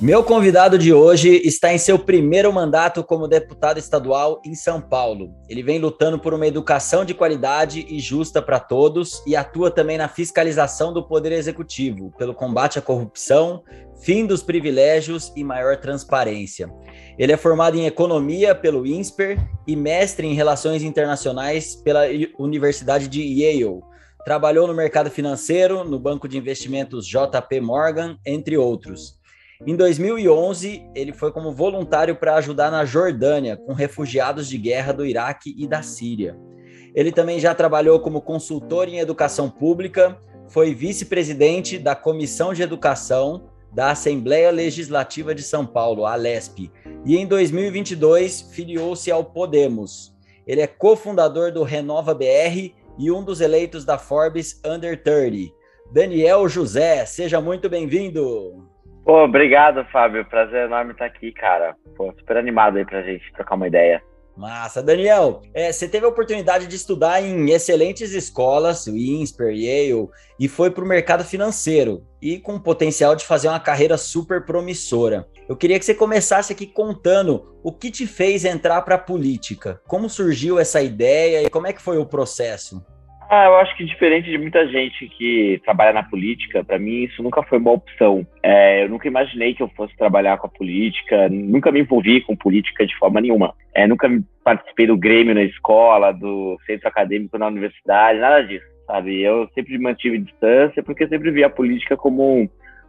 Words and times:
Meu 0.00 0.22
convidado 0.22 0.78
de 0.78 0.92
hoje 0.92 1.42
está 1.44 1.74
em 1.74 1.78
seu 1.78 1.98
primeiro 1.98 2.52
mandato 2.52 3.02
como 3.02 3.26
deputado 3.26 3.78
estadual 3.78 4.40
em 4.44 4.54
São 4.54 4.80
Paulo. 4.80 5.34
Ele 5.48 5.60
vem 5.60 5.80
lutando 5.80 6.20
por 6.20 6.32
uma 6.32 6.46
educação 6.46 7.04
de 7.04 7.14
qualidade 7.14 7.84
e 7.88 7.98
justa 7.98 8.40
para 8.40 8.60
todos 8.60 9.20
e 9.26 9.34
atua 9.34 9.72
também 9.72 9.98
na 9.98 10.06
fiscalização 10.06 10.92
do 10.92 11.02
Poder 11.02 11.32
Executivo, 11.32 12.12
pelo 12.16 12.32
combate 12.32 12.78
à 12.78 12.82
corrupção, 12.82 13.64
fim 14.00 14.24
dos 14.24 14.40
privilégios 14.40 15.32
e 15.34 15.42
maior 15.42 15.76
transparência. 15.78 16.70
Ele 17.18 17.32
é 17.32 17.36
formado 17.36 17.76
em 17.76 17.86
economia 17.86 18.54
pelo 18.54 18.86
INSPER 18.86 19.36
e 19.66 19.74
mestre 19.74 20.28
em 20.28 20.34
relações 20.34 20.84
internacionais 20.84 21.74
pela 21.74 22.02
Universidade 22.38 23.08
de 23.08 23.20
Yale. 23.20 23.80
Trabalhou 24.24 24.68
no 24.68 24.74
mercado 24.74 25.10
financeiro, 25.10 25.82
no 25.82 25.98
banco 25.98 26.28
de 26.28 26.38
investimentos 26.38 27.04
JP 27.04 27.60
Morgan, 27.60 28.16
entre 28.24 28.56
outros. 28.56 29.17
Em 29.66 29.74
2011, 29.74 30.88
ele 30.94 31.12
foi 31.12 31.32
como 31.32 31.50
voluntário 31.50 32.14
para 32.14 32.36
ajudar 32.36 32.70
na 32.70 32.84
Jordânia 32.84 33.56
com 33.56 33.72
refugiados 33.72 34.48
de 34.48 34.56
guerra 34.56 34.92
do 34.92 35.04
Iraque 35.04 35.52
e 35.58 35.66
da 35.66 35.82
Síria. 35.82 36.38
Ele 36.94 37.10
também 37.10 37.40
já 37.40 37.52
trabalhou 37.52 37.98
como 37.98 38.22
consultor 38.22 38.88
em 38.88 39.00
educação 39.00 39.50
pública, 39.50 40.16
foi 40.46 40.72
vice-presidente 40.74 41.76
da 41.76 41.96
Comissão 41.96 42.54
de 42.54 42.62
Educação 42.62 43.50
da 43.72 43.90
Assembleia 43.90 44.52
Legislativa 44.52 45.34
de 45.34 45.42
São 45.42 45.66
Paulo, 45.66 46.06
a 46.06 46.12
ALESP, 46.12 46.70
e 47.04 47.16
em 47.16 47.26
2022 47.26 48.42
filiou-se 48.52 49.10
ao 49.10 49.24
Podemos. 49.24 50.14
Ele 50.46 50.60
é 50.60 50.68
cofundador 50.68 51.52
do 51.52 51.64
Renova 51.64 52.14
BR 52.14 52.72
e 52.96 53.10
um 53.10 53.24
dos 53.24 53.40
eleitos 53.40 53.84
da 53.84 53.98
Forbes 53.98 54.60
Under 54.64 55.02
30. 55.02 55.52
Daniel 55.92 56.48
José, 56.48 57.04
seja 57.04 57.40
muito 57.40 57.68
bem-vindo. 57.68 58.67
Pô, 59.08 59.24
obrigado, 59.24 59.86
Fábio. 59.86 60.22
Prazer 60.26 60.66
enorme 60.66 60.92
estar 60.92 61.06
aqui, 61.06 61.32
cara. 61.32 61.74
Pô, 61.96 62.12
super 62.18 62.36
animado 62.36 62.76
aí 62.76 62.84
pra 62.84 63.00
gente 63.00 63.32
trocar 63.32 63.54
uma 63.54 63.66
ideia. 63.66 64.02
Massa. 64.36 64.82
Daniel, 64.82 65.40
é, 65.54 65.72
você 65.72 65.88
teve 65.88 66.04
a 66.04 66.10
oportunidade 66.10 66.66
de 66.66 66.76
estudar 66.76 67.22
em 67.22 67.48
excelentes 67.50 68.12
escolas, 68.12 68.86
o 68.86 68.94
INSPER, 68.94 69.54
Yale, 69.54 70.08
e 70.38 70.46
foi 70.46 70.70
para 70.70 70.84
o 70.84 70.86
mercado 70.86 71.24
financeiro, 71.24 72.02
e 72.20 72.38
com 72.38 72.56
o 72.56 72.60
potencial 72.60 73.16
de 73.16 73.24
fazer 73.24 73.48
uma 73.48 73.58
carreira 73.58 73.96
super 73.96 74.44
promissora. 74.44 75.26
Eu 75.48 75.56
queria 75.56 75.78
que 75.78 75.86
você 75.86 75.94
começasse 75.94 76.52
aqui 76.52 76.66
contando 76.66 77.58
o 77.62 77.72
que 77.72 77.90
te 77.90 78.06
fez 78.06 78.44
entrar 78.44 78.82
para 78.82 78.96
a 78.96 78.98
política, 78.98 79.80
como 79.88 80.10
surgiu 80.10 80.58
essa 80.58 80.82
ideia 80.82 81.44
e 81.44 81.48
como 81.48 81.66
é 81.66 81.72
que 81.72 81.80
foi 81.80 81.96
o 81.96 82.04
processo. 82.04 82.84
Ah, 83.30 83.44
eu 83.44 83.56
acho 83.56 83.76
que 83.76 83.84
diferente 83.84 84.30
de 84.30 84.38
muita 84.38 84.66
gente 84.66 85.06
que 85.06 85.60
trabalha 85.62 85.92
na 85.92 86.02
política, 86.02 86.64
para 86.64 86.78
mim 86.78 87.02
isso 87.02 87.22
nunca 87.22 87.42
foi 87.42 87.58
uma 87.58 87.72
opção. 87.72 88.26
É, 88.42 88.84
eu 88.84 88.88
nunca 88.88 89.06
imaginei 89.06 89.54
que 89.54 89.62
eu 89.62 89.68
fosse 89.76 89.94
trabalhar 89.98 90.38
com 90.38 90.46
a 90.46 90.50
política, 90.50 91.28
nunca 91.28 91.70
me 91.70 91.80
envolvi 91.80 92.22
com 92.22 92.34
política 92.34 92.86
de 92.86 92.96
forma 92.96 93.20
nenhuma. 93.20 93.54
É, 93.74 93.86
nunca 93.86 94.08
participei 94.42 94.86
do 94.86 94.96
Grêmio 94.96 95.34
na 95.34 95.42
escola, 95.42 96.10
do 96.10 96.58
centro 96.64 96.88
acadêmico 96.88 97.36
na 97.36 97.48
universidade, 97.48 98.18
nada 98.18 98.40
disso, 98.40 98.64
sabe? 98.86 99.20
Eu 99.20 99.46
sempre 99.54 99.76
mantive 99.76 100.16
distância 100.16 100.82
porque 100.82 101.06
sempre 101.06 101.30
vi 101.30 101.44
a 101.44 101.50
política 101.50 101.98
como 101.98 102.40
um, 102.40 102.48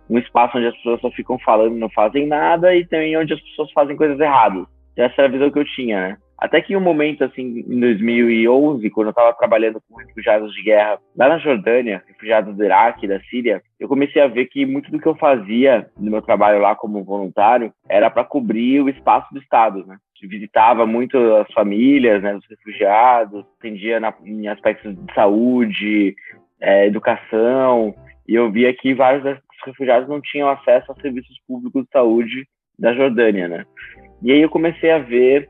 um 0.10 0.18
espaço 0.18 0.58
onde 0.58 0.68
as 0.68 0.76
pessoas 0.78 1.02
só 1.02 1.12
ficam 1.12 1.38
falando, 1.40 1.76
não 1.76 1.90
fazem 1.90 2.26
nada 2.26 2.74
e 2.74 2.86
também 2.86 3.18
onde 3.18 3.34
as 3.34 3.42
pessoas 3.42 3.70
fazem 3.74 3.98
coisas 3.98 4.18
erradas. 4.18 4.66
Essa 4.96 5.16
era 5.18 5.28
a 5.28 5.32
visão 5.32 5.52
que 5.52 5.60
eu 5.60 5.66
tinha, 5.66 6.00
né? 6.00 6.18
Até 6.40 6.62
que 6.62 6.74
em 6.74 6.78
um 6.78 6.82
momento, 6.82 7.24
assim, 7.24 7.66
em 7.68 7.80
2011, 7.80 8.90
quando 8.92 9.08
eu 9.08 9.12
estava 9.12 9.34
trabalhando 9.34 9.82
com 9.88 9.98
refugiados 9.98 10.54
de 10.54 10.64
guerra 10.64 10.98
lá 11.18 11.28
na 11.28 11.38
Jordânia, 11.38 12.02
refugiados 12.08 12.56
do 12.56 12.64
Iraque, 12.64 13.08
da 13.08 13.20
Síria, 13.24 13.62
eu 13.78 13.90
comecei 13.90 14.22
a 14.22 14.28
ver 14.28 14.46
que 14.46 14.66
muito 14.66 14.90
do 14.90 15.00
que 15.00 15.08
eu 15.08 15.16
fazia 15.16 15.90
no 15.98 16.10
meu 16.10 16.22
trabalho 16.22 16.60
lá 16.60 16.76
como 16.76 17.04
voluntário 17.04 17.74
era 17.90 18.10
para 18.10 18.24
cobrir 18.24 18.82
o 18.82 18.88
espaço 18.90 19.34
do 19.34 19.40
Estado, 19.40 19.86
né? 19.86 19.98
Visitava 20.22 20.86
muito 20.86 21.18
as 21.36 21.52
famílias, 21.54 22.22
né, 22.22 22.36
os 22.36 22.46
refugiados, 22.50 23.46
atendia 23.58 24.02
na, 24.02 24.14
em 24.26 24.50
aspectos 24.50 24.94
de 24.94 25.14
saúde, 25.14 26.14
é, 26.60 26.88
educação, 26.88 27.96
e 28.28 28.36
eu 28.36 28.52
via 28.52 28.74
que 28.74 28.94
vários 28.94 29.24
dos 29.24 29.40
refugiados 29.66 30.10
não 30.10 30.20
tinham 30.20 30.50
acesso 30.50 30.92
a 30.92 31.02
serviços 31.02 31.38
públicos 31.48 31.84
de 31.84 31.90
saúde 31.92 32.46
da 32.78 32.94
Jordânia, 32.94 33.48
né? 33.48 33.66
E 34.22 34.32
aí 34.34 34.42
eu 34.42 34.50
comecei 34.50 34.92
a 34.92 35.00
ver 35.00 35.50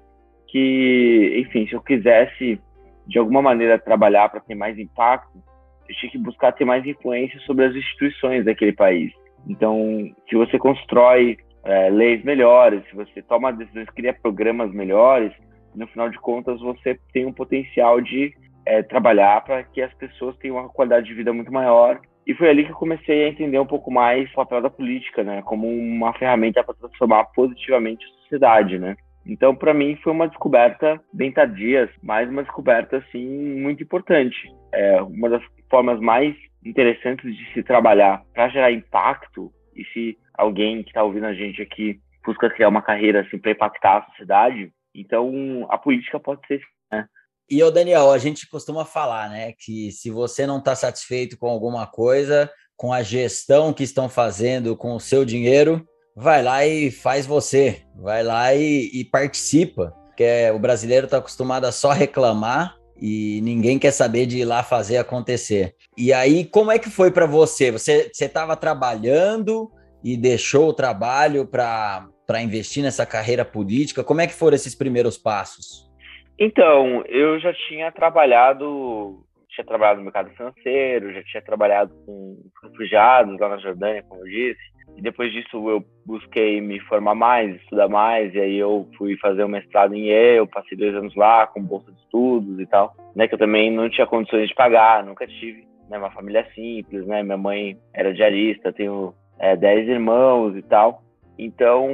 que, 0.52 1.44
enfim, 1.46 1.68
se 1.68 1.74
eu 1.74 1.82
quisesse 1.82 2.60
de 3.08 3.18
alguma 3.18 3.42
maneira 3.42 3.80
trabalhar 3.80 4.30
para 4.30 4.40
ter 4.40 4.56
mais 4.56 4.78
impacto, 4.78 5.42
eu 5.88 5.96
tinha 5.96 6.12
que 6.12 6.18
buscar 6.18 6.52
ter 6.52 6.66
mais 6.66 6.86
influência 6.86 7.40
sobre 7.42 7.66
as 7.66 7.76
instituições 7.76 8.46
daquele 8.46 8.74
país. 8.74 9.12
Então, 9.48 10.12
se 10.30 10.36
você 10.36 10.60
constrói 10.60 11.38
é, 11.64 11.90
leis 11.90 12.24
melhores, 12.24 12.84
se 12.90 12.96
você 12.96 13.22
toma 13.22 13.52
decisões, 13.52 13.90
cria 13.90 14.14
programas 14.14 14.72
melhores, 14.72 15.32
no 15.76 15.88
final 15.88 16.10
de 16.10 16.20
contas 16.20 16.60
você 16.60 17.00
tem 17.14 17.26
um 17.26 17.34
potencial 17.34 18.00
de 18.02 18.34
é, 18.66 18.84
trabalhar 18.84 19.44
para 19.44 19.64
que 19.64 19.82
as 19.82 19.94
pessoas 19.96 20.38
tenham 20.38 20.58
uma 20.58 20.70
qualidade 20.70 21.08
de 21.08 21.14
vida 21.14 21.34
muito 21.34 21.52
maior. 21.52 22.00
E 22.28 22.34
foi 22.36 22.50
ali 22.50 22.64
que 22.64 22.72
eu 22.72 22.76
comecei 22.76 23.26
a 23.26 23.30
entender 23.30 23.60
um 23.60 23.66
pouco 23.66 23.92
mais 23.92 24.30
o 24.32 24.36
papel 24.36 24.62
da 24.62 24.70
política, 24.70 25.24
né, 25.24 25.42
como 25.42 25.68
uma 25.68 26.14
ferramenta 26.14 26.64
para 26.64 26.76
transformar 26.76 27.26
positivamente 27.34 28.06
a 28.06 28.22
sociedade, 28.22 28.78
né. 28.78 28.96
Então, 29.26 29.56
para 29.56 29.74
mim, 29.74 29.98
foi 30.04 30.12
uma 30.12 30.28
descoberta 30.28 31.00
bem 31.14 31.32
tardia, 31.32 31.90
mas 32.02 32.30
uma 32.30 32.44
descoberta, 32.44 32.98
assim, 32.98 33.28
muito 33.62 33.84
importante. 33.84 34.36
É 34.74 35.02
uma 35.02 35.30
das 35.30 35.44
formas 35.70 36.00
mais 36.00 36.36
interessantes 36.66 37.36
de 37.36 37.54
se 37.54 37.64
trabalhar 37.64 38.24
para 38.34 38.50
gerar 38.50 38.72
impacto, 38.72 39.52
e 39.76 39.84
se 39.94 40.18
alguém 40.34 40.84
que 40.84 40.90
está 40.90 41.04
ouvindo 41.04 41.26
a 41.26 41.34
gente 41.34 41.62
aqui 41.62 42.00
busca 42.26 42.50
criar 42.50 42.70
uma 42.70 42.82
carreira, 42.82 43.22
assim, 43.22 43.38
para 43.38 43.52
impactar 43.52 43.98
a 43.98 44.06
sociedade, 44.12 44.72
então 44.94 45.66
a 45.70 45.78
política 45.78 46.20
pode 46.20 46.46
ser, 46.48 46.62
né? 46.92 47.08
E, 47.50 47.64
o 47.64 47.72
Daniel, 47.72 48.12
a 48.12 48.18
gente 48.20 48.48
costuma 48.48 48.86
falar, 48.86 49.30
né, 49.30 49.54
que 49.58 49.92
se 49.92 50.12
você 50.12 50.46
não 50.46 50.60
está 50.60 50.76
satisfeito 50.76 51.36
com 51.38 51.48
alguma 51.48 51.88
coisa, 51.88 52.52
com 52.78 52.94
a 52.94 53.02
gestão 53.02 53.74
que 53.74 53.84
estão 53.84 54.08
fazendo 54.08 54.78
com 54.78 54.94
o 54.94 55.00
seu 55.00 55.26
dinheiro, 55.26 55.84
vai 56.20 56.44
lá 56.44 56.66
e 56.66 56.92
faz 56.92 57.26
você, 57.26 57.82
vai 57.96 58.24
lá 58.24 58.54
e, 58.54 58.90
e 58.94 59.06
participa, 59.06 59.94
porque 60.08 60.52
o 60.54 60.60
brasileiro 60.60 61.06
está 61.06 61.18
acostumado 61.18 61.64
a 61.64 61.72
só 61.72 61.92
reclamar 61.92 62.76
e 63.02 63.40
ninguém 63.42 63.80
quer 63.80 63.92
saber 63.92 64.26
de 64.26 64.40
ir 64.40 64.46
lá 64.46 64.62
fazer 64.62 64.98
acontecer. 64.98 65.74
E 65.98 66.12
aí, 66.12 66.44
como 66.44 66.72
é 66.72 66.78
que 66.78 66.90
foi 66.90 67.10
para 67.10 67.26
você? 67.26 67.72
Você 67.72 68.12
estava 68.20 68.58
trabalhando 68.58 69.72
e 70.04 70.18
deixou 70.18 70.68
o 70.68 70.74
trabalho 70.74 71.48
para 71.48 72.42
investir 72.42 72.84
nessa 72.84 73.06
carreira 73.06 73.46
política? 73.46 74.04
Como 74.04 74.20
é 74.20 74.28
que 74.28 74.34
foram 74.34 74.56
esses 74.56 74.76
primeiros 74.76 75.18
passos? 75.18 75.90
Então, 76.38 77.02
eu 77.08 77.40
já 77.40 77.54
tinha 77.54 77.92
trabalhado, 77.94 79.24
tinha 79.48 79.66
trabalhado 79.66 80.00
no 80.00 80.06
mercado 80.06 80.30
financeiro, 80.32 81.14
já 81.14 81.24
tinha 81.24 81.42
trabalhado 81.42 81.94
com 82.06 82.38
refugiados 82.62 83.40
lá 83.40 83.48
na 83.48 83.58
Jordânia, 83.58 84.04
como 84.04 84.22
eu 84.22 84.26
disse. 84.26 84.79
E 85.00 85.02
depois 85.02 85.32
disso 85.32 85.70
eu 85.70 85.82
busquei 86.06 86.60
me 86.60 86.78
formar 86.82 87.16
mais, 87.16 87.56
estudar 87.56 87.88
mais, 87.88 88.36
e 88.36 88.40
aí 88.42 88.58
eu 88.58 88.86
fui 88.98 89.16
fazer 89.16 89.46
um 89.46 89.48
mestrado 89.48 89.96
em 89.96 90.10
Yale, 90.10 90.46
passei 90.46 90.78
dois 90.78 90.94
anos 90.94 91.16
lá 91.16 91.48
com 91.48 91.64
bolsa 91.64 91.90
de 91.90 91.98
estudos 92.02 92.60
e 92.60 92.66
tal, 92.66 92.94
né, 93.16 93.26
que 93.26 93.34
eu 93.34 93.40
também 93.40 93.72
não 93.72 93.90
tinha 93.90 94.06
condições 94.06 94.50
de 94.50 94.56
pagar, 94.56 95.06
nunca 95.06 95.26
tive, 95.26 95.66
né, 95.90 95.98
uma 95.98 96.12
família 96.12 96.46
simples, 96.54 97.08
né, 97.08 97.24
minha 97.24 97.38
mãe 97.38 97.78
era 97.94 98.14
diarista, 98.14 98.74
tenho 98.74 99.14
é, 99.40 99.56
dez 99.56 99.88
irmãos 99.88 100.58
e 100.58 100.62
tal, 100.64 101.02
então 101.38 101.88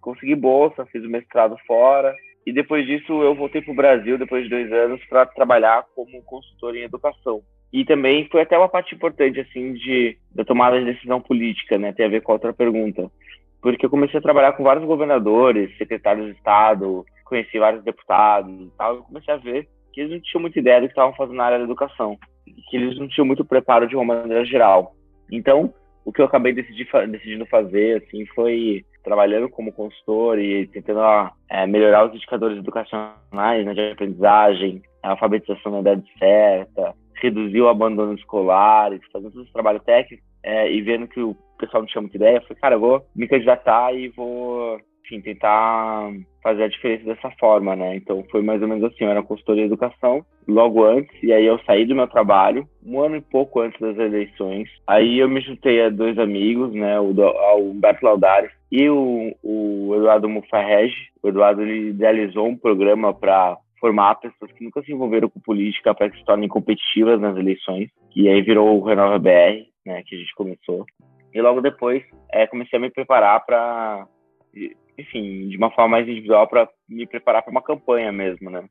consegui 0.00 0.34
bolsa, 0.34 0.86
fiz 0.86 1.04
o 1.04 1.10
mestrado 1.10 1.58
fora, 1.66 2.14
e 2.46 2.54
depois 2.54 2.86
disso 2.86 3.22
eu 3.22 3.34
voltei 3.34 3.60
para 3.60 3.72
o 3.72 3.76
Brasil, 3.76 4.16
depois 4.16 4.44
de 4.44 4.48
dois 4.48 4.72
anos, 4.72 5.04
para 5.10 5.26
trabalhar 5.26 5.84
como 5.94 6.22
consultor 6.22 6.74
em 6.74 6.84
educação. 6.84 7.42
E 7.74 7.84
também 7.84 8.28
foi 8.30 8.42
até 8.42 8.56
uma 8.56 8.68
parte 8.68 8.94
importante, 8.94 9.40
assim, 9.40 9.72
de, 9.72 10.16
da 10.32 10.44
tomada 10.44 10.78
de 10.78 10.84
decisão 10.84 11.20
política, 11.20 11.76
né? 11.76 11.92
Tem 11.92 12.06
a 12.06 12.08
ver 12.08 12.20
com 12.20 12.30
a 12.30 12.36
outra 12.36 12.52
pergunta. 12.52 13.10
Porque 13.60 13.84
eu 13.84 13.90
comecei 13.90 14.16
a 14.16 14.22
trabalhar 14.22 14.52
com 14.52 14.62
vários 14.62 14.84
governadores, 14.84 15.76
secretários 15.76 16.26
de 16.26 16.36
Estado, 16.36 17.04
conheci 17.24 17.58
vários 17.58 17.82
deputados 17.82 18.48
e 18.48 18.70
tal. 18.78 18.94
Eu 18.94 19.02
comecei 19.02 19.34
a 19.34 19.38
ver 19.38 19.68
que 19.92 20.02
eles 20.02 20.12
não 20.12 20.20
tinham 20.20 20.42
muita 20.42 20.60
ideia 20.60 20.80
do 20.80 20.86
que 20.86 20.92
estavam 20.92 21.16
fazendo 21.16 21.34
na 21.34 21.46
área 21.46 21.58
da 21.58 21.64
educação. 21.64 22.16
Que 22.70 22.76
eles 22.76 22.96
não 22.96 23.08
tinham 23.08 23.26
muito 23.26 23.44
preparo 23.44 23.88
de 23.88 23.96
uma 23.96 24.04
maneira 24.04 24.44
geral. 24.44 24.94
Então, 25.28 25.74
o 26.04 26.12
que 26.12 26.20
eu 26.20 26.26
acabei 26.26 26.52
decidir, 26.52 26.88
decidindo 27.08 27.44
fazer, 27.46 28.04
assim, 28.04 28.24
foi 28.36 28.84
trabalhando 29.02 29.48
como 29.48 29.72
consultor 29.72 30.38
e 30.38 30.68
tentando 30.68 31.00
é, 31.50 31.66
melhorar 31.66 32.06
os 32.06 32.14
indicadores 32.14 32.56
educacionais, 32.56 33.66
né, 33.66 33.74
de 33.74 33.90
aprendizagem, 33.90 34.80
a 35.02 35.10
alfabetização 35.10 35.72
na 35.72 35.80
idade 35.80 36.04
certa, 36.20 36.94
reduzir 37.20 37.60
o 37.60 37.68
abandono 37.68 38.14
escolar, 38.14 38.90
fazendo 39.12 39.32
todo 39.32 39.42
esse 39.42 39.52
trabalho 39.52 39.80
técnico, 39.80 40.22
é, 40.42 40.70
e 40.70 40.80
vendo 40.82 41.08
que 41.08 41.20
o 41.20 41.36
pessoal 41.58 41.82
não 41.82 41.88
tinha 41.88 42.02
muita 42.02 42.16
ideia, 42.16 42.36
eu 42.36 42.42
falei, 42.42 42.60
cara, 42.60 42.74
eu 42.74 42.80
vou 42.80 43.02
me 43.16 43.26
candidatar 43.26 43.94
e 43.94 44.08
vou, 44.08 44.78
enfim, 45.04 45.20
tentar 45.20 46.10
fazer 46.42 46.64
a 46.64 46.68
diferença 46.68 47.04
dessa 47.04 47.30
forma, 47.40 47.74
né? 47.74 47.96
Então 47.96 48.22
foi 48.30 48.42
mais 48.42 48.60
ou 48.60 48.68
menos 48.68 48.84
assim, 48.84 49.04
eu 49.04 49.10
era 49.10 49.22
consultor 49.22 49.56
de 49.56 49.62
educação 49.62 50.24
logo 50.46 50.84
antes, 50.84 51.10
e 51.22 51.32
aí 51.32 51.46
eu 51.46 51.58
saí 51.60 51.86
do 51.86 51.94
meu 51.94 52.06
trabalho, 52.06 52.68
um 52.84 53.00
ano 53.00 53.16
e 53.16 53.20
pouco 53.22 53.60
antes 53.60 53.80
das 53.80 53.96
eleições. 53.96 54.68
Aí 54.86 55.18
eu 55.18 55.28
me 55.28 55.40
juntei 55.40 55.82
a 55.82 55.88
dois 55.88 56.18
amigos, 56.18 56.74
né? 56.74 57.00
O, 57.00 57.14
o 57.14 57.70
Humberto 57.70 58.04
Laudares 58.04 58.50
e 58.70 58.88
o, 58.90 59.34
o 59.42 59.94
Eduardo 59.96 60.28
Mufarrege. 60.28 60.94
O 61.22 61.28
Eduardo 61.28 61.62
ele 61.62 61.88
idealizou 61.88 62.46
um 62.46 62.56
programa 62.56 63.14
para 63.14 63.56
formar 63.84 64.14
pessoas 64.14 64.50
que 64.52 64.64
nunca 64.64 64.82
se 64.82 64.90
envolveram 64.90 65.28
com 65.28 65.38
política 65.40 65.94
para 65.94 66.08
que 66.08 66.16
se 66.16 66.24
tornem 66.24 66.48
competitivas 66.48 67.20
nas 67.20 67.36
eleições. 67.36 67.90
E 68.16 68.30
aí 68.30 68.40
virou 68.40 68.80
o 68.80 68.82
Renova 68.82 69.18
BR, 69.18 69.68
né? 69.84 70.02
Que 70.06 70.14
a 70.14 70.18
gente 70.18 70.34
começou. 70.34 70.86
E 71.34 71.42
logo 71.42 71.60
depois 71.60 72.02
é, 72.32 72.46
comecei 72.46 72.78
a 72.78 72.80
me 72.80 72.88
preparar 72.88 73.44
para, 73.44 74.06
enfim, 74.98 75.48
de 75.48 75.56
uma 75.58 75.70
forma 75.70 75.98
mais 75.98 76.08
individual, 76.08 76.48
para 76.48 76.66
me 76.88 77.06
preparar 77.06 77.42
para 77.42 77.50
uma 77.50 77.60
campanha 77.60 78.10
mesmo, 78.10 78.48
né? 78.48 78.64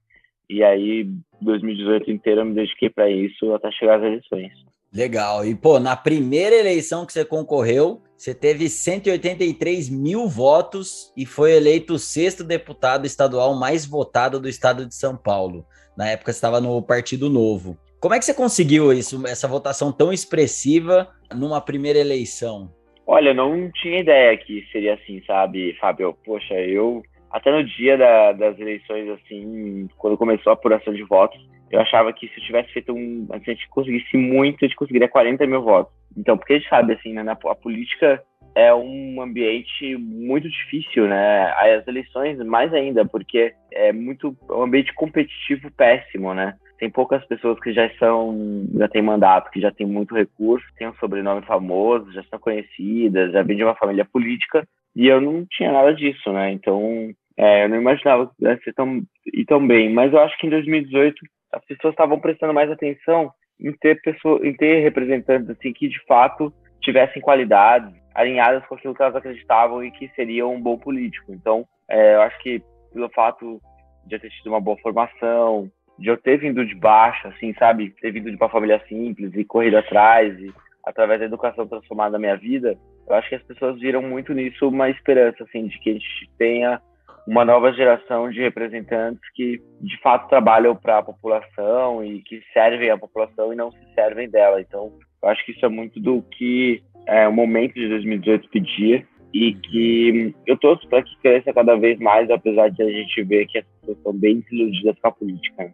E 0.50 0.64
aí, 0.64 1.08
2018 1.40 2.10
inteiro 2.10 2.42
eu 2.42 2.46
me 2.46 2.56
dediquei 2.56 2.90
para 2.90 3.08
isso 3.08 3.54
até 3.54 3.72
chegar 3.72 3.98
às 3.98 4.04
eleições. 4.04 4.52
Legal. 4.92 5.46
E, 5.46 5.54
pô, 5.54 5.80
na 5.80 5.96
primeira 5.96 6.56
eleição 6.56 7.06
que 7.06 7.14
você 7.14 7.24
concorreu, 7.24 8.02
você 8.24 8.34
teve 8.34 8.70
183 8.70 9.90
mil 9.90 10.30
votos 10.30 11.12
e 11.18 11.26
foi 11.26 11.58
eleito 11.58 11.96
o 11.96 12.00
sexto 12.00 12.42
deputado 12.42 13.06
estadual 13.06 13.54
mais 13.54 13.86
votado 13.86 14.40
do 14.40 14.48
estado 14.48 14.86
de 14.86 14.96
São 14.96 15.18
Paulo. 15.18 15.66
Na 15.98 16.08
época 16.08 16.32
estava 16.32 16.62
no 16.62 16.82
Partido 16.82 17.30
Novo. 17.30 17.78
Como 18.00 18.14
é 18.14 18.20
que 18.20 18.24
você 18.24 18.34
conseguiu 18.34 18.94
isso, 18.94 19.28
essa 19.28 19.46
votação 19.46 19.92
tão 19.92 20.14
expressiva 20.14 21.10
numa 21.36 21.60
primeira 21.60 22.00
eleição? 22.00 22.72
Olha, 23.06 23.34
não 23.34 23.70
tinha 23.74 24.00
ideia 24.00 24.38
que 24.38 24.66
seria 24.72 24.94
assim, 24.94 25.22
sabe, 25.28 25.76
Fábio? 25.78 26.18
Poxa, 26.24 26.54
eu 26.54 27.04
até 27.30 27.52
no 27.52 27.62
dia 27.62 27.98
da, 27.98 28.32
das 28.32 28.58
eleições, 28.58 29.10
assim, 29.10 29.90
quando 29.98 30.18
começou 30.18 30.52
a 30.52 30.54
apuração 30.54 30.94
de 30.94 31.04
votos, 31.04 31.46
eu 31.74 31.82
achava 31.82 32.14
que 32.14 32.28
se 32.28 32.38
eu 32.38 32.44
tivesse 32.44 32.72
feito 32.72 32.94
um. 32.94 33.28
Se 33.28 33.50
a 33.50 33.54
gente 33.54 33.68
conseguisse 33.70 34.16
muito, 34.16 34.64
a 34.64 34.68
gente 34.68 34.78
conseguiria 34.78 35.10
40 35.10 35.46
mil 35.48 35.64
votos. 35.64 35.92
Então, 36.16 36.38
porque 36.38 36.54
a 36.54 36.58
gente 36.58 36.70
sabe, 36.70 36.94
assim, 36.94 37.14
né, 37.14 37.24
a 37.28 37.56
política 37.56 38.24
é 38.56 38.74
um 38.74 39.20
ambiente 39.20 39.98
muito 39.98 40.48
difícil, 40.48 41.08
né? 41.08 41.52
As 41.58 41.88
eleições, 41.88 42.38
mais 42.46 42.72
ainda, 42.74 43.04
porque 43.04 43.54
é 43.72 43.92
muito. 43.92 44.38
É 44.50 44.54
um 44.54 44.64
ambiente 44.64 44.94
competitivo 44.94 45.72
péssimo, 45.72 46.34
né? 46.34 46.54
tem 46.84 46.90
poucas 46.90 47.26
pessoas 47.28 47.58
que 47.62 47.72
já 47.72 47.90
são, 47.98 48.68
já 48.76 48.90
têm 48.90 49.02
mandato, 49.02 49.50
que 49.52 49.62
já 49.62 49.72
têm 49.72 49.88
muito 49.88 50.14
recurso, 50.14 50.66
têm 50.78 50.90
um 50.90 50.96
sobrenome 50.96 51.42
famoso, 51.46 52.12
já 52.12 52.22
são 52.24 52.38
conhecidas, 52.38 53.32
já 53.32 53.42
vêm 53.42 53.56
de 53.56 53.64
uma 53.64 53.76
família 53.76 54.04
política, 54.04 54.68
e 54.94 55.08
eu 55.08 55.22
não 55.22 55.46
tinha 55.50 55.72
nada 55.72 55.94
disso, 55.94 56.34
né? 56.34 56.52
Então, 56.52 57.10
é, 57.38 57.64
eu 57.64 57.70
não 57.70 57.78
imaginava 57.78 58.30
ser 58.64 58.74
tão, 58.74 59.02
ir 59.26 59.46
tão 59.46 59.66
bem. 59.66 59.94
Mas 59.94 60.12
eu 60.12 60.20
acho 60.20 60.38
que 60.38 60.46
em 60.46 60.50
2018 60.50 61.16
as 61.54 61.64
pessoas 61.66 61.94
estavam 61.94 62.20
prestando 62.20 62.54
mais 62.54 62.70
atenção 62.70 63.32
em 63.60 63.72
ter 63.74 64.02
pessoas, 64.02 64.44
em 64.44 64.54
ter 64.54 64.82
representantes 64.82 65.50
assim 65.50 65.72
que 65.72 65.88
de 65.88 66.04
fato 66.06 66.52
tivessem 66.82 67.22
qualidades 67.22 67.94
alinhadas 68.14 68.66
com 68.66 68.76
aquilo 68.76 68.94
que 68.94 69.02
elas 69.02 69.16
acreditavam 69.16 69.84
e 69.84 69.92
que 69.92 70.10
seria 70.16 70.46
um 70.48 70.60
bom 70.60 70.78
político. 70.78 71.32
Então, 71.32 71.66
é, 71.90 72.16
eu 72.16 72.22
acho 72.22 72.38
que 72.40 72.62
pelo 72.92 73.10
fato 73.10 73.62
de 74.06 74.16
eu 74.16 74.20
ter 74.20 74.30
tido 74.30 74.48
uma 74.48 74.60
boa 74.60 74.78
formação, 74.78 75.72
de 75.98 76.10
eu 76.10 76.18
ter 76.18 76.38
vindo 76.38 76.66
de 76.66 76.76
baixo, 76.76 77.28
assim, 77.28 77.54
sabe? 77.54 77.92
Ter 78.02 78.12
vindo 78.12 78.30
de 78.30 78.36
uma 78.36 78.50
família 78.50 78.82
simples 78.88 79.34
e 79.36 79.46
corrido 79.46 79.78
atrás 79.78 80.38
e 80.40 80.54
através 80.84 81.20
da 81.20 81.26
educação 81.26 81.66
transformada 81.66 82.18
a 82.18 82.20
minha 82.20 82.36
vida, 82.36 82.78
eu 83.08 83.16
acho 83.16 83.30
que 83.30 83.36
as 83.36 83.44
pessoas 83.44 83.80
viram 83.80 84.02
muito 84.02 84.34
nisso 84.34 84.68
uma 84.68 84.90
esperança, 84.90 85.44
assim, 85.44 85.68
de 85.68 85.80
que 85.80 85.92
a 85.92 85.94
gente 85.94 86.30
tenha 86.38 86.82
uma 87.28 87.46
nova 87.46 87.72
geração 87.72 88.30
de 88.30 88.42
representantes 88.42 89.22
que 89.34 89.62
de 89.82 89.98
fato 90.02 90.28
trabalham 90.28 90.76
para 90.76 91.00
a 91.00 91.04
população 91.04 92.04
e 92.04 92.22
que 92.22 92.42
servem 92.54 92.90
a 92.90 92.98
população 92.98 93.54
e 93.54 93.56
não 93.56 93.72
se 93.72 93.80
servem 93.96 94.30
dela. 94.30 94.60
Então, 94.60 94.92
eu 95.22 95.30
acho 95.30 95.46
que 95.46 95.52
isso 95.52 95.66
é 95.66 95.70
muito 95.70 96.00
do 96.00 96.22
que 96.22 96.82
é, 97.08 97.28
o 97.28 97.34
momento 97.34 97.74
de 97.76 97.88
2018 97.88 98.50
pedia 98.50 99.06
e 99.34 99.54
que 99.54 100.36
eu 100.46 100.58
torço 100.58 100.88
para 100.88 101.02
que 101.02 101.18
cresça 101.22 101.54
cada 101.54 101.76
vez 101.76 101.98
mais, 102.00 102.30
apesar 102.30 102.70
de 102.70 102.84
a 102.84 102.90
gente 102.90 103.24
ver 103.24 103.48
que 103.48 103.58
as 103.58 103.66
pessoas 103.66 103.98
estão 103.98 104.14
bem 104.14 104.42
desiludidas 104.42 105.00
com 105.00 105.08
a 105.08 105.12
política. 105.12 105.74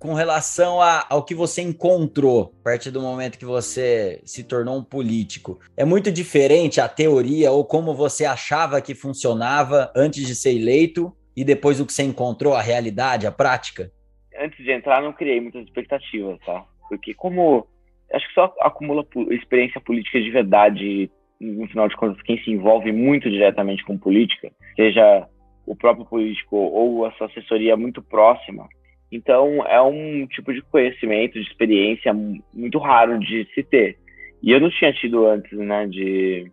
Com 0.00 0.14
relação 0.14 0.80
a, 0.80 1.06
ao 1.10 1.22
que 1.22 1.34
você 1.34 1.60
encontrou 1.60 2.54
a 2.60 2.64
partir 2.64 2.90
do 2.90 3.02
momento 3.02 3.38
que 3.38 3.44
você 3.44 4.18
se 4.24 4.42
tornou 4.42 4.78
um 4.78 4.82
político. 4.82 5.60
É 5.76 5.84
muito 5.84 6.10
diferente 6.10 6.80
a 6.80 6.88
teoria 6.88 7.52
ou 7.52 7.66
como 7.66 7.94
você 7.94 8.24
achava 8.24 8.80
que 8.80 8.94
funcionava 8.94 9.92
antes 9.94 10.26
de 10.26 10.34
ser 10.34 10.56
eleito 10.56 11.14
e 11.36 11.44
depois 11.44 11.80
o 11.80 11.86
que 11.86 11.92
você 11.92 12.02
encontrou, 12.02 12.54
a 12.54 12.62
realidade, 12.62 13.26
a 13.26 13.32
prática? 13.32 13.92
Antes 14.40 14.64
de 14.64 14.72
entrar, 14.72 15.02
não 15.02 15.12
criei 15.12 15.38
muitas 15.38 15.64
expectativas, 15.64 16.38
tá? 16.46 16.64
Porque 16.88 17.12
como 17.12 17.66
acho 18.12 18.26
que 18.26 18.34
só 18.34 18.54
acumula 18.60 19.06
experiência 19.30 19.80
política 19.82 20.18
de 20.18 20.30
verdade, 20.30 21.10
no 21.38 21.68
final 21.68 21.88
de 21.88 21.96
contas, 21.96 22.22
quem 22.22 22.42
se 22.42 22.50
envolve 22.50 22.90
muito 22.90 23.30
diretamente 23.30 23.84
com 23.84 23.98
política, 23.98 24.50
seja 24.74 25.28
o 25.66 25.76
próprio 25.76 26.06
político 26.06 26.56
ou 26.56 27.04
a 27.04 27.12
sua 27.12 27.26
assessoria 27.26 27.76
muito 27.76 28.02
próxima, 28.02 28.66
então, 29.12 29.66
é 29.66 29.80
um 29.82 30.26
tipo 30.26 30.52
de 30.52 30.62
conhecimento, 30.62 31.34
de 31.34 31.46
experiência 31.46 32.12
muito 32.54 32.78
raro 32.78 33.18
de 33.18 33.46
se 33.54 33.62
ter. 33.64 33.98
E 34.42 34.52
eu 34.52 34.60
não 34.60 34.70
tinha 34.70 34.92
tido 34.92 35.26
antes, 35.26 35.50
né, 35.58 35.86
de, 35.86 36.44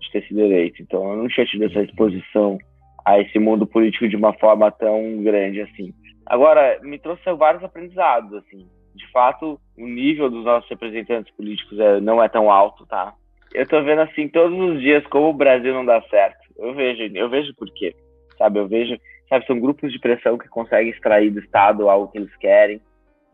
de 0.00 0.12
ter 0.12 0.26
sido 0.26 0.40
eleito. 0.40 0.80
Então, 0.80 1.10
eu 1.10 1.16
não 1.16 1.28
tinha 1.28 1.46
tido 1.46 1.64
essa 1.64 1.82
exposição 1.82 2.58
a 3.04 3.20
esse 3.20 3.38
mundo 3.38 3.66
político 3.66 4.08
de 4.08 4.16
uma 4.16 4.32
forma 4.34 4.70
tão 4.70 5.22
grande 5.22 5.60
assim. 5.60 5.92
Agora, 6.26 6.78
me 6.82 6.98
trouxe 6.98 7.22
vários 7.32 7.62
aprendizados, 7.62 8.32
assim. 8.34 8.66
De 8.94 9.10
fato, 9.12 9.60
o 9.76 9.86
nível 9.86 10.30
dos 10.30 10.44
nossos 10.44 10.68
representantes 10.68 11.32
políticos 11.34 11.78
é, 11.78 12.00
não 12.00 12.22
é 12.22 12.28
tão 12.28 12.50
alto, 12.50 12.86
tá? 12.86 13.14
Eu 13.54 13.66
tô 13.66 13.82
vendo, 13.82 14.00
assim, 14.02 14.28
todos 14.28 14.58
os 14.58 14.80
dias 14.80 15.06
como 15.06 15.28
o 15.28 15.34
Brasil 15.34 15.72
não 15.72 15.84
dá 15.84 16.02
certo. 16.02 16.38
Eu 16.58 16.74
vejo, 16.74 17.02
eu 17.14 17.30
vejo 17.30 17.54
por 17.54 17.72
quê, 17.72 17.94
sabe? 18.36 18.58
Eu 18.58 18.68
vejo 18.68 18.98
sabe, 19.28 19.46
são 19.46 19.60
grupos 19.60 19.92
de 19.92 19.98
pressão 19.98 20.38
que 20.38 20.48
conseguem 20.48 20.90
extrair 20.90 21.30
do 21.30 21.40
Estado 21.40 21.88
algo 21.88 22.08
que 22.08 22.18
eles 22.18 22.34
querem 22.36 22.80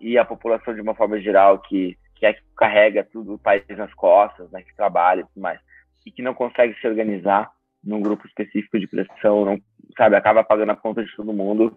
e 0.00 0.18
a 0.18 0.24
população 0.24 0.74
de 0.74 0.80
uma 0.80 0.94
forma 0.94 1.20
geral 1.20 1.58
que, 1.60 1.96
que, 2.16 2.26
é 2.26 2.32
que 2.32 2.42
carrega 2.56 3.04
tudo 3.04 3.34
o 3.34 3.38
país 3.38 3.64
nas 3.68 3.92
costas, 3.94 4.50
né, 4.50 4.62
que 4.62 4.74
trabalha 4.76 5.20
e 5.20 5.24
tudo 5.24 5.40
mais, 5.40 5.60
e 6.04 6.10
que 6.10 6.22
não 6.22 6.34
consegue 6.34 6.74
se 6.80 6.86
organizar 6.86 7.50
num 7.82 8.00
grupo 8.00 8.26
específico 8.26 8.78
de 8.78 8.86
pressão, 8.86 9.44
não, 9.44 9.58
sabe, 9.96 10.16
acaba 10.16 10.42
pagando 10.42 10.72
a 10.72 10.76
conta 10.76 11.04
de 11.04 11.14
todo 11.14 11.32
mundo. 11.32 11.76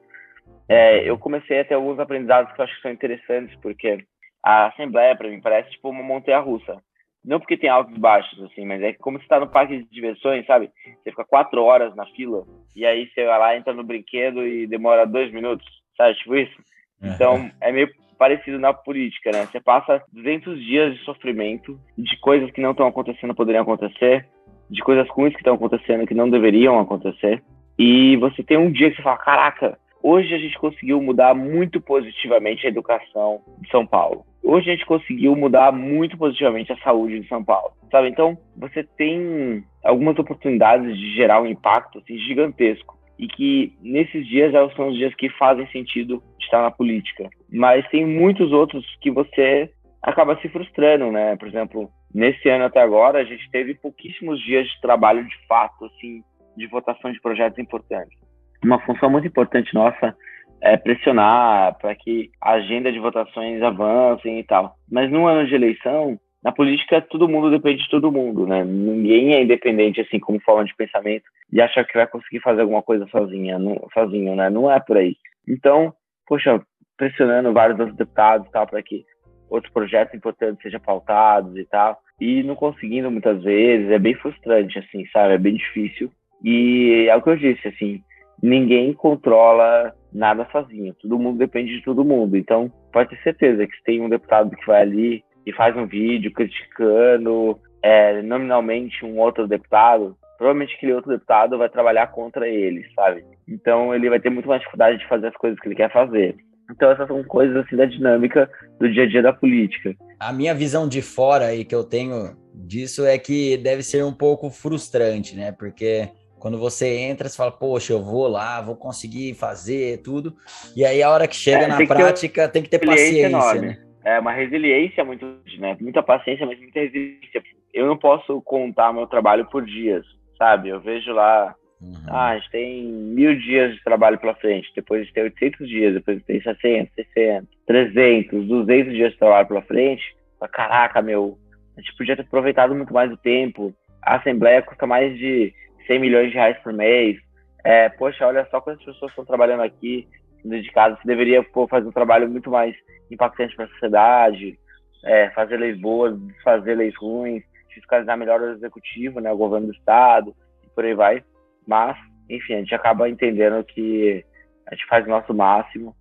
É, 0.68 1.10
eu 1.10 1.18
comecei 1.18 1.60
a 1.60 1.66
ter 1.66 1.76
alguns 1.76 2.00
aprendizados 2.00 2.52
que 2.54 2.60
eu 2.60 2.66
acho 2.66 2.76
que 2.76 2.82
são 2.82 2.92
interessantes, 2.92 3.56
porque 3.62 4.06
a 4.44 4.68
Assembleia, 4.68 5.16
para 5.16 5.30
mim, 5.30 5.42
parece 5.42 5.70
tipo 5.72 5.90
uma 5.90 6.04
montanha-russa. 6.04 6.82
Não 7.28 7.42
porque 7.42 7.58
tem 7.58 7.70
altos 7.70 7.94
e 7.94 8.00
baixos, 8.00 8.42
assim, 8.44 8.66
mas 8.66 8.82
é 8.82 8.94
como 8.94 9.20
se 9.20 9.28
tá 9.28 9.38
no 9.38 9.50
parque 9.50 9.80
de 9.80 9.90
diversões, 9.92 10.46
sabe? 10.46 10.72
Você 11.04 11.10
fica 11.12 11.26
quatro 11.26 11.62
horas 11.62 11.94
na 11.94 12.06
fila 12.06 12.46
e 12.74 12.86
aí 12.86 13.10
você 13.10 13.26
vai 13.26 13.38
lá, 13.38 13.58
entra 13.58 13.74
no 13.74 13.84
brinquedo 13.84 14.48
e 14.48 14.66
demora 14.66 15.06
dois 15.06 15.30
minutos, 15.34 15.68
sabe? 15.98 16.16
Tipo 16.16 16.36
isso. 16.38 16.58
Então, 17.04 17.52
é 17.60 17.70
meio 17.70 17.90
parecido 18.18 18.58
na 18.58 18.74
política, 18.74 19.32
né? 19.32 19.46
Você 19.46 19.60
passa 19.60 20.02
200 20.14 20.58
dias 20.64 20.96
de 20.96 21.04
sofrimento, 21.04 21.78
de 21.98 22.18
coisas 22.22 22.50
que 22.52 22.62
não 22.62 22.72
estão 22.72 22.88
acontecendo, 22.88 23.36
poderiam 23.36 23.64
acontecer, 23.64 24.26
de 24.70 24.82
coisas 24.82 25.08
ruins 25.10 25.34
que 25.34 25.40
estão 25.40 25.56
acontecendo 25.56 26.08
que 26.08 26.16
não 26.16 26.30
deveriam 26.30 26.80
acontecer. 26.80 27.44
E 27.78 28.16
você 28.18 28.42
tem 28.42 28.58
um 28.58 28.72
dia 28.72 28.90
que 28.90 28.96
você 28.96 29.04
fala: 29.04 29.18
caraca, 29.18 29.78
hoje 30.08 30.34
a 30.34 30.38
gente 30.38 30.58
conseguiu 30.58 31.02
mudar 31.02 31.34
muito 31.34 31.82
positivamente 31.82 32.66
a 32.66 32.70
educação 32.70 33.42
de 33.62 33.70
São 33.70 33.86
Paulo 33.86 34.26
hoje 34.48 34.70
a 34.70 34.74
gente 34.74 34.86
conseguiu 34.86 35.36
mudar 35.36 35.74
muito 35.74 36.18
positivamente 36.18 36.72
a 36.72 36.78
saúde 36.78 37.20
de 37.20 37.28
São 37.28 37.44
Paulo, 37.44 37.74
sabe? 37.92 38.08
Então, 38.08 38.38
você 38.56 38.82
tem 38.82 39.64
algumas 39.84 40.18
oportunidades 40.18 40.98
de 40.98 41.16
gerar 41.16 41.42
um 41.42 41.46
impacto 41.46 42.00
assim, 42.00 42.18
gigantesco 42.20 42.98
e 43.20 43.28
que 43.28 43.74
nesses 43.82 44.26
dias 44.26 44.54
são 44.76 44.88
os 44.88 44.96
dias 44.96 45.14
que 45.16 45.30
fazem 45.32 45.68
sentido 45.68 46.24
estar 46.40 46.62
na 46.62 46.72
política. 46.72 47.30
Mas 47.52 47.88
tem 47.90 48.06
muitos 48.06 48.54
outros 48.54 48.86
que 49.02 49.12
você 49.12 49.70
acaba 50.02 50.40
se 50.40 50.48
frustrando, 50.48 51.12
né? 51.12 51.36
Por 51.36 51.48
exemplo, 51.48 51.90
nesse 52.14 52.48
ano 52.48 52.66
até 52.66 52.80
agora, 52.80 53.20
a 53.20 53.26
gente 53.26 53.50
teve 53.52 53.74
pouquíssimos 53.74 54.40
dias 54.42 54.66
de 54.68 54.80
trabalho 54.82 55.26
de 55.26 55.48
fato, 55.48 55.86
assim, 55.86 56.24
de 56.56 56.68
votação 56.68 57.12
de 57.12 57.20
projetos 57.20 57.60
importantes. 57.60 58.18
Uma 58.64 58.80
função 58.80 59.10
muito 59.10 59.28
importante 59.28 59.74
nossa 59.74 60.16
é, 60.62 60.78
pressionar 60.78 61.78
para 61.78 61.96
que 61.96 62.30
a 62.42 62.54
agenda 62.54 62.92
de 62.92 63.00
votações 63.00 63.62
avancem 63.62 64.40
e 64.40 64.44
tal. 64.44 64.76
Mas 64.92 65.12
num 65.12 65.28
ano 65.28 65.48
de 65.48 65.56
eleição, 65.56 66.20
na 66.44 66.52
política 66.52 67.02
todo 67.02 67.30
mundo 67.30 67.52
depende 67.52 67.84
de 67.84 67.90
todo 67.90 68.12
mundo, 68.12 68.48
né? 68.48 68.64
Ninguém 68.64 69.34
é 69.34 69.44
independente 69.44 70.02
assim 70.02 70.20
como 70.20 70.40
forma 70.42 70.66
de 70.66 70.76
pensamento 70.76 71.26
e 71.52 71.62
acha 71.62 71.84
que 71.84 71.98
vai 71.98 72.08
conseguir 72.08 72.40
fazer 72.42 72.62
alguma 72.62 72.82
coisa 72.82 73.08
sozinha, 73.08 73.58
não, 73.60 73.88
sozinho, 73.94 74.36
né? 74.36 74.50
Não 74.50 74.72
é 74.72 74.80
por 74.80 74.98
aí. 74.98 75.16
Então, 75.48 75.94
poxa, 76.28 76.62
pressionando 76.98 77.54
vários 77.54 77.80
outros 77.80 77.98
deputados 77.98 78.50
tal 78.52 78.68
para 78.68 78.82
que 78.82 79.06
outros 79.50 79.72
projetos 79.72 80.14
importantes 80.14 80.62
sejam 80.62 80.80
pautados 80.80 81.56
e 81.56 81.64
tal, 81.66 81.98
e 82.20 82.44
não 82.44 82.56
conseguindo 82.56 83.10
muitas 83.10 83.42
vezes, 83.44 83.90
é 83.90 84.00
bem 84.00 84.14
frustrante, 84.16 84.78
assim, 84.80 85.06
sabe? 85.08 85.36
É 85.36 85.38
bem 85.38 85.56
difícil. 85.56 86.12
E 86.44 87.08
é 87.10 87.16
o 87.16 87.22
que 87.22 87.30
eu 87.30 87.38
disse, 87.38 87.68
assim, 87.68 88.02
ninguém 88.42 88.94
controla 88.94 89.94
nada 90.14 90.48
sozinho, 90.52 90.96
todo 90.96 91.20
mundo 91.20 91.38
depende 91.38 91.76
de 91.76 91.84
todo 91.84 92.06
mundo. 92.06 92.38
Então, 92.38 92.72
pode 92.92 93.10
ter 93.10 93.22
certeza 93.24 93.68
que 93.68 93.76
se 93.76 93.84
tem 93.84 94.02
um 94.02 94.10
deputado 94.10 94.56
que 94.56 94.66
vai 94.66 94.82
ali 94.82 95.24
e 95.46 95.54
faz 95.54 95.76
um 95.76 95.86
vídeo 95.86 96.32
criticando 96.32 97.60
é, 97.82 98.22
nominalmente 98.22 99.06
um 99.06 99.20
outro 99.20 99.48
deputado, 99.48 100.18
provavelmente 100.38 100.76
aquele 100.76 100.94
outro 100.94 101.12
deputado 101.12 101.58
vai 101.58 101.70
trabalhar 101.70 102.08
contra 102.08 102.48
ele, 102.48 102.84
sabe? 102.96 103.24
Então, 103.48 103.94
ele 103.94 104.10
vai 104.10 104.20
ter 104.20 104.30
muito 104.30 104.48
mais 104.48 104.62
dificuldade 104.62 104.98
de 105.00 105.08
fazer 105.08 105.28
as 105.28 105.38
coisas 105.38 105.60
que 105.60 105.68
ele 105.68 105.76
quer 105.76 105.92
fazer. 105.92 106.36
Então 106.70 106.92
essas 106.92 107.08
são 107.08 107.24
coisas 107.24 107.56
assim 107.58 107.76
da 107.76 107.86
dinâmica 107.86 108.50
do 108.80 108.92
dia 108.92 109.04
a 109.04 109.08
dia 109.08 109.22
da 109.22 109.34
política. 109.34 109.96
A 110.20 110.34
minha 110.34 110.54
visão 110.54 110.88
de 110.88 111.02
fora 111.02 111.46
aí 111.46 111.64
que 111.64 111.74
eu 111.74 111.84
tenho 111.84 112.36
disso 112.54 113.06
é 113.06 113.18
que 113.18 113.58
deve 113.58 113.84
ser 113.84 114.04
um 114.04 114.12
pouco 114.12 114.50
frustrante, 114.50 115.36
né? 115.36 115.52
Porque 115.52 116.10
quando 116.40 116.58
você 116.58 116.88
entra, 116.98 117.28
você 117.28 117.38
fala, 117.38 117.52
poxa, 117.52 117.94
eu 117.94 118.04
vou 118.04 118.28
lá, 118.28 118.62
vou 118.62 118.76
conseguir 118.76 119.34
fazer 119.34 120.02
tudo. 120.02 120.36
E 120.76 120.86
aí 120.86 121.02
a 121.02 121.10
hora 121.10 121.28
que 121.28 121.36
chega 121.36 121.64
é, 121.64 121.68
na 121.68 121.78
tem 121.78 121.88
prática, 121.88 122.48
tem 122.48 122.64
que 122.64 122.70
ter 122.70 122.80
paciência, 122.80 123.28
enorme. 123.28 123.68
né? 123.68 123.78
É 124.06 124.20
uma 124.20 124.32
resiliência 124.32 125.04
muito, 125.04 125.26
né? 125.60 125.76
Muita 125.82 126.02
paciência, 126.02 126.46
mas 126.46 126.60
muita 126.60 126.80
resiliência. 126.80 127.44
Eu 127.74 127.88
não 127.88 127.98
posso 127.98 128.42
contar 128.42 128.94
meu 128.94 129.06
trabalho 129.06 129.46
por 129.50 129.66
dias, 129.66 130.06
sabe? 130.38 130.70
Eu 130.70 130.80
vejo 130.80 131.12
lá 131.12 131.56
Uhum. 131.82 131.94
Ah, 132.08 132.30
a 132.30 132.38
gente 132.38 132.50
tem 132.50 132.84
mil 132.84 133.38
dias 133.38 133.76
de 133.76 133.84
trabalho 133.84 134.18
pela 134.18 134.34
frente, 134.36 134.72
depois 134.76 135.02
a 135.02 135.04
gente 135.04 135.14
tem 135.14 135.24
800 135.24 135.70
dias, 135.70 135.94
depois 135.94 136.18
a 136.18 136.20
gente 136.20 136.26
tem 136.26 136.42
60, 136.42 136.92
60, 136.96 137.48
300, 137.68 138.48
200 138.48 138.94
dias 138.94 139.12
de 139.12 139.20
trabalho 139.20 139.48
pela 139.48 139.62
frente. 139.62 140.16
Caraca, 140.52 141.02
meu, 141.02 141.38
a 141.78 141.82
gente 141.82 141.96
podia 141.96 142.16
ter 142.16 142.24
aproveitado 142.24 142.74
muito 142.74 142.94
mais 142.94 143.12
o 143.12 143.18
tempo. 143.18 143.74
A 144.02 144.16
Assembleia 144.16 144.62
custa 144.62 144.88
mais 144.88 145.18
de 145.18 145.54
100 145.88 146.00
milhões 146.00 146.30
de 146.30 146.36
reais 146.36 146.58
por 146.60 146.74
mês. 146.74 147.18
É, 147.64 147.90
poxa, 147.90 148.28
olha 148.28 148.46
só 148.52 148.62
quantas 148.62 148.84
pessoas 148.86 149.12
estão 149.12 149.26
trabalhando 149.26 149.64
aqui, 149.64 150.08
dedicadas. 150.44 151.00
Você 151.00 151.08
deveria 151.08 151.44
pô, 151.44 151.68
fazer 151.68 151.88
um 151.88 151.92
trabalho 151.92 152.30
muito 152.30 152.50
mais 152.50 152.76
impactante 153.10 153.56
para 153.56 153.66
a 153.66 153.70
sociedade, 153.70 154.58
é, 155.04 155.30
fazer 155.32 155.58
leis 155.58 155.80
boas, 155.80 156.20
desfazer 156.20 156.76
leis 156.76 156.96
ruins, 156.96 157.44
fiscalizar 157.74 158.18
melhor 158.18 158.42
o 158.42 158.52
executivo, 158.52 159.20
né, 159.20 159.32
o 159.32 159.38
governo 159.38 159.68
do 159.68 159.74
estado, 159.74 160.36
e 160.64 160.70
por 160.70 160.86
aí 160.86 160.94
vai. 160.94 161.24
Mas, 161.66 161.98
enfim, 162.30 162.56
a 162.56 162.60
gente 162.60 162.76
acaba 162.76 163.10
entendendo 163.10 163.64
que 163.64 164.24
a 164.68 164.76
gente 164.76 164.88
faz 164.88 165.06
o 165.06 165.10
nosso 165.10 165.34
máximo 165.34 165.96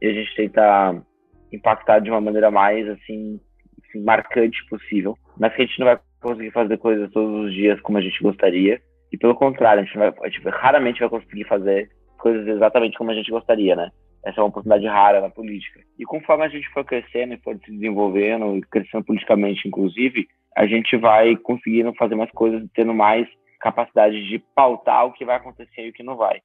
e 0.00 0.06
a 0.06 0.12
gente 0.12 0.34
tenta 0.34 1.02
impactar 1.52 2.00
de 2.00 2.10
uma 2.10 2.20
maneira 2.20 2.50
mais, 2.50 2.88
assim, 2.88 3.40
assim, 3.88 4.02
marcante 4.02 4.64
possível. 4.68 5.16
Mas 5.38 5.54
que 5.54 5.62
a 5.62 5.66
gente 5.66 5.78
não 5.78 5.86
vai 5.86 5.98
conseguir 6.20 6.50
fazer 6.50 6.76
coisas 6.78 7.10
todos 7.10 7.46
os 7.46 7.54
dias 7.54 7.80
como 7.80 7.98
a 7.98 8.00
gente 8.00 8.22
gostaria. 8.22 8.80
E 9.12 9.18
pelo 9.18 9.34
contrário, 9.34 9.82
a 9.82 9.84
gente, 9.84 9.98
vai, 9.98 10.08
a 10.08 10.28
gente 10.28 10.48
raramente 10.48 11.00
vai 11.00 11.08
conseguir 11.08 11.44
fazer 11.44 11.90
coisas 12.18 12.46
exatamente 12.46 12.96
como 12.96 13.10
a 13.10 13.14
gente 13.14 13.30
gostaria, 13.30 13.76
né? 13.76 13.90
Essa 14.24 14.40
é 14.40 14.42
uma 14.42 14.48
oportunidade 14.48 14.86
rara 14.86 15.20
na 15.20 15.28
política. 15.28 15.80
E 15.98 16.04
conforme 16.04 16.44
a 16.44 16.48
gente 16.48 16.68
for 16.70 16.84
crescendo 16.84 17.34
e 17.34 17.38
for 17.38 17.58
se 17.64 17.72
desenvolvendo, 17.72 18.56
e 18.56 18.62
crescendo 18.62 19.04
politicamente, 19.04 19.66
inclusive, 19.66 20.26
a 20.56 20.66
gente 20.66 20.96
vai 20.96 21.36
conseguindo 21.36 21.92
fazer 21.94 22.14
mais 22.14 22.30
coisas, 22.30 22.62
tendo 22.74 22.94
mais 22.94 23.26
capacidade 23.60 24.28
de 24.28 24.38
pautar 24.54 25.06
o 25.06 25.12
que 25.12 25.24
vai 25.24 25.36
acontecer 25.36 25.86
e 25.86 25.90
o 25.90 25.92
que 25.92 26.02
não 26.02 26.16
vai. 26.16 26.40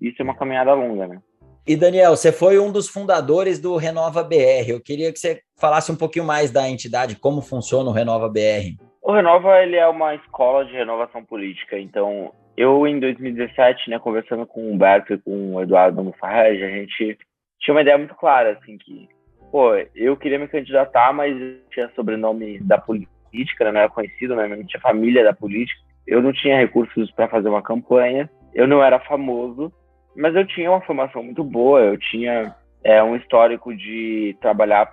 Isso 0.00 0.20
é 0.20 0.24
uma 0.24 0.36
caminhada 0.36 0.74
longa, 0.74 1.06
né? 1.06 1.20
E 1.66 1.76
Daniel, 1.76 2.16
você 2.16 2.32
foi 2.32 2.58
um 2.58 2.72
dos 2.72 2.88
fundadores 2.88 3.60
do 3.60 3.76
Renova 3.76 4.24
BR. 4.24 4.68
Eu 4.68 4.80
queria 4.80 5.12
que 5.12 5.18
você 5.18 5.40
falasse 5.56 5.92
um 5.92 5.96
pouquinho 5.96 6.24
mais 6.24 6.50
da 6.50 6.68
entidade, 6.68 7.16
como 7.16 7.42
funciona 7.42 7.90
o 7.90 7.92
Renova 7.92 8.28
BR. 8.28 8.76
O 9.10 9.12
Renova 9.12 9.60
ele 9.60 9.74
é 9.74 9.88
uma 9.88 10.14
escola 10.14 10.64
de 10.64 10.72
renovação 10.72 11.24
política. 11.24 11.76
Então, 11.76 12.32
eu 12.56 12.86
em 12.86 13.00
2017, 13.00 13.90
né, 13.90 13.98
conversando 13.98 14.46
com 14.46 14.60
o 14.60 14.72
Humberto 14.72 15.14
e 15.14 15.18
com 15.18 15.56
o 15.56 15.60
Eduardo 15.60 16.04
Mufarrege, 16.04 16.62
a 16.62 16.70
gente 16.70 17.18
tinha 17.58 17.74
uma 17.74 17.80
ideia 17.80 17.98
muito 17.98 18.14
clara, 18.14 18.52
assim, 18.52 18.78
que, 18.78 19.08
pô, 19.50 19.74
eu 19.96 20.16
queria 20.16 20.38
me 20.38 20.46
candidatar, 20.46 21.12
mas 21.12 21.36
tinha 21.72 21.90
sobrenome 21.96 22.60
da 22.60 22.78
política, 22.78 23.64
né, 23.64 23.72
não 23.72 23.80
era 23.80 23.88
conhecido, 23.88 24.36
né, 24.36 24.46
não 24.46 24.64
tinha 24.64 24.80
família 24.80 25.24
da 25.24 25.32
política 25.32 25.90
eu 26.06 26.22
não 26.22 26.32
tinha 26.32 26.58
recursos 26.58 27.10
para 27.10 27.28
fazer 27.28 27.48
uma 27.48 27.62
campanha, 27.62 28.30
eu 28.54 28.66
não 28.66 28.82
era 28.82 29.00
famoso, 29.00 29.72
mas 30.16 30.34
eu 30.34 30.46
tinha 30.46 30.70
uma 30.70 30.80
formação 30.80 31.22
muito 31.22 31.42
boa, 31.42 31.80
eu 31.80 31.98
tinha 31.98 32.54
é, 32.84 33.02
um 33.02 33.16
histórico 33.16 33.74
de 33.76 34.36
trabalhar 34.40 34.92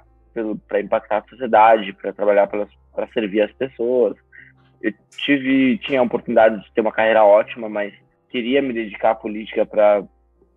para 0.67 0.81
impactar 0.81 1.17
a 1.17 1.29
sociedade, 1.29 1.93
para 1.93 2.13
trabalhar 2.13 2.47
para 2.97 3.07
servir 3.09 3.41
as 3.41 3.51
pessoas. 3.53 4.17
Eu 4.81 4.91
tive 5.17 5.77
tinha 5.77 5.99
a 5.99 6.03
oportunidade 6.03 6.63
de 6.63 6.73
ter 6.73 6.81
uma 6.81 6.91
carreira 6.91 7.23
ótima, 7.23 7.69
mas 7.69 7.93
queria 8.31 8.59
me 8.59 8.73
dedicar 8.73 9.11
à 9.11 9.15
política 9.15 9.67
para 9.67 10.03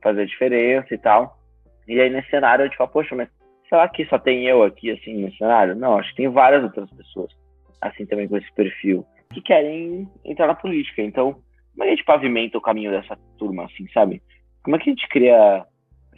fazer 0.03 0.25
diferença 0.25 0.95
e 0.95 0.99
tal. 0.99 1.39
E 1.87 2.01
aí 2.01 2.09
nesse 2.09 2.31
cenário 2.31 2.65
eu 2.65 2.71
te 2.71 2.79
falo, 2.79 2.91
poxa, 2.91 3.15
mas 3.15 3.29
será 3.69 3.87
que 3.89 4.07
só 4.07 4.19
tem 4.19 4.47
eu 4.47 4.63
aqui 4.63 4.91
assim 4.91 5.15
nesse 5.15 5.37
cenário? 5.37 5.77
Não, 5.77 5.99
acho 5.99 6.09
que 6.11 6.17
tem 6.17 6.29
várias 6.29 6.63
outras 6.65 6.91
pessoas 6.91 7.31
assim 7.79 8.07
também 8.07 8.27
com 8.27 8.39
esse 8.39 8.53
perfil 8.55 9.05
que 9.33 9.43
querem 9.43 10.09
entrar 10.25 10.47
na 10.47 10.55
política. 10.55 11.03
Então, 11.03 11.35
como 11.73 11.85
é 11.85 11.87
que 11.87 11.93
a 11.93 11.97
gente 11.97 12.05
pavimenta 12.05 12.59
o 12.59 12.63
caminho 12.63 12.91
dessa 12.91 13.17
turma, 13.39 13.67
assim, 13.67 13.87
sabe? 13.93 14.23
Como 14.63 14.77
é 14.77 14.79
que 14.79 14.91
a 14.91 14.93
gente 14.93 15.09
cria 15.09 15.65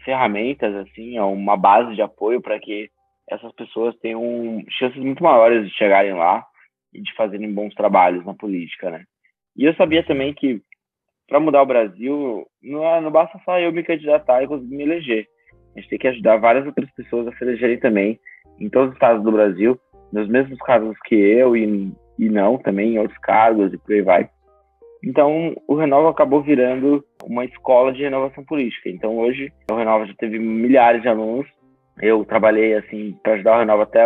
ferramentas, 0.05 0.75
assim, 0.76 1.19
uma 1.19 1.57
base 1.57 1.95
de 1.95 2.02
apoio 2.02 2.41
para 2.41 2.59
que 2.59 2.91
essas 3.32 3.52
pessoas 3.52 3.96
tenham 3.98 4.62
chances 4.68 5.02
muito 5.02 5.22
maiores 5.22 5.66
de 5.66 5.76
chegarem 5.76 6.14
lá 6.14 6.44
e 6.92 7.00
de 7.00 7.14
fazerem 7.14 7.52
bons 7.52 7.74
trabalhos 7.74 8.24
na 8.24 8.34
política, 8.34 8.90
né? 8.90 9.04
E 9.56 9.64
eu 9.64 9.74
sabia 9.74 10.04
também 10.04 10.32
que 10.32 10.60
para 11.28 11.40
mudar 11.40 11.62
o 11.62 11.66
Brasil, 11.66 12.46
não, 12.62 13.00
não 13.00 13.10
basta 13.10 13.40
só 13.44 13.58
eu 13.58 13.72
me 13.72 13.82
candidatar 13.82 14.42
e 14.42 14.46
conseguir 14.46 14.76
me 14.76 14.82
eleger. 14.82 15.26
A 15.74 15.80
gente 15.80 15.88
tem 15.88 15.98
que 15.98 16.08
ajudar 16.08 16.36
várias 16.36 16.66
outras 16.66 16.90
pessoas 16.92 17.26
a 17.26 17.32
se 17.32 17.44
elegerem 17.44 17.78
também, 17.78 18.20
em 18.60 18.68
todos 18.68 18.88
os 18.88 18.94
estados 18.94 19.22
do 19.22 19.32
Brasil, 19.32 19.78
nos 20.12 20.28
mesmos 20.28 20.58
cargos 20.58 20.96
que 21.06 21.14
eu 21.14 21.56
e 21.56 21.92
e 22.18 22.28
não 22.28 22.58
também 22.58 22.94
em 22.94 22.98
outros 22.98 23.18
cargos 23.18 23.72
e 23.72 23.78
por 23.78 23.92
aí 23.92 24.02
vai. 24.02 24.30
Então, 25.04 25.54
o 25.66 25.74
Renova 25.74 26.10
acabou 26.10 26.42
virando 26.42 27.04
uma 27.24 27.44
escola 27.44 27.92
de 27.92 28.02
renovação 28.02 28.44
política. 28.44 28.88
Então, 28.88 29.18
hoje, 29.18 29.52
o 29.68 29.74
Renova 29.74 30.06
já 30.06 30.14
teve 30.14 30.38
milhares 30.38 31.02
de 31.02 31.08
alunos. 31.08 31.46
Eu 32.00 32.25
trabalhei, 32.25 32.75
assim, 32.75 33.16
para 33.22 33.34
ajudar 33.34 33.56
o 33.56 33.58
Renova 33.61 33.82
até, 33.82 34.04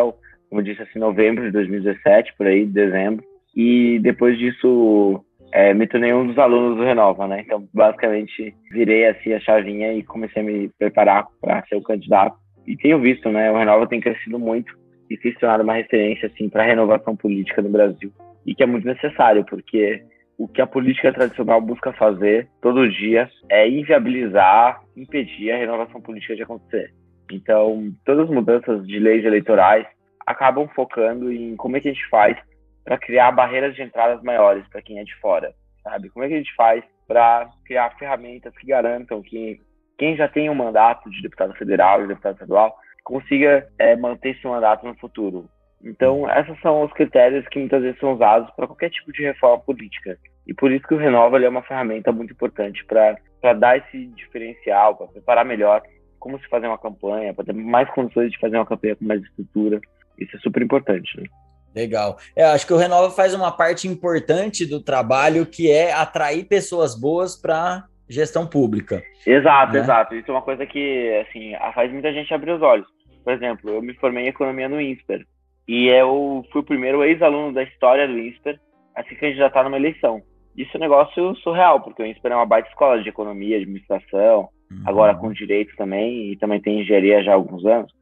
como 0.48 0.62
disse, 0.62 0.82
assim, 0.82 0.98
novembro 0.98 1.44
de 1.44 1.50
2017, 1.52 2.34
por 2.36 2.46
aí, 2.46 2.66
dezembro. 2.66 3.24
E 3.54 3.98
depois 4.00 4.38
disso, 4.38 5.24
é, 5.52 5.72
me 5.72 5.86
tornei 5.86 6.12
um 6.12 6.26
dos 6.26 6.38
alunos 6.38 6.76
do 6.76 6.84
Renova, 6.84 7.26
né? 7.26 7.42
Então, 7.44 7.66
basicamente, 7.72 8.54
virei, 8.70 9.06
assim, 9.06 9.32
a 9.32 9.40
chavinha 9.40 9.92
e 9.94 10.02
comecei 10.02 10.42
a 10.42 10.44
me 10.44 10.68
preparar 10.78 11.26
para 11.40 11.64
ser 11.66 11.76
o 11.76 11.82
candidato. 11.82 12.36
E 12.66 12.76
tenho 12.76 13.00
visto, 13.00 13.30
né? 13.30 13.50
O 13.50 13.56
Renova 13.56 13.86
tem 13.86 14.00
crescido 14.00 14.38
muito 14.38 14.74
e 15.10 15.16
se 15.18 15.32
tornar 15.38 15.60
uma 15.60 15.74
referência 15.74 16.26
assim 16.26 16.48
para 16.48 16.62
a 16.62 16.66
renovação 16.66 17.16
política 17.16 17.62
no 17.62 17.70
Brasil 17.70 18.12
e 18.44 18.54
que 18.54 18.62
é 18.62 18.66
muito 18.66 18.86
necessário 18.86 19.44
porque 19.44 20.02
o 20.38 20.46
que 20.46 20.60
a 20.60 20.66
política 20.66 21.12
tradicional 21.12 21.60
busca 21.60 21.92
fazer 21.94 22.48
todo 22.60 22.90
dia 22.90 23.28
é 23.48 23.68
inviabilizar, 23.68 24.80
impedir 24.96 25.50
a 25.50 25.56
renovação 25.56 26.00
política 26.00 26.36
de 26.36 26.42
acontecer. 26.42 26.92
Então, 27.30 27.92
todas 28.04 28.24
as 28.24 28.30
mudanças 28.30 28.86
de 28.86 28.98
leis 28.98 29.24
eleitorais 29.24 29.86
acabam 30.26 30.68
focando 30.74 31.32
em 31.32 31.56
como 31.56 31.76
é 31.76 31.80
que 31.80 31.88
a 31.88 31.92
gente 31.92 32.08
faz 32.08 32.36
para 32.84 32.98
criar 32.98 33.32
barreiras 33.32 33.74
de 33.74 33.82
entradas 33.82 34.22
maiores 34.22 34.66
para 34.68 34.82
quem 34.82 34.98
é 34.98 35.04
de 35.04 35.14
fora, 35.16 35.52
sabe? 35.82 36.08
Como 36.10 36.24
é 36.24 36.28
que 36.28 36.34
a 36.34 36.38
gente 36.38 36.54
faz 36.54 36.84
para 37.06 37.48
criar 37.64 37.96
ferramentas 37.98 38.56
que 38.56 38.66
garantam 38.66 39.22
que 39.22 39.60
quem 39.98 40.16
já 40.16 40.28
tem 40.28 40.50
um 40.50 40.54
mandato 40.54 41.10
de 41.10 41.22
deputado 41.22 41.54
federal 41.54 42.02
e 42.02 42.08
deputado 42.08 42.34
estadual 42.34 42.76
consiga 43.04 43.66
é, 43.78 43.96
manter 43.96 44.30
esse 44.30 44.46
mandato 44.46 44.84
no 44.84 44.94
futuro. 44.96 45.48
Então, 45.82 46.28
esses 46.30 46.60
são 46.60 46.82
os 46.82 46.92
critérios 46.92 47.46
que 47.48 47.58
muitas 47.58 47.82
vezes 47.82 47.98
são 48.00 48.14
usados 48.14 48.50
para 48.56 48.66
qualquer 48.66 48.90
tipo 48.90 49.12
de 49.12 49.22
reforma 49.22 49.62
política. 49.62 50.18
E 50.46 50.54
por 50.54 50.72
isso 50.72 50.86
que 50.86 50.94
o 50.94 50.98
Renova 50.98 51.38
é 51.42 51.48
uma 51.48 51.62
ferramenta 51.62 52.10
muito 52.12 52.32
importante 52.32 52.84
para 52.84 53.52
dar 53.52 53.78
esse 53.78 54.06
diferencial, 54.08 54.96
para 54.96 55.06
preparar 55.06 55.44
melhor 55.44 55.82
como 56.18 56.38
se 56.38 56.48
fazer 56.48 56.66
uma 56.66 56.78
campanha, 56.78 57.34
para 57.34 57.44
ter 57.44 57.52
mais 57.52 57.88
condições 57.90 58.30
de 58.30 58.38
fazer 58.38 58.56
uma 58.56 58.66
campanha 58.66 58.96
com 58.96 59.04
mais 59.04 59.22
estrutura. 59.22 59.80
Isso 60.18 60.36
é 60.36 60.40
super 60.40 60.62
importante. 60.62 61.20
Né? 61.20 61.26
Legal. 61.74 62.16
É, 62.34 62.42
acho 62.44 62.66
que 62.66 62.72
o 62.72 62.78
Renova 62.78 63.10
faz 63.10 63.34
uma 63.34 63.52
parte 63.52 63.86
importante 63.86 64.64
do 64.64 64.82
trabalho 64.82 65.44
que 65.44 65.70
é 65.70 65.92
atrair 65.92 66.44
pessoas 66.44 66.98
boas 66.98 67.36
para 67.36 67.84
gestão 68.08 68.46
pública. 68.46 69.02
Exato, 69.26 69.74
né? 69.74 69.80
exato. 69.80 70.14
Isso 70.14 70.30
é 70.30 70.34
uma 70.34 70.42
coisa 70.42 70.64
que 70.64 71.24
assim 71.26 71.52
faz 71.74 71.92
muita 71.92 72.12
gente 72.12 72.32
abrir 72.32 72.52
os 72.52 72.62
olhos. 72.62 72.86
Por 73.22 73.32
exemplo, 73.32 73.70
eu 73.70 73.82
me 73.82 73.92
formei 73.94 74.24
em 74.24 74.28
economia 74.28 74.68
no 74.68 74.80
INSPER 74.80 75.26
e 75.68 75.88
eu 75.88 76.44
fui 76.52 76.60
o 76.60 76.64
primeiro 76.64 77.04
ex-aluno 77.04 77.52
da 77.52 77.62
história 77.62 78.06
do 78.06 78.18
INSPER 78.18 78.58
a 78.94 79.02
se 79.02 79.14
candidatar 79.16 79.64
numa 79.64 79.76
eleição. 79.76 80.22
Isso 80.56 80.70
é 80.74 80.78
um 80.78 80.80
negócio 80.80 81.34
surreal, 81.36 81.82
porque 81.82 82.02
o 82.02 82.06
INSPER 82.06 82.32
é 82.32 82.36
uma 82.36 82.46
baita 82.46 82.68
escola 82.68 83.02
de 83.02 83.08
economia, 83.08 83.56
administração, 83.56 84.48
uhum. 84.70 84.82
agora 84.86 85.14
com 85.14 85.32
direito 85.32 85.74
também, 85.76 86.32
e 86.32 86.36
também 86.36 86.60
tem 86.60 86.80
engenharia 86.80 87.22
já 87.22 87.32
há 87.32 87.34
alguns 87.34 87.64
anos. 87.64 87.92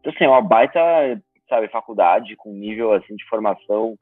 Então, 0.00 0.12
assim, 0.12 0.24
é 0.24 0.28
uma 0.28 0.42
baita, 0.42 0.80
sabe, 1.48 1.68
faculdade 1.68 2.36
com 2.36 2.52
nível, 2.52 2.92
assim, 2.92 3.16
de 3.16 3.24
formação, 3.26 3.96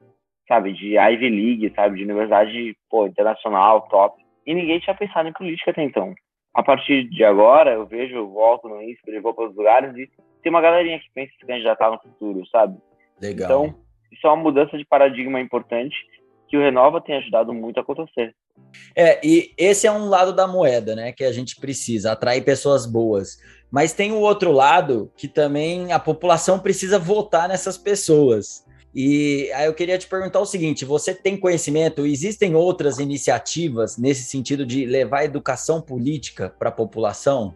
sabe, 0.47 0.73
de 0.73 0.97
Ivy 0.97 1.29
League, 1.29 1.73
sabe, 1.75 1.97
de 1.97 2.03
universidade, 2.03 2.75
pô, 2.89 3.07
internacional, 3.07 3.87
top. 3.87 4.21
E 4.45 4.53
ninguém 4.53 4.79
tinha 4.79 4.95
pensado 4.95 5.29
em 5.29 5.33
política 5.33 5.71
até 5.71 5.83
então. 5.83 6.13
A 6.53 6.61
partir 6.61 7.09
de 7.09 7.23
agora, 7.23 7.71
eu 7.71 7.85
vejo, 7.85 8.15
eu 8.15 8.29
volto 8.29 8.69
no 8.69 8.81
INSPER, 8.81 9.21
vou 9.21 9.33
para 9.33 9.49
os 9.49 9.55
lugares 9.55 9.95
e 9.95 10.07
tem 10.43 10.49
uma 10.51 10.61
galerinha 10.61 10.99
que 10.99 11.09
pensa 11.13 11.31
em 11.33 11.39
se 11.39 11.47
candidatar 11.47 11.89
no 11.89 11.99
futuro, 11.99 12.45
sabe? 12.47 12.77
Legal. 13.19 13.45
Então, 13.45 13.79
isso 14.11 14.27
é 14.27 14.29
uma 14.29 14.43
mudança 14.43 14.77
de 14.77 14.85
paradigma 14.85 15.39
importante 15.39 15.95
que 16.47 16.57
o 16.57 16.61
Renova 16.61 17.01
tem 17.01 17.15
ajudado 17.15 17.53
muito 17.53 17.79
a 17.79 17.81
acontecer. 17.81 18.35
É, 18.95 19.19
e 19.25 19.51
esse 19.57 19.87
é 19.87 19.91
um 19.91 20.07
lado 20.07 20.33
da 20.33 20.47
moeda, 20.47 20.95
né, 20.95 21.11
que 21.11 21.23
a 21.23 21.31
gente 21.31 21.59
precisa, 21.59 22.11
atrair 22.11 22.43
pessoas 22.43 22.85
boas. 22.85 23.37
Mas 23.71 23.93
tem 23.93 24.11
o 24.11 24.19
outro 24.19 24.51
lado 24.51 25.11
que 25.17 25.27
também 25.27 25.91
a 25.91 25.99
população 25.99 26.59
precisa 26.59 26.99
votar 26.99 27.47
nessas 27.47 27.77
pessoas. 27.77 28.63
E 28.95 29.51
aí 29.55 29.65
eu 29.65 29.73
queria 29.73 29.97
te 29.97 30.07
perguntar 30.07 30.39
o 30.39 30.45
seguinte: 30.45 30.85
você 30.85 31.15
tem 31.15 31.35
conhecimento? 31.35 32.05
Existem 32.05 32.53
outras 32.55 32.99
iniciativas 32.99 33.97
nesse 33.97 34.23
sentido 34.23 34.63
de 34.65 34.85
levar 34.85 35.23
educação 35.23 35.81
política 35.81 36.53
para 36.59 36.69
a 36.69 36.71
população? 36.71 37.55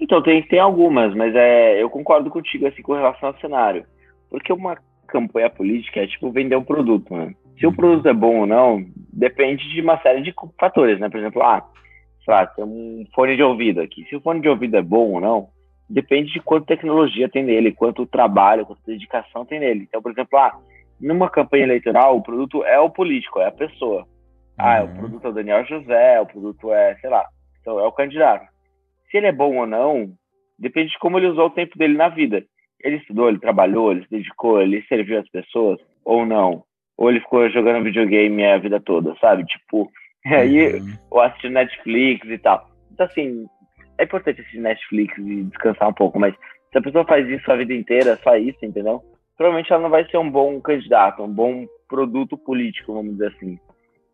Então, 0.00 0.22
tem, 0.22 0.42
tem 0.44 0.58
algumas, 0.58 1.14
mas 1.14 1.34
é, 1.34 1.82
eu 1.82 1.90
concordo 1.90 2.30
contigo 2.30 2.66
assim, 2.66 2.80
com 2.80 2.94
relação 2.94 3.28
ao 3.28 3.38
cenário. 3.38 3.84
Porque 4.30 4.50
uma 4.50 4.78
campanha 5.06 5.50
política 5.50 6.00
é 6.00 6.06
tipo 6.06 6.30
vender 6.30 6.56
um 6.56 6.64
produto, 6.64 7.14
né? 7.14 7.34
Se 7.60 7.66
o 7.66 7.72
produto 7.76 8.08
é 8.08 8.14
bom 8.14 8.38
ou 8.38 8.46
não, 8.46 8.82
depende 9.12 9.68
de 9.68 9.82
uma 9.82 10.00
série 10.00 10.22
de 10.22 10.34
fatores, 10.58 10.98
né? 10.98 11.10
Por 11.10 11.20
exemplo, 11.20 11.42
ah, 11.42 11.62
sei 12.24 12.32
lá, 12.32 12.46
tem 12.46 12.64
um 12.64 13.04
fone 13.14 13.36
de 13.36 13.42
ouvido 13.42 13.82
aqui. 13.82 14.02
Se 14.08 14.16
o 14.16 14.20
fone 14.22 14.40
de 14.40 14.48
ouvido 14.48 14.78
é 14.78 14.82
bom 14.82 15.12
ou 15.12 15.20
não, 15.20 15.50
depende 15.86 16.32
de 16.32 16.40
quanta 16.40 16.68
tecnologia 16.68 17.28
tem 17.28 17.42
nele, 17.42 17.72
quanto 17.72 18.06
trabalho, 18.06 18.64
quanta 18.64 18.80
dedicação 18.86 19.44
tem 19.44 19.60
nele. 19.60 19.82
Então, 19.82 20.00
por 20.00 20.10
exemplo, 20.10 20.38
ah, 20.38 20.58
numa 20.98 21.28
campanha 21.28 21.64
eleitoral, 21.64 22.16
o 22.16 22.22
produto 22.22 22.64
é 22.64 22.80
o 22.80 22.88
político, 22.88 23.40
é 23.40 23.48
a 23.48 23.52
pessoa. 23.52 24.06
Ah, 24.56 24.82
uhum. 24.82 24.86
o 24.86 24.96
produto 24.96 25.26
é 25.26 25.28
o 25.28 25.34
Daniel 25.34 25.64
José, 25.66 26.18
o 26.18 26.26
produto 26.26 26.72
é, 26.72 26.96
sei 26.96 27.10
lá, 27.10 27.26
então 27.60 27.78
é 27.78 27.86
o 27.86 27.92
candidato. 27.92 28.46
Se 29.10 29.18
ele 29.18 29.26
é 29.26 29.32
bom 29.32 29.58
ou 29.58 29.66
não, 29.66 30.10
depende 30.58 30.92
de 30.92 30.98
como 30.98 31.18
ele 31.18 31.26
usou 31.26 31.48
o 31.48 31.50
tempo 31.50 31.76
dele 31.76 31.94
na 31.94 32.08
vida. 32.08 32.42
Ele 32.82 32.96
estudou, 32.96 33.28
ele 33.28 33.38
trabalhou, 33.38 33.92
ele 33.92 34.04
se 34.04 34.10
dedicou, 34.10 34.62
ele 34.62 34.82
serviu 34.84 35.20
as 35.20 35.28
pessoas 35.28 35.78
ou 36.06 36.24
não 36.24 36.64
ou 37.00 37.08
ele 37.08 37.20
ficou 37.20 37.48
jogando 37.48 37.82
videogame 37.82 38.44
a 38.44 38.58
vida 38.58 38.78
toda, 38.78 39.16
sabe? 39.18 39.44
Tipo, 39.46 39.90
aí 40.26 40.74
uhum. 40.74 40.94
ou 41.10 41.22
assistindo 41.22 41.54
Netflix 41.54 42.28
e 42.28 42.38
tal. 42.38 42.68
Então, 42.92 43.06
assim, 43.06 43.46
é 43.96 44.04
importante 44.04 44.42
assistir 44.42 44.60
Netflix 44.60 45.16
e 45.16 45.44
descansar 45.44 45.88
um 45.88 45.94
pouco, 45.94 46.20
mas 46.20 46.34
se 46.70 46.78
a 46.78 46.82
pessoa 46.82 47.06
faz 47.06 47.26
isso 47.26 47.50
a 47.50 47.56
vida 47.56 47.72
inteira, 47.72 48.18
só 48.22 48.36
isso, 48.36 48.58
entendeu? 48.62 49.02
Provavelmente 49.34 49.72
ela 49.72 49.82
não 49.82 49.88
vai 49.88 50.06
ser 50.10 50.18
um 50.18 50.30
bom 50.30 50.60
candidato, 50.60 51.22
um 51.22 51.32
bom 51.32 51.66
produto 51.88 52.36
político, 52.36 52.92
vamos 52.92 53.12
dizer 53.12 53.28
assim. 53.28 53.58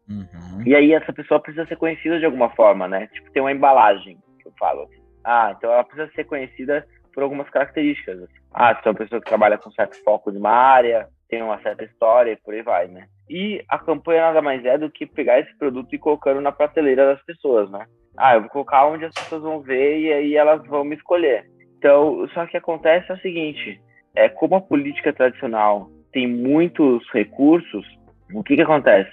Uhum. 0.09 0.63
E 0.65 0.73
aí 0.77 0.93
essa 0.93 1.13
pessoa 1.13 1.41
precisa 1.41 1.67
ser 1.67 1.77
conhecida 1.77 2.21
de 2.21 2.25
alguma 2.25 2.51
forma, 2.51 2.87
né? 2.87 3.09
Tipo, 3.09 3.33
tem 3.33 3.43
uma 3.43 3.51
embalagem, 3.51 4.17
que 4.41 4.47
eu 4.47 4.53
falo. 4.57 4.89
Ah, 5.25 5.53
então 5.57 5.73
ela 5.73 5.83
precisa 5.83 6.09
ser 6.15 6.23
conhecida 6.23 6.87
por 7.13 7.25
algumas 7.25 7.51
características. 7.51 8.29
Ah, 8.55 8.77
se 8.77 8.87
é 8.87 8.91
uma 8.91 8.97
pessoa 8.97 9.21
que 9.21 9.27
trabalha 9.27 9.59
com 9.59 9.73
certo 9.73 10.01
foco 10.05 10.31
de 10.31 10.39
uma 10.39 10.53
área, 10.53 11.09
tem 11.29 11.43
uma 11.43 11.61
certa 11.61 11.85
história 11.85 12.33
e 12.33 12.37
por 12.37 12.55
aí 12.55 12.63
vai, 12.63 12.89
né? 12.89 13.07
E 13.29 13.65
a 13.69 13.79
campanha 13.79 14.23
nada 14.23 14.41
mais 14.41 14.65
é 14.65 14.79
do 14.79 14.91
que 14.91 15.07
pegar 15.07 15.41
esse 15.41 15.57
produto 15.59 15.93
e 15.93 15.99
colocando 15.99 16.41
na 16.41 16.53
prateleira 16.53 17.07
das 17.07 17.23
pessoas, 17.25 17.71
né? 17.71 17.87
Ah, 18.17 18.35
eu 18.35 18.43
vou 18.43 18.51
colocar 18.51 18.87
onde 18.87 19.05
as 19.05 19.15
pessoas 19.15 19.43
vão 19.43 19.61
ver 19.61 19.99
e 19.99 20.13
aí 20.13 20.37
elas 20.37 20.65
vão 20.67 20.85
me 20.85 20.97
escolher. 20.97 21.45
Então, 21.79 22.27
só 22.33 22.47
que 22.47 22.57
acontece 22.57 23.11
é 23.11 23.15
o 23.15 23.21
seguinte, 23.21 23.81
é 24.15 24.29
como 24.29 24.55
a 24.57 24.61
política 24.61 25.13
tradicional 25.13 25.91
tem 26.13 26.27
muitos 26.27 27.07
recursos, 27.13 27.87
o 28.33 28.43
que 28.43 28.57
que 28.57 28.63
acontece? 28.63 29.13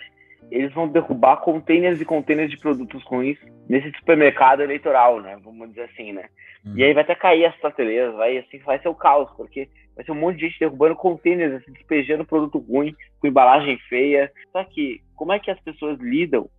Eles 0.49 0.73
vão 0.73 0.88
derrubar 0.88 1.38
containers 1.38 1.99
e 1.99 2.06
containers 2.06 2.49
de 2.49 2.58
produtos 2.58 3.04
ruins 3.04 3.38
nesse 3.67 3.91
supermercado 3.97 4.62
eleitoral, 4.62 5.19
né? 5.19 5.38
Vamos 5.43 5.69
dizer 5.69 5.89
assim, 5.91 6.13
né? 6.13 6.30
Hum. 6.65 6.73
E 6.76 6.84
aí 6.84 6.93
vai 6.93 7.04
até 7.04 7.15
cair 7.15 7.45
as 7.45 7.56
prateleiras, 7.58 8.13
vai 8.15 8.38
assim, 8.38 8.60
vai 8.60 8.80
ser 8.80 8.88
o 8.88 8.95
caos, 8.95 9.30
porque 9.36 9.67
vai 9.95 10.06
ser 10.06 10.12
um 10.12 10.15
monte 10.15 10.38
de 10.38 10.47
gente 10.47 10.60
derrubando 10.60 10.95
containers, 10.95 11.53
assim, 11.53 11.71
despejando 11.71 12.25
produto 12.25 12.58
ruim, 12.58 12.95
com 13.19 13.27
embalagem 13.27 13.77
feia. 13.89 14.32
Só 14.51 14.63
que, 14.63 15.01
como 15.15 15.34
é 15.34 15.39
que 15.39 15.51
as 15.51 15.60
pessoas 15.60 15.99
lidam 15.99 16.49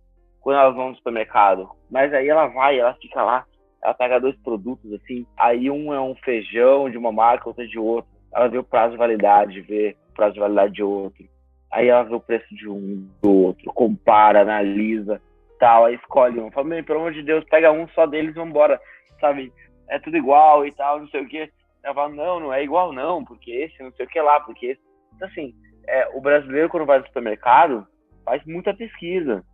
quando 0.41 0.59
elas 0.59 0.75
vão 0.75 0.89
no 0.89 0.95
supermercado? 0.95 1.69
Mas 1.89 2.13
aí 2.13 2.27
ela 2.27 2.47
vai, 2.47 2.79
ela 2.79 2.93
fica 2.95 3.21
lá, 3.21 3.45
ela 3.83 3.93
pega 3.93 4.19
dois 4.19 4.35
produtos, 4.37 4.91
assim, 4.93 5.25
aí 5.37 5.69
um 5.69 5.93
é 5.93 5.99
um 5.99 6.15
feijão 6.15 6.89
de 6.89 6.97
uma 6.97 7.11
marca, 7.11 7.49
outro 7.49 7.63
é 7.63 7.67
de 7.67 7.77
outro. 7.77 8.09
Ela 8.33 8.47
vê 8.47 8.57
o 8.57 8.63
prazo 8.63 8.93
de 8.93 8.97
validade, 8.97 9.61
vê 9.61 9.95
o 10.09 10.13
prazo 10.13 10.33
de 10.33 10.39
validade 10.39 10.73
de 10.73 10.83
outro. 10.83 11.25
Aí 11.71 11.87
ela 11.87 12.03
vê 12.03 12.15
o 12.15 12.19
preço 12.19 12.53
de 12.55 12.69
um, 12.69 13.07
do 13.21 13.31
outro, 13.31 13.71
compara, 13.73 14.41
analisa, 14.41 15.21
tal, 15.59 15.85
aí 15.85 15.95
escolhe 15.95 16.39
um. 16.39 16.51
Fala, 16.51 16.83
pelo 16.83 16.99
amor 16.99 17.13
de 17.13 17.21
Deus, 17.21 17.43
pega 17.45 17.71
um 17.71 17.87
só 17.89 18.05
deles 18.05 18.31
e 18.31 18.39
vambora, 18.39 18.79
sabe? 19.19 19.51
É 19.89 19.99
tudo 19.99 20.17
igual 20.17 20.65
e 20.65 20.71
tal, 20.71 20.99
não 20.99 21.07
sei 21.09 21.21
o 21.21 21.27
quê. 21.27 21.49
Ela 21.85 21.93
fala, 21.93 22.09
não, 22.09 22.39
não 22.39 22.53
é 22.53 22.63
igual 22.63 22.91
não, 22.91 23.23
porque 23.23 23.51
esse 23.51 23.81
não 23.81 23.91
sei 23.91 24.07
o 24.07 24.09
que 24.09 24.19
lá, 24.19 24.39
porque 24.39 24.65
esse. 24.65 24.81
Então, 25.15 25.27
assim, 25.27 25.53
é, 25.87 26.09
o 26.15 26.19
brasileiro, 26.19 26.67
quando 26.67 26.85
vai 26.85 26.97
no 26.97 27.05
supermercado, 27.05 27.87
faz 28.25 28.43
muita 28.45 28.73
pesquisa. 28.73 29.45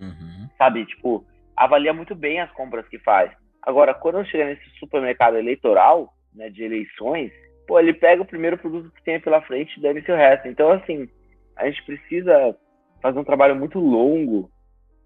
Uhum. 0.00 0.48
Sabe? 0.56 0.86
Tipo, 0.86 1.26
avalia 1.56 1.92
muito 1.92 2.14
bem 2.14 2.40
as 2.40 2.50
compras 2.52 2.86
que 2.88 2.98
faz. 3.00 3.32
Agora, 3.60 3.92
quando 3.92 4.24
chega 4.26 4.44
nesse 4.44 4.70
supermercado 4.78 5.36
eleitoral, 5.36 6.14
né, 6.32 6.48
de 6.48 6.62
eleições, 6.62 7.32
pô, 7.66 7.80
ele 7.80 7.92
pega 7.92 8.22
o 8.22 8.26
primeiro 8.26 8.56
produto 8.56 8.92
que 8.92 9.02
tem 9.02 9.20
pela 9.20 9.42
frente 9.42 9.76
e 9.76 9.82
dane-se 9.82 10.12
o 10.12 10.16
resto. 10.16 10.46
Então, 10.46 10.70
assim, 10.70 11.08
a 11.56 11.66
gente 11.66 11.82
precisa 11.84 12.56
fazer 13.02 13.18
um 13.18 13.24
trabalho 13.24 13.56
muito 13.56 13.80
longo 13.80 14.48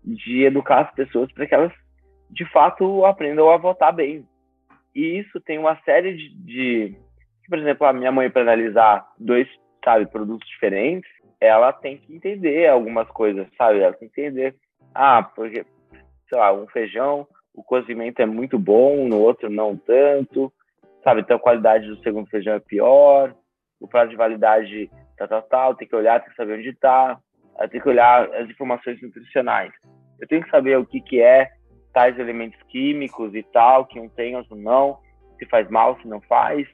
de 0.05 0.45
educar 0.45 0.81
as 0.83 0.95
pessoas 0.95 1.33
para 1.33 1.47
que 1.47 1.55
elas, 1.55 1.73
de 2.31 2.45
fato, 2.51 3.05
aprendam 3.07 3.51
a 3.51 3.57
votar 3.57 3.93
bem. 3.93 4.27
E 4.99 5.21
isso 5.21 5.41
tem 5.41 5.59
uma 5.59 5.81
série 5.85 6.17
de, 6.17 6.29
de 6.45 6.97
por 7.49 7.57
exemplo, 7.57 7.87
a 7.87 7.93
minha 7.93 8.11
mãe 8.11 8.29
para 8.29 8.43
analisar 8.43 9.07
dois, 9.17 9.47
sabe, 9.85 10.07
produtos 10.07 10.49
diferentes, 10.49 11.09
ela 11.41 11.73
tem 11.73 11.99
que 11.99 12.13
entender 12.13 12.67
algumas 12.67 13.07
coisas, 13.11 13.47
sabe? 13.57 13.79
Ela 13.79 13.93
tem 13.93 14.09
que 14.09 14.21
entender, 14.21 14.57
ah, 14.93 15.23
porque, 15.23 15.65
sei 16.29 16.37
lá, 16.37 16.53
um 16.53 16.67
feijão, 16.67 17.29
o 17.55 17.63
cozimento 17.63 18.21
é 18.21 18.27
muito 18.27 18.59
bom, 18.59 19.07
no 19.07 19.21
outro 19.21 19.49
não 19.49 19.77
tanto, 19.77 20.53
sabe? 21.05 21.21
Então 21.21 21.37
a 21.37 21.41
qualidade 21.41 21.87
do 21.87 22.03
segundo 22.03 22.29
feijão 22.29 22.55
é 22.55 22.59
pior, 22.59 23.33
o 23.79 23.87
prazo 23.87 24.11
de 24.11 24.17
validade 24.17 24.91
tal, 25.17 25.29
tal, 25.29 25.43
tal, 25.43 25.75
tem 25.77 25.87
que 25.87 25.95
olhar, 25.95 26.19
tem 26.19 26.31
que 26.31 26.37
saber 26.37 26.59
onde 26.59 26.71
está, 26.71 27.21
tem 27.71 27.81
que 27.81 27.89
olhar 27.89 28.35
as 28.35 28.51
informações 28.51 29.01
nutricionais. 29.01 29.73
Eu 30.21 30.27
tenho 30.27 30.43
que 30.43 30.51
saber 30.51 30.77
o 30.77 30.85
que, 30.85 31.01
que 31.01 31.23
é 31.23 31.53
tais 31.93 32.19
elementos 32.19 32.61
químicos 32.69 33.35
e 33.35 33.43
tal, 33.43 33.87
que 33.87 33.99
um 33.99 34.09
tem, 34.09 34.37
outro 34.37 34.57
não, 34.57 34.99
se 35.39 35.47
faz 35.47 35.69
mal, 35.71 35.99
se 36.01 36.09
não 36.09 36.21
faz. 36.21 36.67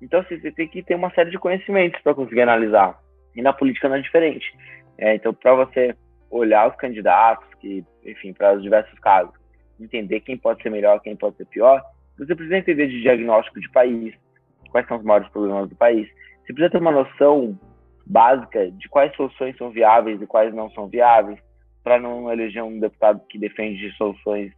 Então, 0.00 0.20
assim, 0.20 0.38
você 0.38 0.50
tem 0.52 0.68
que 0.68 0.82
ter 0.82 0.94
uma 0.94 1.10
série 1.10 1.30
de 1.30 1.38
conhecimentos 1.38 2.00
para 2.02 2.14
conseguir 2.14 2.42
analisar. 2.42 2.98
E 3.34 3.42
na 3.42 3.52
política 3.52 3.88
não 3.88 3.96
é 3.96 4.00
diferente. 4.00 4.46
É, 4.96 5.14
então, 5.14 5.32
para 5.32 5.54
você 5.54 5.94
olhar 6.30 6.68
os 6.68 6.76
candidatos, 6.76 7.46
que, 7.60 7.84
enfim, 8.04 8.32
para 8.32 8.54
os 8.54 8.62
diversos 8.62 8.98
casos, 9.00 9.34
entender 9.80 10.20
quem 10.20 10.36
pode 10.36 10.62
ser 10.62 10.70
melhor, 10.70 11.00
quem 11.00 11.16
pode 11.16 11.36
ser 11.36 11.46
pior, 11.46 11.82
você 12.18 12.34
precisa 12.34 12.58
entender 12.58 12.88
de 12.88 13.00
diagnóstico 13.00 13.60
de 13.60 13.70
país, 13.70 14.14
quais 14.70 14.86
são 14.86 14.98
os 14.98 15.04
maiores 15.04 15.28
problemas 15.28 15.68
do 15.68 15.76
país. 15.76 16.08
Você 16.44 16.52
precisa 16.52 16.70
ter 16.70 16.78
uma 16.78 16.90
noção 16.90 17.58
básica 18.04 18.70
de 18.70 18.88
quais 18.88 19.14
soluções 19.14 19.56
são 19.56 19.70
viáveis 19.70 20.20
e 20.20 20.26
quais 20.26 20.52
não 20.54 20.70
são 20.70 20.88
viáveis, 20.88 21.38
para 21.88 21.98
não 21.98 22.30
eleger 22.30 22.62
um 22.62 22.78
deputado 22.78 23.22
que 23.30 23.38
defende 23.38 23.90
soluções 23.96 24.52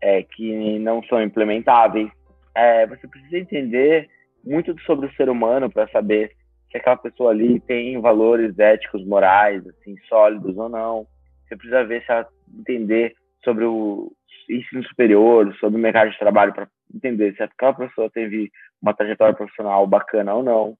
é, 0.00 0.22
que 0.22 0.78
não 0.78 1.02
são 1.02 1.20
implementáveis. 1.20 2.08
É, 2.54 2.86
você 2.86 3.08
precisa 3.08 3.36
entender 3.36 4.08
muito 4.44 4.80
sobre 4.82 5.06
o 5.06 5.12
ser 5.14 5.28
humano 5.28 5.68
para 5.68 5.88
saber 5.88 6.30
se 6.70 6.78
aquela 6.78 6.96
pessoa 6.96 7.32
ali 7.32 7.58
tem 7.58 8.00
valores 8.00 8.56
éticos, 8.60 9.04
morais, 9.04 9.66
assim, 9.66 9.96
sólidos 10.08 10.56
ou 10.56 10.68
não. 10.68 11.04
Você 11.48 11.56
precisa 11.56 11.84
ver 11.84 12.04
se 12.04 12.12
ela 12.12 12.28
entender 12.60 13.12
sobre 13.42 13.64
o 13.64 14.12
ensino 14.48 14.84
superior, 14.84 15.52
sobre 15.56 15.80
o 15.80 15.82
mercado 15.82 16.12
de 16.12 16.18
trabalho, 16.20 16.54
para 16.54 16.68
entender 16.94 17.34
se 17.34 17.42
aquela 17.42 17.72
pessoa 17.72 18.08
teve 18.08 18.52
uma 18.80 18.94
trajetória 18.94 19.34
profissional 19.34 19.84
bacana 19.84 20.32
ou 20.32 20.44
não. 20.44 20.76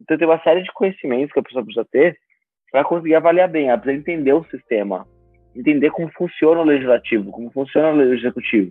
Então, 0.00 0.16
tem 0.16 0.26
uma 0.26 0.42
série 0.42 0.62
de 0.62 0.72
conhecimentos 0.72 1.30
que 1.30 1.40
a 1.40 1.42
pessoa 1.42 1.62
precisa 1.62 1.86
ter 1.92 2.16
para 2.70 2.84
conseguir 2.84 3.16
avaliar 3.16 3.50
bem, 3.50 3.68
ela 3.68 3.76
precisa 3.76 4.00
entender 4.00 4.32
o 4.32 4.44
sistema, 4.44 5.06
entender 5.54 5.90
como 5.90 6.10
funciona 6.12 6.60
o 6.60 6.64
legislativo, 6.64 7.30
como 7.30 7.50
funciona 7.50 7.92
o 7.92 8.14
executivo. 8.14 8.70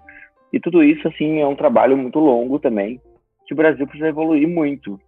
E 0.52 0.60
tudo 0.60 0.84
isso, 0.84 1.08
assim, 1.08 1.39
é 1.39 1.48
um 1.48 1.56
trabalho 1.56 1.98
muito 1.98 2.20
longo 2.20 2.60
também, 2.60 3.00
que 3.46 3.54
o 3.54 3.58
Brasil 3.58 3.86
precisa 3.86 4.10
evoluir 4.10 4.48
muito. 4.48 5.00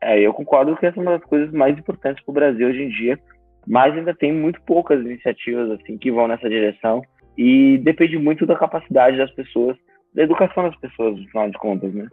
É, 0.00 0.20
eu 0.20 0.32
concordo 0.32 0.76
que 0.76 0.86
essa 0.86 0.98
é 0.98 1.02
uma 1.02 1.18
das 1.18 1.28
coisas 1.28 1.52
mais 1.52 1.76
importantes 1.78 2.22
para 2.24 2.30
o 2.30 2.34
Brasil 2.34 2.68
hoje 2.68 2.82
em 2.82 2.88
dia, 2.88 3.18
mas 3.66 3.94
ainda 3.94 4.14
tem 4.14 4.32
muito 4.32 4.60
poucas 4.62 5.00
iniciativas, 5.00 5.70
assim, 5.70 5.96
que 5.96 6.10
vão 6.10 6.28
nessa 6.28 6.48
direção, 6.48 7.02
e 7.36 7.78
depende 7.78 8.16
muito 8.18 8.46
da 8.46 8.56
capacidade 8.56 9.16
das 9.16 9.30
pessoas 9.32 9.76
da 10.14 10.22
educação 10.22 10.62
das 10.62 10.76
pessoas, 10.76 11.18
no 11.18 11.28
final 11.28 11.50
de 11.50 11.58
contas, 11.58 11.92
né? 11.92 12.06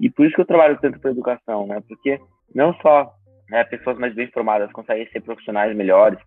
E 0.00 0.10
por 0.10 0.26
isso 0.26 0.34
que 0.34 0.40
eu 0.40 0.46
trabalho 0.46 0.76
tanto 0.80 0.98
para 0.98 1.12
educação, 1.12 1.66
né? 1.66 1.80
Porque 1.86 2.18
não 2.52 2.74
só 2.80 3.12
né, 3.48 3.62
pessoas 3.64 3.96
mais 3.98 4.12
bem 4.14 4.26
formadas 4.28 4.72
conseguem 4.72 5.08
ser 5.10 5.20
profissionais 5.20 5.74
melhores, 5.76 6.18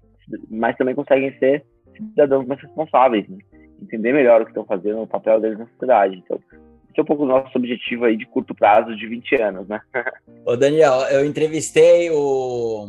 mas 0.49 0.77
também 0.77 0.95
conseguem 0.95 1.37
ser 1.37 1.63
cidadãos 1.97 2.45
mais 2.47 2.61
responsáveis, 2.61 3.27
né? 3.27 3.37
entender 3.81 4.13
melhor 4.13 4.41
o 4.41 4.45
que 4.45 4.51
estão 4.51 4.65
fazendo, 4.65 5.01
o 5.01 5.07
papel 5.07 5.39
deles 5.39 5.59
na 5.59 5.67
sociedade. 5.67 6.21
Então, 6.23 6.39
esse 6.89 6.99
é 6.99 7.01
um 7.01 7.05
pouco 7.05 7.23
o 7.23 7.27
nosso 7.27 7.57
objetivo 7.57 8.05
aí 8.05 8.17
de 8.17 8.25
curto 8.25 8.55
prazo, 8.55 8.95
de 8.95 9.07
20 9.07 9.41
anos, 9.41 9.67
né? 9.67 9.79
Ô 10.45 10.55
Daniel, 10.55 11.01
eu 11.11 11.25
entrevistei 11.25 12.09
o, 12.09 12.87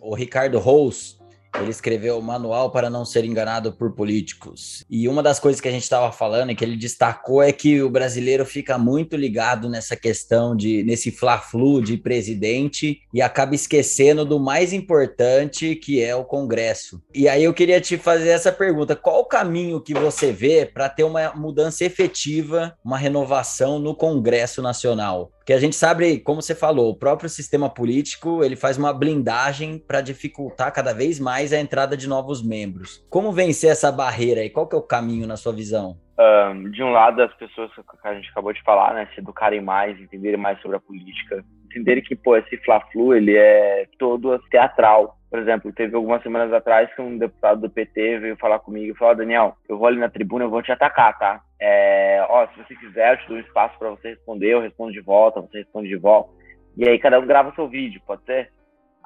o 0.00 0.14
Ricardo 0.14 0.58
Rous, 0.58 1.20
ele 1.60 1.70
escreveu 1.70 2.18
o 2.18 2.22
Manual 2.22 2.70
para 2.70 2.90
Não 2.90 3.04
Ser 3.04 3.24
Enganado 3.24 3.72
por 3.72 3.92
Políticos. 3.92 4.84
E 4.90 5.08
uma 5.08 5.22
das 5.22 5.38
coisas 5.38 5.60
que 5.60 5.68
a 5.68 5.72
gente 5.72 5.82
estava 5.82 6.10
falando 6.12 6.50
e 6.50 6.54
que 6.54 6.64
ele 6.64 6.76
destacou 6.76 7.42
é 7.42 7.52
que 7.52 7.82
o 7.82 7.90
brasileiro 7.90 8.44
fica 8.44 8.76
muito 8.76 9.16
ligado 9.16 9.68
nessa 9.68 9.96
questão 9.96 10.56
de 10.56 10.82
nesse 10.82 11.10
fla-flu 11.10 11.80
de 11.80 11.96
presidente 11.96 13.00
e 13.12 13.22
acaba 13.22 13.54
esquecendo 13.54 14.24
do 14.24 14.40
mais 14.40 14.72
importante 14.72 15.76
que 15.76 16.02
é 16.02 16.14
o 16.14 16.24
Congresso. 16.24 17.00
E 17.14 17.28
aí 17.28 17.44
eu 17.44 17.54
queria 17.54 17.80
te 17.80 17.96
fazer 17.96 18.30
essa 18.30 18.52
pergunta: 18.52 18.96
qual 18.96 19.20
o 19.20 19.26
caminho 19.26 19.80
que 19.80 19.94
você 19.94 20.32
vê 20.32 20.66
para 20.66 20.88
ter 20.88 21.04
uma 21.04 21.32
mudança 21.34 21.84
efetiva, 21.84 22.76
uma 22.84 22.98
renovação 22.98 23.78
no 23.78 23.94
Congresso 23.94 24.60
Nacional? 24.60 25.33
Porque 25.44 25.52
a 25.52 25.60
gente 25.60 25.76
sabe, 25.76 26.20
como 26.20 26.40
você 26.40 26.54
falou, 26.54 26.90
o 26.90 26.98
próprio 26.98 27.28
sistema 27.28 27.68
político 27.68 28.42
ele 28.42 28.56
faz 28.56 28.78
uma 28.78 28.94
blindagem 28.94 29.78
para 29.78 30.00
dificultar 30.00 30.72
cada 30.72 30.94
vez 30.94 31.20
mais 31.20 31.52
a 31.52 31.60
entrada 31.60 31.98
de 31.98 32.08
novos 32.08 32.42
membros. 32.42 33.06
Como 33.10 33.30
vencer 33.30 33.70
essa 33.70 33.92
barreira 33.92 34.42
e 34.42 34.48
qual 34.48 34.66
que 34.66 34.74
é 34.74 34.78
o 34.78 34.82
caminho 34.82 35.26
na 35.26 35.36
sua 35.36 35.52
visão? 35.52 35.98
Um, 36.18 36.70
de 36.70 36.82
um 36.82 36.88
lado, 36.88 37.20
as 37.20 37.34
pessoas 37.34 37.70
que 37.74 37.82
a 38.08 38.14
gente 38.14 38.30
acabou 38.30 38.54
de 38.54 38.62
falar, 38.62 38.94
né, 38.94 39.06
se 39.14 39.20
educarem 39.20 39.60
mais, 39.60 40.00
entenderem 40.00 40.40
mais 40.40 40.58
sobre 40.62 40.78
a 40.78 40.80
política, 40.80 41.44
entenderem 41.66 42.02
que 42.02 42.16
pô, 42.16 42.38
esse 42.38 42.56
fla-flu 42.64 43.14
ele 43.14 43.36
é 43.36 43.86
todo 43.98 44.38
teatral. 44.50 45.18
Por 45.34 45.40
exemplo, 45.40 45.72
teve 45.72 45.96
algumas 45.96 46.22
semanas 46.22 46.52
atrás 46.52 46.94
que 46.94 47.02
um 47.02 47.18
deputado 47.18 47.62
do 47.62 47.68
PT 47.68 48.20
veio 48.20 48.36
falar 48.36 48.60
comigo 48.60 48.94
e 48.94 48.96
falou: 48.96 49.16
Daniel, 49.16 49.56
eu 49.68 49.76
vou 49.76 49.88
ali 49.88 49.98
na 49.98 50.08
tribuna, 50.08 50.44
eu 50.44 50.48
vou 50.48 50.62
te 50.62 50.70
atacar, 50.70 51.18
tá? 51.18 51.42
É, 51.60 52.24
ó, 52.28 52.46
se 52.46 52.56
você 52.56 52.76
quiser, 52.76 53.14
eu 53.14 53.16
te 53.16 53.26
dou 53.26 53.36
um 53.38 53.40
espaço 53.40 53.76
para 53.76 53.90
você 53.90 54.10
responder, 54.10 54.50
eu 54.50 54.60
respondo 54.60 54.92
de 54.92 55.00
volta, 55.00 55.40
você 55.40 55.58
responde 55.58 55.88
de 55.88 55.96
volta. 55.96 56.30
E 56.76 56.88
aí 56.88 57.00
cada 57.00 57.18
um 57.18 57.26
grava 57.26 57.52
seu 57.56 57.66
vídeo, 57.66 58.00
pode 58.06 58.22
ser? 58.24 58.52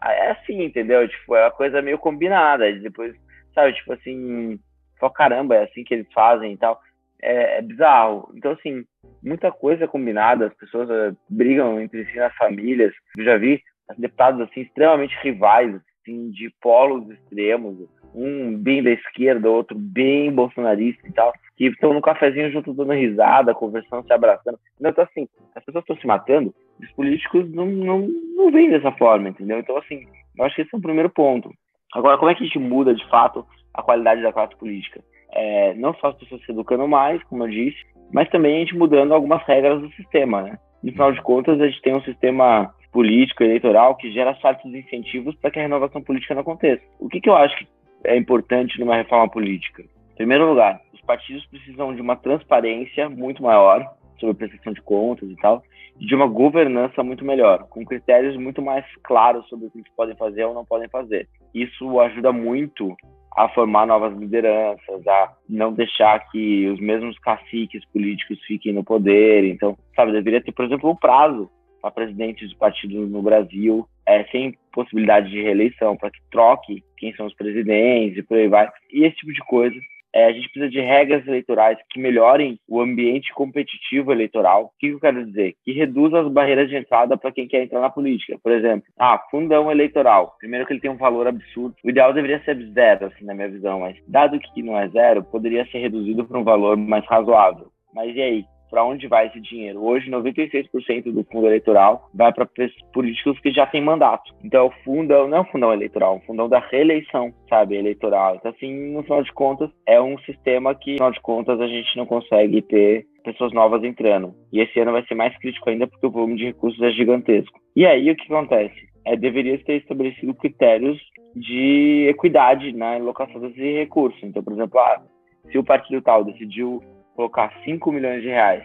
É 0.05 0.33
assim, 0.33 0.63
entendeu? 0.65 1.09
Tipo, 1.09 1.35
é 1.35 1.45
uma 1.45 1.51
coisa 1.51 1.81
meio 1.81 1.97
combinada. 1.97 2.71
Depois, 2.75 3.17
sabe, 3.55 3.73
tipo 3.73 3.95
assim, 3.95 4.61
só 5.01 5.09
caramba, 5.09 5.55
é 5.55 5.65
assim 5.65 5.83
que 5.83 5.95
eles 5.95 6.13
fazem 6.13 6.53
e 6.53 6.59
tal. 6.59 6.79
É, 7.23 7.57
é 7.57 7.63
bizarro. 7.63 8.31
Então, 8.35 8.53
assim, 8.53 8.85
muita 9.23 9.51
coisa 9.51 9.89
combinada, 9.89 10.49
as 10.49 10.55
pessoas 10.59 10.91
uh, 10.91 11.17
brigam 11.31 11.81
entre 11.81 12.05
si 12.05 12.19
nas 12.19 12.37
famílias. 12.37 12.93
Eu 13.17 13.25
já 13.25 13.39
vi 13.39 13.63
deputados, 13.97 14.43
assim, 14.43 14.61
extremamente 14.61 15.17
rivais, 15.23 15.75
assim, 16.09 16.31
de 16.31 16.51
polos 16.61 17.09
extremos 17.11 17.77
um 18.15 18.57
bem 18.57 18.83
da 18.83 18.91
esquerda, 18.91 19.51
outro 19.51 19.77
bem 19.79 20.33
bolsonarista 20.33 21.07
e 21.07 21.13
tal, 21.13 21.33
que 21.57 21.67
estão 21.67 21.93
no 21.93 22.01
cafezinho 22.01 22.51
junto 22.51 22.73
dando 22.73 22.93
risada, 22.93 23.55
conversando, 23.55 24.07
se 24.07 24.13
abraçando. 24.13 24.59
Então, 24.81 25.05
assim, 25.05 25.29
as 25.55 25.65
pessoas 25.65 25.83
estão 25.83 25.97
se 25.97 26.07
matando, 26.07 26.55
os 26.81 26.91
políticos 26.93 27.51
não, 27.53 27.67
não, 27.67 28.09
não 28.35 28.51
veem 28.51 28.71
dessa 28.71 28.91
forma, 28.93 29.29
entendeu? 29.29 29.59
Então, 29.59 29.77
assim, 29.77 30.07
eu 30.37 30.45
acho 30.45 30.57
que 30.57 30.63
esse 30.63 30.75
é 30.75 30.79
o 30.79 30.83
primeiro 30.83 31.11
ponto. 31.11 31.51
Agora, 31.95 32.19
como 32.19 32.31
é 32.31 32.35
que 32.35 32.43
a 32.43 32.47
gente 32.47 32.59
muda, 32.59 32.95
de 32.95 33.07
fato, 33.09 33.47
a 33.75 33.83
qualidade 33.83 34.23
da 34.23 34.33
classe 34.33 34.57
política? 34.57 35.03
É, 35.31 35.75
não 35.75 35.95
só 35.95 36.09
as 36.09 36.17
pessoas 36.17 36.43
se 36.45 36.53
educando 36.53 36.89
mais, 36.89 37.23
como 37.25 37.45
eu 37.45 37.49
disse, 37.49 37.79
mas 38.13 38.29
também 38.31 38.57
a 38.57 38.59
gente 38.61 38.77
mudando 38.77 39.13
algumas 39.13 39.43
regras 39.45 39.81
do 39.81 39.91
sistema, 39.93 40.43
né? 40.43 40.59
No 40.83 40.93
final 40.93 41.13
de 41.13 41.23
contas, 41.23 41.61
a 41.61 41.67
gente 41.67 41.83
tem 41.83 41.97
um 41.97 42.03
sistema 42.03 42.73
político, 42.93 43.43
eleitoral, 43.43 43.97
que 43.97 44.11
gera 44.13 44.37
certos 44.41 44.73
incentivos 44.73 45.35
para 45.37 45.51
que 45.51 45.59
a 45.59 45.63
renovação 45.63 46.03
política 46.03 46.35
não 46.35 46.43
aconteça. 46.43 46.83
O 46.99 47.09
que, 47.09 47.21
que 47.21 47.29
eu 47.29 47.37
acho 47.37 47.57
que 47.57 47.67
é 48.05 48.17
importante 48.17 48.79
numa 48.81 48.97
reforma 48.97 49.29
política? 49.29 49.83
Em 49.83 50.17
primeiro 50.17 50.49
lugar, 50.49 50.81
os 50.93 51.01
partidos 51.03 51.45
precisam 51.47 51.95
de 51.95 52.01
uma 52.01 52.17
transparência 52.17 53.09
muito 53.09 53.43
maior 53.43 53.85
sobre 54.19 54.33
a 54.33 54.35
prestação 54.35 54.73
de 54.73 54.83
contas 54.83 55.29
e 55.31 55.37
tal, 55.37 55.63
e 56.01 56.07
de 56.07 56.15
uma 56.15 56.27
governança 56.27 57.03
muito 57.03 57.25
melhor, 57.25 57.67
com 57.69 57.85
critérios 57.85 58.37
muito 58.37 58.61
mais 58.63 58.85
claros 59.03 59.49
sobre 59.49 59.67
o 59.67 59.71
que 59.71 59.79
eles 59.79 59.93
podem 59.97 60.17
fazer 60.17 60.45
ou 60.45 60.55
não 60.55 60.65
podem 60.65 60.89
fazer. 60.89 61.29
Isso 61.55 62.01
ajuda 62.01 62.33
muito 62.33 62.97
a 63.37 63.49
formar 63.51 63.87
novas 63.87 64.17
lideranças, 64.17 65.07
a 65.07 65.33
não 65.49 65.73
deixar 65.73 66.19
que 66.31 66.69
os 66.69 66.81
mesmos 66.81 67.19
caciques 67.19 67.85
políticos 67.93 68.39
fiquem 68.47 68.73
no 68.73 68.85
poder. 68.85 69.45
Então, 69.45 69.77
sabe, 69.95 70.13
deveria 70.13 70.43
ter, 70.43 70.53
por 70.53 70.65
exemplo, 70.65 70.91
um 70.91 70.97
prazo 70.97 71.51
para 71.81 71.91
presidentes 71.91 72.49
de 72.51 72.57
partidos 72.57 73.11
no 73.11 73.23
Brasil, 73.23 73.87
é, 74.07 74.25
sem 74.25 74.57
possibilidade 74.73 75.31
de 75.31 75.43
reeleição, 75.43 75.97
para 75.97 76.11
que 76.11 76.21
troque 76.31 76.83
quem 76.97 77.15
são 77.15 77.27
os 77.27 77.35
presidentes 77.35 78.19
e 78.19 78.23
por 78.23 78.37
aí 78.37 78.49
vai. 78.49 78.69
E 78.93 79.05
esse 79.05 79.17
tipo 79.17 79.33
de 79.33 79.41
coisa. 79.41 79.77
É, 80.15 80.27
a 80.27 80.33
gente 80.33 80.49
precisa 80.51 80.71
de 80.71 80.81
regras 80.81 81.27
eleitorais 81.27 81.79
que 81.91 82.01
melhorem 82.01 82.59
o 82.67 82.81
ambiente 82.81 83.33
competitivo 83.35 84.13
eleitoral. 84.13 84.65
O 84.65 84.71
que 84.79 84.89
eu 84.89 85.01
quero 85.01 85.25
dizer? 85.27 85.55
Que 85.65 85.73
reduza 85.73 86.21
as 86.21 86.29
barreiras 86.33 86.69
de 86.69 86.77
entrada 86.77 87.17
para 87.17 87.33
quem 87.33 87.47
quer 87.47 87.63
entrar 87.63 87.81
na 87.81 87.91
política. 87.91 88.39
Por 88.43 88.53
exemplo, 88.53 88.89
ah, 88.99 89.19
fundão 89.31 89.71
eleitoral. 89.71 90.37
Primeiro 90.39 90.67
que 90.67 90.73
ele 90.73 90.81
tem 90.81 90.91
um 90.91 90.97
valor 90.97 91.27
absurdo. 91.27 91.75
O 91.85 91.91
ideal 91.91 92.13
deveria 92.13 92.43
ser 92.45 92.57
zero, 92.73 93.07
assim, 93.07 93.25
na 93.25 93.35
minha 93.35 93.49
visão, 93.49 93.81
mas 93.81 93.97
dado 94.07 94.39
que 94.39 94.63
não 94.63 94.79
é 94.79 94.89
zero, 94.89 95.23
poderia 95.25 95.67
ser 95.67 95.79
reduzido 95.79 96.25
para 96.25 96.39
um 96.39 96.45
valor 96.45 96.77
mais 96.77 97.05
razoável. 97.07 97.71
Mas 97.95 98.15
e 98.15 98.21
aí? 98.21 98.45
Para 98.71 98.85
onde 98.85 99.09
vai 99.09 99.27
esse 99.27 99.41
dinheiro. 99.41 99.85
Hoje, 99.85 100.11
96% 100.11 101.13
do 101.13 101.25
fundo 101.25 101.47
eleitoral 101.47 102.09
vai 102.15 102.33
para 102.33 102.49
políticos 102.93 103.39
que 103.41 103.53
já 103.53 103.67
têm 103.67 103.83
mandato. 103.83 104.35
Então, 104.45 104.67
o 104.67 104.85
fundão 104.85 105.29
não 105.29 105.39
é 105.39 105.41
um 105.41 105.47
fundão 105.47 105.73
eleitoral, 105.73 106.15
é 106.15 106.17
um 106.17 106.21
fundão 106.21 106.49
da 106.49 106.59
reeleição, 106.59 107.33
sabe, 107.49 107.77
eleitoral. 107.77 108.37
Então, 108.37 108.51
assim, 108.51 108.93
no 108.93 109.03
final 109.03 109.23
de 109.23 109.33
contas, 109.33 109.71
é 109.87 110.01
um 110.01 110.19
sistema 110.21 110.75
que, 110.75 110.93
no 110.93 110.97
final 110.99 111.13
de 111.13 111.21
contas, 111.21 111.61
a 111.61 111.67
gente 111.67 111.97
não 111.97 112.07
consegue 112.07 112.63
ter 112.63 113.07
pessoas 113.25 113.53
novas 113.53 113.83
entrando. 113.85 114.35
E 114.53 114.61
esse 114.61 114.79
ano 114.81 114.93
vai 114.93 115.05
ser 115.07 115.15
mais 115.15 115.37
crítico 115.39 115.69
ainda 115.69 115.87
porque 115.87 116.07
o 116.07 116.11
volume 116.11 116.37
de 116.37 116.47
recursos 116.47 116.81
é 116.83 116.91
gigantesco. 116.91 117.59
E 117.77 117.87
aí, 117.87 118.11
o 118.11 118.17
que 118.17 118.33
acontece? 118.33 118.89
É, 119.05 119.17
deveria 119.17 119.59
ter 119.59 119.77
estabelecido 119.77 120.35
critérios 120.35 120.99
de 121.35 122.07
equidade 122.09 122.73
na 122.73 122.95
alocação 122.95 123.41
desses 123.41 123.57
recursos. 123.57 124.23
Então, 124.23 124.43
por 124.43 124.53
exemplo, 124.53 124.79
ah, 124.79 125.03
se 125.51 125.59
o 125.59 125.65
partido 125.65 126.03
tal 126.03 126.25
decidiu 126.25 126.83
colocar 127.19 127.53
5 127.65 127.91
milhões 127.91 128.23
de 128.23 128.29
reais 128.29 128.63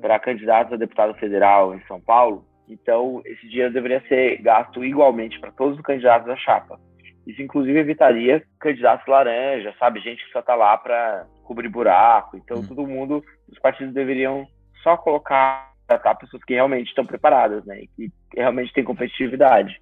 para 0.00 0.18
candidatos 0.18 0.72
a 0.72 0.76
deputado 0.76 1.12
federal 1.18 1.74
em 1.74 1.82
São 1.82 2.00
Paulo, 2.00 2.42
então 2.66 3.20
esse 3.26 3.46
dinheiro 3.46 3.70
deveria 3.70 4.00
ser 4.08 4.40
gasto 4.40 4.82
igualmente 4.82 5.38
para 5.38 5.52
todos 5.52 5.76
os 5.76 5.84
candidatos 5.84 6.26
da 6.26 6.34
chapa. 6.34 6.80
Isso, 7.26 7.42
inclusive, 7.42 7.78
evitaria 7.78 8.42
candidatos 8.58 9.06
laranja, 9.06 9.74
sabe? 9.78 10.00
Gente 10.00 10.24
que 10.24 10.32
só 10.32 10.40
está 10.40 10.54
lá 10.54 10.78
para 10.78 11.26
cobrir 11.44 11.68
buraco. 11.68 12.38
Então, 12.38 12.60
hum. 12.60 12.66
todo 12.66 12.86
mundo, 12.86 13.22
os 13.46 13.58
partidos 13.58 13.92
deveriam 13.92 14.46
só 14.82 14.96
colocar 14.96 15.70
tratar 15.86 16.14
pessoas 16.14 16.42
que 16.44 16.54
realmente 16.54 16.88
estão 16.88 17.04
preparadas, 17.04 17.62
né? 17.66 17.82
E 17.82 17.88
que 17.88 18.10
realmente 18.34 18.72
têm 18.72 18.82
competitividade. 18.82 19.78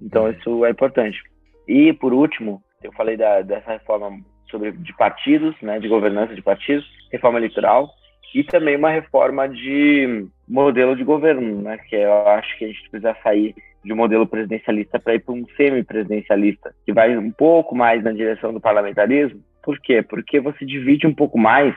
Então, 0.00 0.24
hum. 0.24 0.30
isso 0.30 0.64
é 0.64 0.70
importante. 0.70 1.22
E, 1.68 1.92
por 1.92 2.14
último, 2.14 2.62
eu 2.82 2.90
falei 2.94 3.18
da, 3.18 3.42
dessa 3.42 3.72
reforma 3.72 4.10
sobre 4.52 4.70
de 4.70 4.96
partidos, 4.96 5.56
né, 5.60 5.80
de 5.80 5.88
governança 5.88 6.34
de 6.34 6.42
partidos, 6.42 6.88
reforma 7.10 7.38
eleitoral 7.38 7.90
e 8.32 8.44
também 8.44 8.76
uma 8.76 8.90
reforma 8.90 9.48
de 9.48 10.26
modelo 10.48 10.94
de 10.94 11.02
governo, 11.02 11.62
né, 11.62 11.78
que 11.88 11.96
eu 11.96 12.28
acho 12.28 12.56
que 12.56 12.64
a 12.64 12.68
gente 12.68 12.88
precisa 12.88 13.16
sair 13.22 13.54
de 13.84 13.92
um 13.92 13.96
modelo 13.96 14.26
presidencialista 14.26 15.00
para 15.00 15.14
ir 15.14 15.20
para 15.20 15.34
um 15.34 15.44
semi-presidencialista, 15.56 16.72
que 16.86 16.92
vai 16.92 17.16
um 17.18 17.32
pouco 17.32 17.74
mais 17.74 18.02
na 18.04 18.12
direção 18.12 18.54
do 18.54 18.60
parlamentarismo. 18.60 19.42
Por 19.62 19.80
quê? 19.80 20.02
Porque 20.02 20.38
você 20.38 20.64
divide 20.64 21.06
um 21.06 21.14
pouco 21.14 21.36
mais 21.36 21.74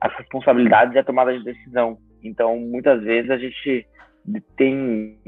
as 0.00 0.14
responsabilidades 0.16 0.94
e 0.94 0.98
a 0.98 1.04
tomada 1.04 1.36
de 1.36 1.44
decisão. 1.44 1.98
Então, 2.22 2.56
muitas 2.56 3.02
vezes 3.02 3.30
a 3.30 3.36
gente 3.36 3.86
tem 4.56 5.18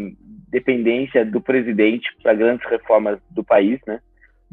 dependência 0.48 1.24
do 1.24 1.40
presidente 1.40 2.08
para 2.22 2.34
grandes 2.34 2.68
reformas 2.68 3.18
do 3.30 3.42
país, 3.42 3.80
né? 3.86 4.00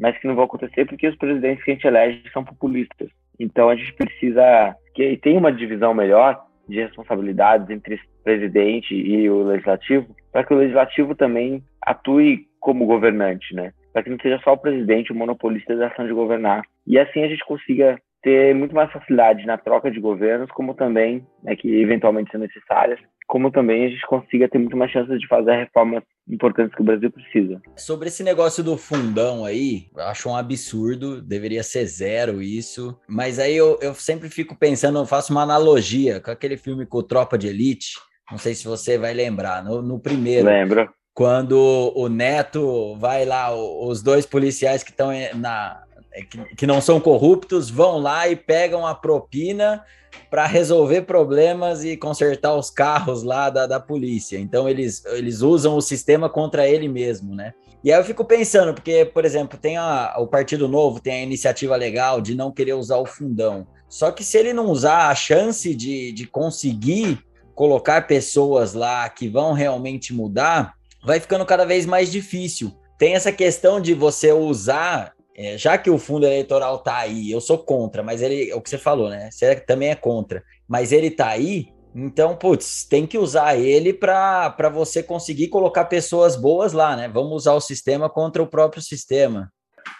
Mas 0.00 0.16
que 0.18 0.26
não 0.26 0.34
vão 0.34 0.44
acontecer 0.44 0.86
porque 0.86 1.06
os 1.06 1.16
presidentes 1.16 1.62
que 1.62 1.70
a 1.70 1.74
gente 1.74 1.86
elege 1.86 2.22
são 2.32 2.42
populistas. 2.42 3.08
Então 3.38 3.68
a 3.68 3.76
gente 3.76 3.92
precisa 3.94 4.74
que 4.94 5.16
tenha 5.18 5.38
uma 5.38 5.52
divisão 5.52 5.94
melhor 5.94 6.40
de 6.68 6.80
responsabilidades 6.80 7.68
entre 7.70 7.96
o 7.96 8.22
presidente 8.24 8.94
e 8.94 9.28
o 9.28 9.42
legislativo, 9.42 10.14
para 10.32 10.44
que 10.44 10.54
o 10.54 10.58
legislativo 10.58 11.14
também 11.14 11.62
atue 11.82 12.46
como 12.60 12.86
governante, 12.86 13.54
né? 13.54 13.72
Para 13.92 14.02
que 14.02 14.10
não 14.10 14.18
seja 14.20 14.38
só 14.44 14.52
o 14.52 14.58
presidente 14.58 15.12
o 15.12 15.14
monopolista 15.16 15.74
da 15.74 15.88
ação 15.88 16.06
de 16.06 16.12
governar. 16.12 16.62
E 16.86 16.98
assim 16.98 17.24
a 17.24 17.28
gente 17.28 17.44
consiga 17.44 17.98
ter 18.22 18.54
muito 18.54 18.74
mais 18.74 18.92
facilidade 18.92 19.46
na 19.46 19.56
troca 19.56 19.90
de 19.90 19.98
governos, 19.98 20.50
como 20.50 20.74
também, 20.74 21.26
né, 21.42 21.56
que 21.56 21.80
eventualmente 21.80 22.30
são 22.30 22.40
necessárias, 22.40 23.00
como 23.30 23.48
também 23.48 23.86
a 23.86 23.88
gente 23.88 24.04
consiga 24.08 24.48
ter 24.48 24.58
muito 24.58 24.76
mais 24.76 24.90
chances 24.90 25.20
de 25.20 25.28
fazer 25.28 25.52
reformas 25.52 26.02
importantes 26.28 26.74
que 26.74 26.82
o 26.82 26.84
Brasil 26.84 27.12
precisa. 27.12 27.62
Sobre 27.76 28.08
esse 28.08 28.24
negócio 28.24 28.64
do 28.64 28.76
fundão 28.76 29.44
aí, 29.44 29.86
eu 29.96 30.02
acho 30.02 30.28
um 30.28 30.34
absurdo, 30.34 31.22
deveria 31.22 31.62
ser 31.62 31.86
zero 31.86 32.42
isso, 32.42 32.98
mas 33.08 33.38
aí 33.38 33.56
eu, 33.56 33.78
eu 33.80 33.94
sempre 33.94 34.28
fico 34.28 34.58
pensando, 34.58 34.98
eu 34.98 35.06
faço 35.06 35.32
uma 35.32 35.42
analogia 35.42 36.20
com 36.20 36.32
aquele 36.32 36.56
filme 36.56 36.84
com 36.84 37.04
Tropa 37.04 37.38
de 37.38 37.46
Elite, 37.46 37.92
não 38.32 38.36
sei 38.36 38.52
se 38.52 38.66
você 38.66 38.98
vai 38.98 39.14
lembrar, 39.14 39.62
no, 39.62 39.80
no 39.80 40.00
primeiro. 40.00 40.46
Lembro. 40.46 40.92
Quando 41.14 41.92
o 41.94 42.08
Neto 42.08 42.96
vai 42.96 43.24
lá, 43.24 43.54
os 43.54 44.02
dois 44.02 44.26
policiais 44.26 44.82
que 44.82 44.90
estão 44.90 45.10
na, 45.36 45.84
é 46.12 46.22
que, 46.22 46.56
que 46.56 46.66
não 46.66 46.80
são 46.80 46.98
corruptos 46.98 47.70
vão 47.70 47.98
lá 47.98 48.26
e 48.26 48.34
pegam 48.34 48.84
a 48.84 48.94
propina 48.94 49.84
para 50.30 50.46
resolver 50.46 51.02
problemas 51.02 51.84
e 51.84 51.96
consertar 51.96 52.54
os 52.54 52.70
carros 52.70 53.22
lá 53.22 53.50
da, 53.50 53.66
da 53.66 53.80
polícia. 53.80 54.38
Então 54.38 54.68
eles, 54.68 55.04
eles 55.06 55.40
usam 55.40 55.76
o 55.76 55.80
sistema 55.80 56.28
contra 56.28 56.68
ele 56.68 56.88
mesmo, 56.88 57.34
né? 57.34 57.52
E 57.82 57.90
aí 57.90 57.98
eu 57.98 58.04
fico 58.04 58.24
pensando, 58.24 58.74
porque, 58.74 59.06
por 59.06 59.24
exemplo, 59.24 59.58
tem 59.58 59.78
a, 59.78 60.14
o 60.18 60.26
Partido 60.26 60.68
Novo, 60.68 61.00
tem 61.00 61.14
a 61.14 61.22
iniciativa 61.22 61.74
legal 61.76 62.20
de 62.20 62.34
não 62.34 62.52
querer 62.52 62.74
usar 62.74 62.98
o 62.98 63.06
fundão. 63.06 63.66
Só 63.88 64.12
que 64.12 64.22
se 64.22 64.36
ele 64.36 64.52
não 64.52 64.66
usar 64.66 65.08
a 65.08 65.14
chance 65.14 65.74
de, 65.74 66.12
de 66.12 66.26
conseguir 66.26 67.18
colocar 67.54 68.06
pessoas 68.06 68.74
lá 68.74 69.08
que 69.08 69.28
vão 69.28 69.52
realmente 69.52 70.12
mudar, 70.12 70.74
vai 71.04 71.18
ficando 71.18 71.44
cada 71.46 71.64
vez 71.64 71.86
mais 71.86 72.12
difícil. 72.12 72.72
Tem 72.98 73.14
essa 73.14 73.32
questão 73.32 73.80
de 73.80 73.94
você 73.94 74.30
usar 74.30 75.14
é, 75.40 75.56
já 75.56 75.78
que 75.78 75.88
o 75.88 75.96
fundo 75.96 76.26
eleitoral 76.26 76.76
está 76.76 76.98
aí, 76.98 77.30
eu 77.30 77.40
sou 77.40 77.56
contra, 77.56 78.02
mas 78.02 78.20
ele, 78.20 78.50
é 78.50 78.54
o 78.54 78.60
que 78.60 78.68
você 78.68 78.76
falou, 78.76 79.08
né? 79.08 79.30
Você 79.30 79.58
também 79.60 79.88
é 79.88 79.94
contra, 79.94 80.42
mas 80.68 80.92
ele 80.92 81.06
está 81.06 81.28
aí, 81.28 81.68
então, 81.94 82.36
putz, 82.36 82.86
tem 82.86 83.06
que 83.06 83.16
usar 83.16 83.56
ele 83.56 83.94
para 83.94 84.68
você 84.70 85.02
conseguir 85.02 85.48
colocar 85.48 85.86
pessoas 85.86 86.40
boas 86.40 86.74
lá, 86.74 86.94
né? 86.94 87.08
Vamos 87.08 87.32
usar 87.32 87.54
o 87.54 87.60
sistema 87.60 88.10
contra 88.10 88.42
o 88.42 88.46
próprio 88.46 88.82
sistema. 88.82 89.48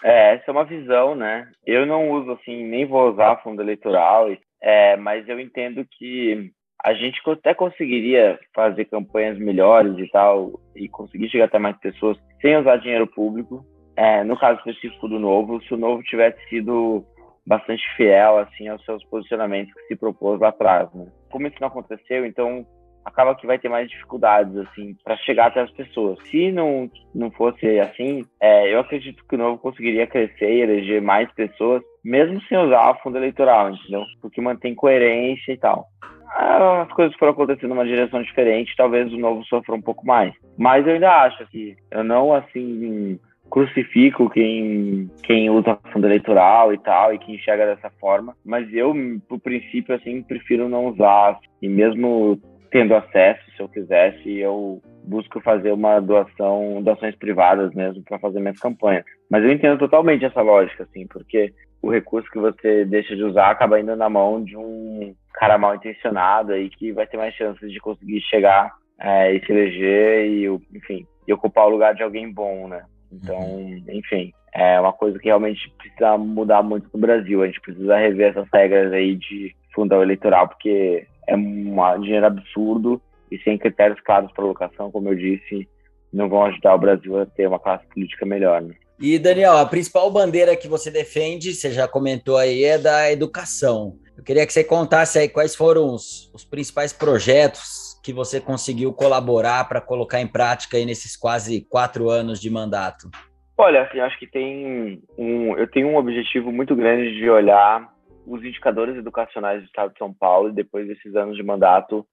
É, 0.03 0.35
essa 0.35 0.45
é 0.47 0.51
uma 0.51 0.63
visão, 0.63 1.15
né? 1.15 1.49
Eu 1.65 1.87
não 1.87 2.11
uso 2.11 2.33
assim, 2.33 2.63
nem 2.63 2.85
vou 2.85 3.11
usar 3.11 3.41
fundo 3.43 3.63
eleitoral, 3.63 4.27
é, 4.61 4.95
mas 4.95 5.27
eu 5.27 5.39
entendo 5.39 5.83
que 5.97 6.51
a 6.83 6.93
gente 6.93 7.19
até 7.27 7.53
conseguiria 7.53 8.39
fazer 8.55 8.85
campanhas 8.85 9.37
melhores 9.37 9.97
e 9.97 10.09
tal, 10.11 10.59
e 10.75 10.87
conseguir 10.87 11.29
chegar 11.29 11.45
até 11.45 11.59
mais 11.59 11.77
pessoas 11.77 12.17
sem 12.41 12.57
usar 12.57 12.77
dinheiro 12.77 13.05
público, 13.05 13.65
é, 13.95 14.23
no 14.23 14.37
caso 14.37 14.59
específico 14.59 15.07
do 15.07 15.19
Novo, 15.19 15.61
se 15.63 15.73
o 15.73 15.77
Novo 15.77 16.01
tivesse 16.03 16.39
sido 16.49 17.05
bastante 17.45 17.83
fiel 17.95 18.37
assim 18.37 18.67
aos 18.67 18.83
seus 18.85 19.03
posicionamentos 19.05 19.73
que 19.73 19.87
se 19.87 19.95
propôs 19.95 20.39
lá 20.39 20.49
atrás, 20.49 20.93
né? 20.93 21.07
Como 21.29 21.47
isso 21.47 21.57
não 21.59 21.67
aconteceu, 21.67 22.25
então 22.25 22.65
acaba 23.03 23.35
que 23.35 23.47
vai 23.47 23.57
ter 23.57 23.67
mais 23.67 23.89
dificuldades 23.89 24.55
assim 24.57 24.95
para 25.03 25.17
chegar 25.17 25.47
até 25.47 25.61
as 25.61 25.71
pessoas. 25.71 26.19
Se 26.29 26.51
não 26.51 26.89
não 27.13 27.31
fosse 27.31 27.79
assim, 27.79 28.23
é, 28.39 28.73
eu 28.73 28.79
acredito 28.79 29.25
que 29.27 29.35
o 29.35 29.37
Novo 29.37 29.57
conseguiria 29.57 30.07
crescer 30.07 30.51
e 30.51 30.61
eleger 30.61 31.01
mais 31.01 31.31
pessoas, 31.33 31.81
mesmo 32.03 32.41
sem 32.43 32.57
usar 32.57 32.91
o 32.91 32.99
fundo 33.01 33.17
eleitoral, 33.17 33.71
entendeu? 33.71 34.03
Porque 34.21 34.39
mantém 34.39 34.75
coerência 34.75 35.51
e 35.51 35.57
tal. 35.57 35.87
As 36.33 36.91
coisas 36.93 37.15
foram 37.17 37.33
acontecendo 37.33 37.69
numa 37.69 37.85
direção 37.85 38.21
diferente, 38.21 38.75
talvez 38.77 39.11
o 39.11 39.17
Novo 39.17 39.43
sofra 39.45 39.75
um 39.75 39.81
pouco 39.81 40.05
mais. 40.05 40.33
Mas 40.57 40.87
eu 40.87 40.93
ainda 40.93 41.23
acho 41.23 41.45
que 41.47 41.75
eu 41.91 42.03
não 42.03 42.33
assim 42.33 43.19
crucifico 43.51 44.29
quem, 44.29 45.11
quem 45.23 45.49
usa 45.49 45.77
fundo 45.91 46.07
eleitoral 46.07 46.73
e 46.73 46.77
tal, 46.77 47.13
e 47.13 47.19
que 47.19 47.33
enxerga 47.33 47.65
dessa 47.65 47.91
forma, 47.99 48.35
mas 48.43 48.73
eu, 48.73 48.93
por 49.27 49.39
princípio, 49.39 49.93
assim, 49.93 50.23
prefiro 50.23 50.69
não 50.69 50.87
usar, 50.87 51.37
e 51.61 51.67
mesmo 51.67 52.39
tendo 52.71 52.95
acesso, 52.95 53.41
se 53.55 53.61
eu 53.61 53.67
quisesse, 53.67 54.39
eu 54.39 54.81
busco 55.03 55.41
fazer 55.41 55.73
uma 55.73 55.99
doação, 55.99 56.81
doações 56.81 57.15
privadas 57.17 57.73
mesmo, 57.75 58.01
para 58.03 58.17
fazer 58.17 58.39
minhas 58.39 58.59
campanhas. 58.59 59.03
Mas 59.29 59.43
eu 59.43 59.51
entendo 59.51 59.77
totalmente 59.77 60.23
essa 60.23 60.41
lógica, 60.41 60.83
assim, 60.83 61.05
porque 61.07 61.53
o 61.81 61.91
recurso 61.91 62.31
que 62.31 62.39
você 62.39 62.85
deixa 62.85 63.13
de 63.15 63.23
usar 63.23 63.49
acaba 63.49 63.79
indo 63.79 63.95
na 63.95 64.09
mão 64.09 64.41
de 64.41 64.55
um 64.55 65.13
cara 65.33 65.57
mal 65.57 65.75
intencionado 65.75 66.53
aí 66.53 66.69
que 66.69 66.93
vai 66.93 67.05
ter 67.05 67.17
mais 67.17 67.33
chances 67.35 67.71
de 67.71 67.79
conseguir 67.79 68.21
chegar 68.21 68.71
é, 68.99 69.33
e 69.33 69.45
se 69.45 69.51
eleger 69.51 70.25
e, 70.27 70.45
enfim, 70.77 71.05
e 71.27 71.33
ocupar 71.33 71.65
o 71.65 71.71
lugar 71.71 71.93
de 71.93 72.03
alguém 72.03 72.31
bom, 72.31 72.67
né? 72.67 72.83
Então, 73.11 73.39
uhum. 73.39 73.83
enfim, 73.89 74.33
é 74.53 74.79
uma 74.79 74.93
coisa 74.93 75.17
que 75.19 75.25
realmente 75.25 75.71
precisa 75.77 76.17
mudar 76.17 76.61
muito 76.63 76.89
no 76.93 76.99
Brasil. 76.99 77.41
A 77.41 77.47
gente 77.47 77.61
precisa 77.61 77.97
rever 77.97 78.29
essas 78.29 78.47
regras 78.53 78.91
aí 78.91 79.15
de 79.15 79.55
fundão 79.73 80.01
eleitoral, 80.01 80.47
porque 80.47 81.05
é 81.27 81.35
um 81.35 82.01
dinheiro 82.01 82.25
absurdo 82.25 83.01
e 83.31 83.37
sem 83.39 83.57
critérios 83.57 83.99
claros 84.01 84.31
para 84.33 84.43
alocação, 84.43 84.91
como 84.91 85.09
eu 85.09 85.15
disse, 85.15 85.67
não 86.11 86.27
vão 86.27 86.45
ajudar 86.45 86.75
o 86.75 86.79
Brasil 86.79 87.19
a 87.19 87.25
ter 87.25 87.47
uma 87.47 87.59
classe 87.59 87.85
política 87.87 88.25
melhor. 88.25 88.61
Né? 88.61 88.75
E, 88.99 89.17
Daniel, 89.17 89.57
a 89.57 89.65
principal 89.65 90.11
bandeira 90.11 90.55
que 90.55 90.67
você 90.67 90.91
defende, 90.91 91.53
você 91.53 91.71
já 91.71 91.87
comentou 91.87 92.37
aí, 92.37 92.63
é 92.63 92.77
da 92.77 93.11
educação. 93.11 93.97
Eu 94.17 94.23
queria 94.23 94.45
que 94.45 94.51
você 94.53 94.63
contasse 94.63 95.17
aí 95.17 95.29
quais 95.29 95.55
foram 95.55 95.93
os, 95.93 96.29
os 96.33 96.43
principais 96.43 96.91
projetos 96.91 97.80
que 98.01 98.11
você 98.11 98.41
conseguiu 98.41 98.93
colaborar 98.93 99.67
para 99.67 99.81
colocar 99.81 100.19
em 100.19 100.27
prática 100.27 100.77
aí 100.77 100.85
nesses 100.85 101.15
quase 101.15 101.61
quatro 101.69 102.09
anos 102.09 102.39
de 102.39 102.49
mandato? 102.49 103.09
Olha, 103.57 103.83
assim, 103.83 103.99
acho 103.99 104.17
que 104.17 104.25
tem 104.25 105.01
um, 105.17 105.55
eu 105.57 105.69
tenho 105.69 105.87
um 105.87 105.97
objetivo 105.97 106.51
muito 106.51 106.75
grande 106.75 107.15
de 107.15 107.29
olhar 107.29 107.93
os 108.25 108.43
indicadores 108.43 108.95
educacionais 108.95 109.61
do 109.61 109.65
Estado 109.65 109.93
de 109.93 109.99
São 109.99 110.13
Paulo 110.13 110.49
e 110.49 110.53
depois 110.53 110.87
desses 110.87 111.15
anos 111.15 111.35
de 111.35 111.43
mandato 111.43 112.05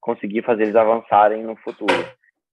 conseguir 0.00 0.42
fazer 0.42 0.64
eles 0.64 0.76
avançarem 0.76 1.42
no 1.42 1.56
futuro. 1.56 2.06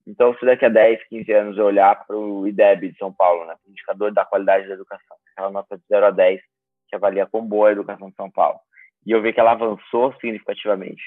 Então, 0.08 0.36
se 0.38 0.46
daqui 0.46 0.66
a 0.66 0.70
10, 0.70 1.08
15 1.08 1.32
anos 1.32 1.58
eu 1.58 1.66
olhar 1.66 2.06
para 2.06 2.18
o 2.18 2.48
IDEB 2.48 2.90
de 2.90 2.98
São 2.98 3.14
Paulo, 3.14 3.46
né, 3.46 3.56
indicador 3.68 4.12
da 4.12 4.26
qualidade 4.26 4.68
da 4.68 4.74
educação, 4.74 5.16
aquela 5.32 5.52
nota 5.52 5.78
de 5.78 5.84
0 5.88 6.08
a 6.08 6.12
10 6.12 6.42
que 6.90 6.96
avalia 6.96 7.26
quão 7.26 7.46
boa 7.46 7.70
a 7.70 7.72
educação 7.72 8.10
de 8.10 8.16
São 8.16 8.30
Paulo, 8.30 8.60
e 9.06 9.12
eu 9.12 9.22
ver 9.22 9.34
que 9.34 9.40
ela 9.40 9.52
avançou 9.52 10.14
significativamente, 10.20 11.02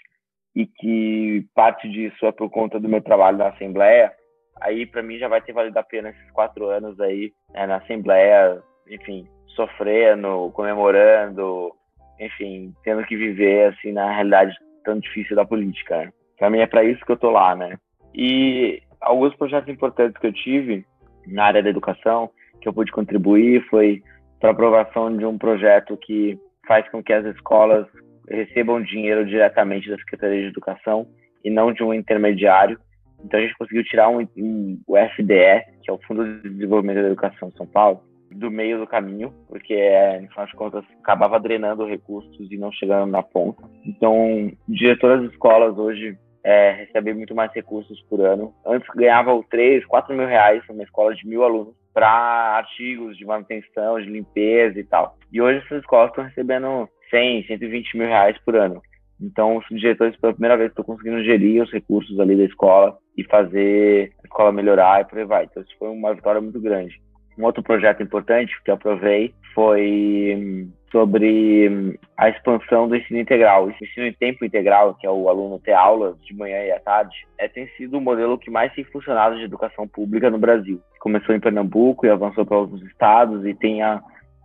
e 0.54 0.66
que 0.66 1.46
parte 1.54 1.88
disso 1.88 2.24
é 2.26 2.32
por 2.32 2.48
conta 2.50 2.78
do 2.78 2.88
meu 2.88 3.02
trabalho 3.02 3.38
na 3.38 3.48
Assembleia, 3.48 4.12
aí 4.60 4.86
para 4.86 5.02
mim 5.02 5.18
já 5.18 5.28
vai 5.28 5.40
ter 5.40 5.52
valido 5.52 5.78
a 5.78 5.82
pena 5.82 6.10
esses 6.10 6.30
quatro 6.30 6.66
anos 6.66 6.98
aí 7.00 7.32
né, 7.52 7.66
na 7.66 7.76
Assembleia, 7.76 8.62
enfim, 8.88 9.26
sofrendo, 9.48 10.50
comemorando, 10.54 11.72
enfim, 12.20 12.72
tendo 12.84 13.04
que 13.04 13.16
viver 13.16 13.72
assim 13.72 13.92
na 13.92 14.12
realidade 14.12 14.54
tão 14.84 14.98
difícil 14.98 15.34
da 15.34 15.44
política. 15.44 15.98
Né? 15.98 16.12
Para 16.38 16.50
mim 16.50 16.58
é 16.58 16.66
para 16.66 16.84
isso 16.84 17.04
que 17.04 17.12
eu 17.12 17.16
tô 17.16 17.30
lá, 17.30 17.54
né? 17.54 17.78
E 18.14 18.82
alguns 19.00 19.34
projetos 19.34 19.68
importantes 19.68 20.20
que 20.20 20.26
eu 20.26 20.32
tive 20.32 20.84
na 21.26 21.46
área 21.46 21.62
da 21.62 21.70
educação 21.70 22.30
que 22.60 22.68
eu 22.68 22.72
pude 22.72 22.92
contribuir 22.92 23.66
foi 23.68 24.02
para 24.40 24.50
aprovação 24.50 25.16
de 25.16 25.24
um 25.24 25.36
projeto 25.36 25.96
que 25.96 26.38
faz 26.66 26.88
com 26.90 27.02
que 27.02 27.12
as 27.12 27.24
escolas 27.26 27.86
recebam 28.28 28.82
dinheiro 28.82 29.26
diretamente 29.26 29.88
da 29.88 29.96
Secretaria 29.98 30.42
de 30.42 30.48
Educação 30.48 31.06
e 31.44 31.50
não 31.50 31.72
de 31.72 31.82
um 31.82 31.92
intermediário. 31.92 32.78
Então 33.22 33.38
a 33.38 33.42
gente 33.42 33.56
conseguiu 33.56 33.84
tirar 33.84 34.08
um, 34.08 34.26
um, 34.36 34.80
o 34.86 34.96
FDE, 34.96 35.64
que 35.82 35.90
é 35.90 35.92
o 35.92 36.00
Fundo 36.06 36.40
de 36.40 36.50
Desenvolvimento 36.50 37.00
da 37.00 37.08
Educação 37.08 37.48
de 37.48 37.56
São 37.56 37.66
Paulo, 37.66 38.02
do 38.30 38.50
meio 38.50 38.78
do 38.78 38.86
caminho, 38.86 39.32
porque, 39.48 39.74
é, 39.74 40.20
no 40.20 40.28
final 40.28 40.46
de 40.46 40.54
contas, 40.54 40.84
acabava 41.00 41.38
drenando 41.38 41.86
recursos 41.86 42.50
e 42.50 42.56
não 42.56 42.72
chegando 42.72 43.10
na 43.10 43.22
ponta. 43.22 43.62
Então, 43.86 44.50
diretoras 44.68 45.22
de 45.22 45.28
escolas 45.28 45.78
hoje 45.78 46.18
é, 46.42 46.72
recebem 46.72 47.14
muito 47.14 47.34
mais 47.34 47.52
recursos 47.52 48.00
por 48.02 48.20
ano. 48.20 48.52
Antes 48.66 48.88
ganhavam 48.94 49.42
3, 49.48 49.84
4 49.86 50.14
mil 50.14 50.26
reais 50.26 50.62
numa 50.68 50.82
escola 50.82 51.14
de 51.14 51.26
mil 51.26 51.44
alunos 51.44 51.74
para 51.92 52.56
artigos 52.56 53.16
de 53.16 53.24
manutenção, 53.24 54.00
de 54.00 54.10
limpeza 54.10 54.78
e 54.78 54.84
tal. 54.84 55.16
E 55.32 55.40
hoje 55.40 55.64
essas 55.64 55.80
escolas 55.80 56.10
estão 56.10 56.24
recebendo 56.24 56.88
100, 57.14 57.46
120 57.46 57.96
mil 57.96 58.08
reais 58.08 58.36
por 58.44 58.56
ano. 58.56 58.82
Então, 59.20 59.56
os 59.56 59.64
diretores, 59.68 60.16
pela 60.16 60.32
primeira 60.32 60.56
vez, 60.56 60.70
estão 60.70 60.84
conseguindo 60.84 61.22
gerir 61.22 61.62
os 61.62 61.72
recursos 61.72 62.18
ali 62.18 62.36
da 62.36 62.44
escola 62.44 62.98
e 63.16 63.22
fazer 63.24 64.12
a 64.22 64.26
escola 64.26 64.52
melhorar 64.52 65.00
e 65.00 65.04
por 65.04 65.18
aí 65.18 65.24
vai. 65.24 65.44
Então, 65.44 65.62
isso 65.62 65.74
foi 65.78 65.88
uma 65.88 66.12
vitória 66.12 66.40
muito 66.40 66.60
grande. 66.60 67.00
Um 67.38 67.44
outro 67.44 67.62
projeto 67.62 68.02
importante 68.02 68.52
que 68.64 68.70
eu 68.70 68.74
aprovei 68.74 69.32
foi 69.54 70.34
hum, 70.36 70.72
sobre 70.90 71.68
hum, 71.68 71.94
a 72.16 72.28
expansão 72.28 72.88
do 72.88 72.96
ensino 72.96 73.20
integral. 73.20 73.66
O 73.66 73.70
ensino 73.70 74.06
em 74.06 74.12
tempo 74.12 74.44
integral, 74.44 74.94
que 74.94 75.06
é 75.06 75.10
o 75.10 75.28
aluno 75.28 75.60
ter 75.60 75.72
aulas 75.72 76.20
de 76.22 76.34
manhã 76.34 76.64
e 76.64 76.72
à 76.72 76.80
tarde, 76.80 77.14
é, 77.38 77.48
tem 77.48 77.68
sido 77.76 77.98
o 77.98 78.00
modelo 78.00 78.38
que 78.38 78.50
mais 78.50 78.72
tem 78.74 78.84
funcionado 78.84 79.36
de 79.36 79.44
educação 79.44 79.86
pública 79.86 80.30
no 80.30 80.38
Brasil. 80.38 80.80
Começou 81.00 81.34
em 81.34 81.40
Pernambuco 81.40 82.06
e 82.06 82.10
avançou 82.10 82.44
para 82.44 82.58
outros 82.58 82.82
estados 82.82 83.44
e 83.46 83.54
tem, 83.54 83.82
a, 83.82 84.02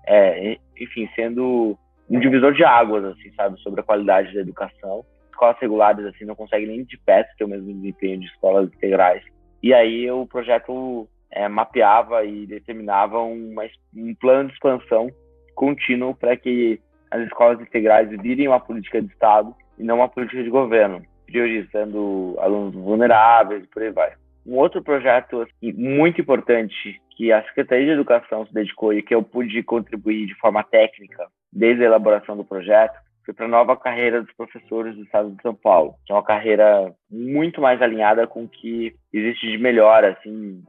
é, 0.08 0.58
enfim, 0.80 1.10
sendo 1.16 1.78
um 2.10 2.20
divisor 2.20 2.54
de 2.54 2.64
águas, 2.64 3.06
assim, 3.06 3.32
sabe, 3.34 3.60
sobre 3.62 3.82
a 3.82 3.84
qualidade 3.84 4.34
da 4.34 4.42
educação. 4.42 5.06
Escolas 5.30 5.58
regulares, 5.60 6.06
assim, 6.06 6.26
não 6.26 6.36
conseguem 6.36 6.68
nem 6.68 6.84
de 6.84 6.98
perto 6.98 7.30
ter 7.38 7.44
o 7.44 7.48
mesmo 7.48 7.74
desempenho 7.74 8.20
de 8.20 8.26
escolas 8.26 8.68
integrais. 8.74 9.24
E 9.62 9.74
aí 9.74 10.10
o 10.10 10.26
projeto 10.26 11.08
é, 11.32 11.48
mapeava 11.48 12.26
e 12.26 12.48
determinava 12.48 13.20
uma, 13.20 13.64
um 13.96 14.16
plano 14.16 14.50
de 14.50 14.56
expansão 14.56 15.10
contínuo 15.54 16.16
para 16.16 16.36
que 16.36 16.80
as 17.12 17.22
escolas 17.24 17.60
integrais 17.62 18.10
virem 18.22 18.48
uma 18.48 18.60
política 18.60 19.02
de 19.02 19.12
Estado 19.12 19.54
e 19.78 19.84
não 19.84 19.98
uma 19.98 20.10
política 20.10 20.44
de 20.44 20.50
governo. 20.50 21.02
priorizando 21.26 22.36
alunos 22.40 22.74
vulneráveis 22.74 23.64
e 23.64 23.68
por 23.68 23.84
aí 23.84 23.92
vai. 23.92 24.14
Um 24.46 24.56
outro 24.56 24.82
projeto 24.82 25.42
assim, 25.42 25.74
muito 25.74 26.22
importante 26.22 27.00
que 27.16 27.32
a 27.32 27.44
Secretaria 27.44 27.86
de 27.86 27.92
Educação 27.92 28.48
se 28.48 28.54
dedicou 28.54 28.94
e 28.94 29.04
que 29.04 29.14
eu 29.14 29.22
pude 29.22 29.62
contribuir 29.62 30.26
de 30.26 30.36
forma 30.36 30.64
técnica 30.64 31.28
desde 31.52 31.84
a 31.84 31.88
elaboração 31.88 32.36
do 32.38 32.44
projeto 32.44 32.98
foi 33.26 33.34
para 33.34 33.46
a 33.46 33.50
nova 33.50 33.78
carreira 33.78 34.22
dos 34.22 34.34
professores 34.34 34.96
do 34.96 35.04
Estado 35.04 35.32
de 35.32 35.42
São 35.42 35.54
Paulo, 35.54 35.96
que 36.06 36.12
é 36.12 36.16
uma 36.16 36.24
carreira 36.24 36.94
muito 37.12 37.62
mais 37.62 37.82
alinhada 37.82 38.26
com 38.26 38.44
o 38.44 38.50
que 38.50 38.96
existe 39.14 39.52
de 39.52 39.58
melhor 39.58 40.04
assim 40.04 40.64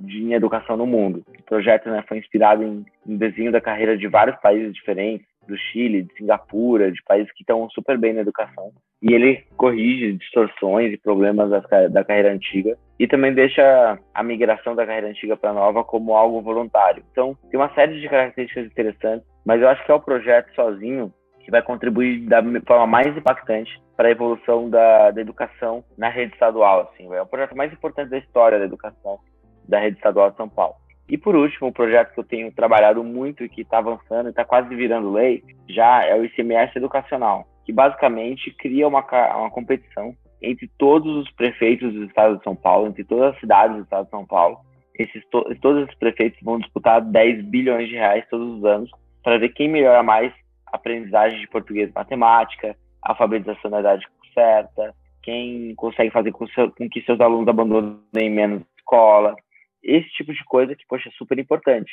de 0.00 0.32
educação 0.32 0.76
no 0.76 0.86
mundo. 0.86 1.24
O 1.26 1.42
projeto 1.42 1.90
né, 1.90 2.04
foi 2.06 2.18
inspirado 2.18 2.62
em, 2.62 2.84
em 3.06 3.16
desenho 3.16 3.50
da 3.50 3.60
carreira 3.60 3.96
de 3.98 4.06
vários 4.06 4.36
países 4.40 4.72
diferentes, 4.72 5.26
do 5.46 5.56
Chile, 5.56 6.02
de 6.02 6.14
Singapura, 6.14 6.90
de 6.90 7.02
países 7.04 7.32
que 7.32 7.42
estão 7.42 7.68
super 7.70 7.96
bem 7.96 8.12
na 8.12 8.20
educação. 8.20 8.72
E 9.02 9.12
ele 9.12 9.44
corrige 9.56 10.14
distorções 10.14 10.92
e 10.92 10.98
problemas 10.98 11.50
da, 11.50 12.04
carreira 12.04 12.32
antiga 12.32 12.76
e 12.98 13.06
também 13.06 13.32
deixa 13.32 13.98
a 14.12 14.22
migração 14.22 14.74
da 14.74 14.86
carreira 14.86 15.08
antiga 15.08 15.36
para 15.36 15.52
nova 15.52 15.84
como 15.84 16.14
algo 16.14 16.40
voluntário. 16.40 17.04
Então, 17.12 17.36
tem 17.50 17.60
uma 17.60 17.72
série 17.74 18.00
de 18.00 18.08
características 18.08 18.66
interessantes, 18.66 19.26
mas 19.46 19.62
eu 19.62 19.68
acho 19.68 19.82
que 19.86 19.92
é 19.92 19.94
o 19.94 20.00
projeto 20.00 20.52
sozinho 20.56 21.14
que 21.40 21.52
vai 21.52 21.62
contribuir 21.62 22.26
da 22.26 22.42
forma 22.66 22.88
mais 22.88 23.16
impactante 23.16 23.80
para 23.96 24.08
a 24.08 24.10
evolução 24.10 24.68
da, 24.68 25.12
da 25.12 25.20
educação 25.20 25.84
na 25.96 26.08
rede 26.08 26.32
estadual. 26.32 26.90
Assim, 26.92 27.10
é 27.14 27.22
o 27.22 27.26
projeto 27.26 27.56
mais 27.56 27.72
importante 27.72 28.10
da 28.10 28.18
história 28.18 28.58
da 28.58 28.64
educação 28.64 29.20
da 29.68 29.78
rede 29.78 29.96
estadual 29.96 30.32
de 30.32 30.36
São 30.36 30.48
Paulo. 30.48 30.74
E 31.08 31.16
por 31.16 31.36
último, 31.36 31.68
um 31.68 31.72
projeto 31.72 32.12
que 32.12 32.18
eu 32.18 32.24
tenho 32.24 32.52
trabalhado 32.52 33.04
muito 33.04 33.44
e 33.44 33.48
que 33.48 33.60
está 33.60 33.78
avançando 33.78 34.26
e 34.26 34.30
está 34.30 34.44
quase 34.44 34.74
virando 34.74 35.12
lei, 35.12 35.44
já 35.68 36.04
é 36.04 36.16
o 36.16 36.24
ICMS 36.24 36.76
educacional, 36.76 37.46
que 37.64 37.72
basicamente 37.72 38.50
cria 38.50 38.88
uma, 38.88 39.06
uma 39.36 39.50
competição 39.50 40.12
entre 40.42 40.68
todos 40.76 41.16
os 41.16 41.30
prefeitos 41.30 41.92
do 41.92 42.04
estado 42.04 42.38
de 42.38 42.42
São 42.42 42.56
Paulo, 42.56 42.88
entre 42.88 43.04
todas 43.04 43.34
as 43.34 43.40
cidades 43.40 43.76
do 43.76 43.84
estado 43.84 44.06
de 44.06 44.10
São 44.10 44.26
Paulo. 44.26 44.58
Esses, 44.98 45.24
to, 45.30 45.44
todos 45.60 45.84
esses 45.84 45.96
prefeitos 45.96 46.40
vão 46.42 46.58
disputar 46.58 47.00
10 47.00 47.44
bilhões 47.44 47.88
de 47.88 47.94
reais 47.94 48.26
todos 48.28 48.58
os 48.58 48.64
anos 48.64 48.90
para 49.26 49.38
ver 49.38 49.48
quem 49.48 49.68
melhora 49.68 50.04
mais 50.04 50.32
a 50.68 50.76
aprendizagem 50.76 51.40
de 51.40 51.48
português 51.48 51.90
e 51.90 51.92
matemática, 51.92 52.76
a 53.02 53.10
alfabetização 53.10 53.72
na 53.72 53.80
idade 53.80 54.06
certa, 54.32 54.94
quem 55.20 55.74
consegue 55.74 56.12
fazer 56.12 56.30
com, 56.30 56.46
seu, 56.46 56.70
com 56.70 56.88
que 56.88 57.02
seus 57.02 57.20
alunos 57.20 57.48
abandonem 57.48 58.30
menos 58.30 58.62
escola, 58.78 59.34
esse 59.82 60.08
tipo 60.10 60.32
de 60.32 60.44
coisa 60.44 60.76
que, 60.76 60.86
poxa, 60.86 61.08
é 61.08 61.12
super 61.12 61.36
importante. 61.40 61.90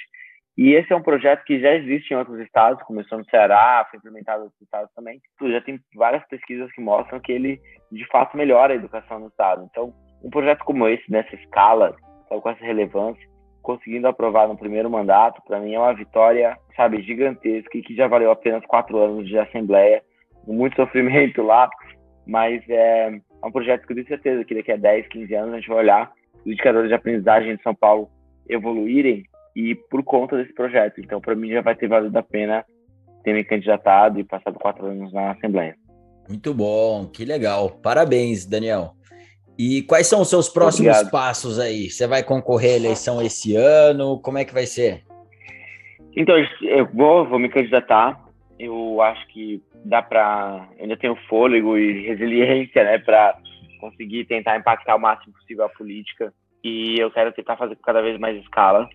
E 0.56 0.74
esse 0.74 0.94
é 0.94 0.96
um 0.96 1.02
projeto 1.02 1.44
que 1.44 1.60
já 1.60 1.74
existe 1.74 2.14
em 2.14 2.18
outros 2.18 2.40
estados, 2.40 2.84
começou 2.84 3.18
no 3.18 3.26
Ceará, 3.26 3.88
foi 3.90 3.98
implementado 3.98 4.42
em 4.42 4.44
outros 4.44 4.62
estados 4.62 4.94
também. 4.94 5.20
Já 5.42 5.62
tem 5.62 5.80
várias 5.96 6.24
pesquisas 6.28 6.72
que 6.72 6.82
mostram 6.82 7.20
que 7.20 7.32
ele, 7.32 7.60
de 7.92 8.06
fato, 8.10 8.38
melhora 8.38 8.74
a 8.74 8.76
educação 8.76 9.18
no 9.18 9.30
estado. 9.30 9.68
Então, 9.72 9.92
um 10.24 10.30
projeto 10.30 10.64
como 10.64 10.88
esse, 10.88 11.12
nessa 11.12 11.34
escala, 11.34 11.96
com 12.30 12.48
essa 12.48 12.64
relevância, 12.64 13.33
conseguindo 13.64 14.08
aprovar 14.08 14.48
no 14.48 14.58
primeiro 14.58 14.90
mandato, 14.90 15.42
para 15.48 15.60
mim 15.60 15.74
é 15.74 15.80
uma 15.80 15.94
vitória, 15.94 16.56
sabe, 16.76 17.02
gigantesca 17.02 17.78
e 17.78 17.82
que 17.82 17.96
já 17.96 18.08
valeu 18.08 18.30
apenas 18.30 18.64
quatro 18.66 18.98
anos 19.00 19.28
de 19.28 19.40
assembleia, 19.40 20.04
muito 20.46 20.76
sofrimento 20.76 21.42
lá, 21.42 21.70
mas 22.28 22.62
é, 22.70 23.08
é 23.08 23.46
um 23.46 23.52
projeto 23.52 23.88
que 23.88 23.94
eu 23.94 23.96
tenho 23.96 24.08
certeza 24.08 24.44
que 24.44 24.54
daqui 24.54 24.72
a 24.74 24.76
10, 24.76 25.08
15 25.08 25.34
anos 25.34 25.54
a 25.54 25.58
gente 25.58 25.70
vai 25.70 25.78
olhar 25.78 26.12
os 26.42 26.52
indicadores 26.52 26.90
de 26.90 26.96
aprendizagem 26.96 27.56
de 27.56 27.64
São 27.64 27.74
Paulo 27.74 28.10
evoluírem 28.50 29.24
e 29.56 29.74
por 29.74 30.04
conta 30.04 30.36
desse 30.36 30.54
projeto. 30.54 31.00
Então, 31.00 31.22
para 31.22 31.34
mim, 31.34 31.50
já 31.50 31.62
vai 31.62 31.76
ter 31.76 31.88
valido 31.88 32.18
a 32.18 32.24
pena 32.24 32.66
ter 33.24 33.34
me 33.34 33.46
candidatado 33.46 34.20
e 34.20 34.24
passado 34.26 34.60
quatro 34.60 34.86
anos 34.86 35.14
na 35.14 35.32
Assembleia. 35.32 35.76
Muito 36.28 36.54
bom, 36.54 37.06
que 37.06 37.24
legal. 37.24 37.70
Parabéns, 37.82 38.46
Daniel. 38.46 38.94
E 39.58 39.84
quais 39.84 40.08
são 40.08 40.22
os 40.22 40.30
seus 40.30 40.50
próximos 40.50 40.92
Obrigado. 40.92 41.12
passos 41.12 41.60
aí? 41.60 41.90
Você 41.90 42.08
vai 42.08 42.24
concorrer 42.24 42.74
à 42.74 42.78
eleição 42.78 43.22
esse 43.22 43.56
ano? 43.56 44.20
Como 44.20 44.38
é 44.38 44.46
que 44.46 44.54
vai 44.54 44.66
ser? 44.66 45.04
Então, 46.16 46.36
eu 46.62 46.88
vou, 46.94 47.28
vou 47.28 47.40
me 47.40 47.50
candidatar. 47.50 48.20
Eu 48.58 49.02
acho 49.02 49.28
que 49.28 49.62
dá 49.86 50.02
para. 50.02 50.68
Ainda 50.80 50.98
tenho 50.98 51.16
fôlego 51.28 51.78
e 51.78 52.06
resiliência, 52.08 52.84
né, 52.84 52.98
para 52.98 53.38
conseguir 53.80 54.26
tentar 54.26 54.58
impactar 54.58 54.96
o 54.96 55.00
máximo 55.00 55.34
possível 55.34 55.66
a 55.66 55.70
política 55.70 56.34
e 56.64 56.98
eu 56.98 57.12
quero 57.12 57.34
tentar 57.34 57.58
fazer 57.58 57.78
cada 57.84 58.02
vez 58.02 58.18
mais 58.18 58.42
escala. 58.42 58.88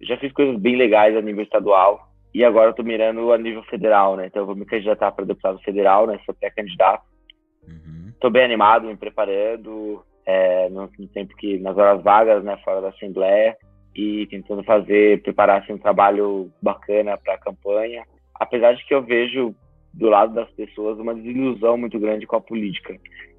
Eu 0.00 0.06
já 0.06 0.16
fiz 0.18 0.32
coisas 0.32 0.58
bem 0.60 0.76
legais 0.76 1.16
a 1.16 1.20
nível 1.20 1.42
estadual 1.42 2.08
e 2.32 2.44
agora 2.44 2.70
eu 2.70 2.74
tô 2.74 2.82
mirando 2.82 3.32
a 3.32 3.38
nível 3.38 3.62
federal, 3.64 4.16
né? 4.16 4.26
Então 4.26 4.42
eu 4.42 4.46
vou 4.46 4.54
me 4.54 4.64
candidatar 4.64 5.10
para 5.10 5.24
deputado 5.24 5.58
federal, 5.60 6.06
né? 6.06 6.20
Sou 6.24 6.34
pré-candidato. 6.34 7.02
Uhum. 7.66 8.05
Tô 8.20 8.30
bem 8.30 8.44
animado, 8.44 8.86
me 8.86 8.96
preparando 8.96 10.02
é, 10.24 10.68
no, 10.70 10.88
tempo 11.12 11.36
que 11.36 11.58
nas 11.58 11.76
horas 11.76 12.02
vagas, 12.02 12.42
né? 12.42 12.56
Fora 12.64 12.80
da 12.80 12.88
Assembleia 12.88 13.56
e 13.94 14.26
tentando 14.26 14.62
fazer, 14.64 15.22
preparar 15.22 15.62
assim, 15.62 15.72
um 15.72 15.78
trabalho 15.78 16.50
bacana 16.60 17.16
para 17.16 17.34
a 17.34 17.38
campanha. 17.38 18.04
Apesar 18.34 18.74
de 18.74 18.84
que 18.84 18.94
eu 18.94 19.02
vejo 19.02 19.54
do 19.92 20.08
lado 20.08 20.34
das 20.34 20.50
pessoas 20.50 20.98
uma 20.98 21.14
desilusão 21.14 21.78
muito 21.78 21.98
grande 21.98 22.26
com 22.26 22.36
a 22.36 22.40
política. 22.40 22.94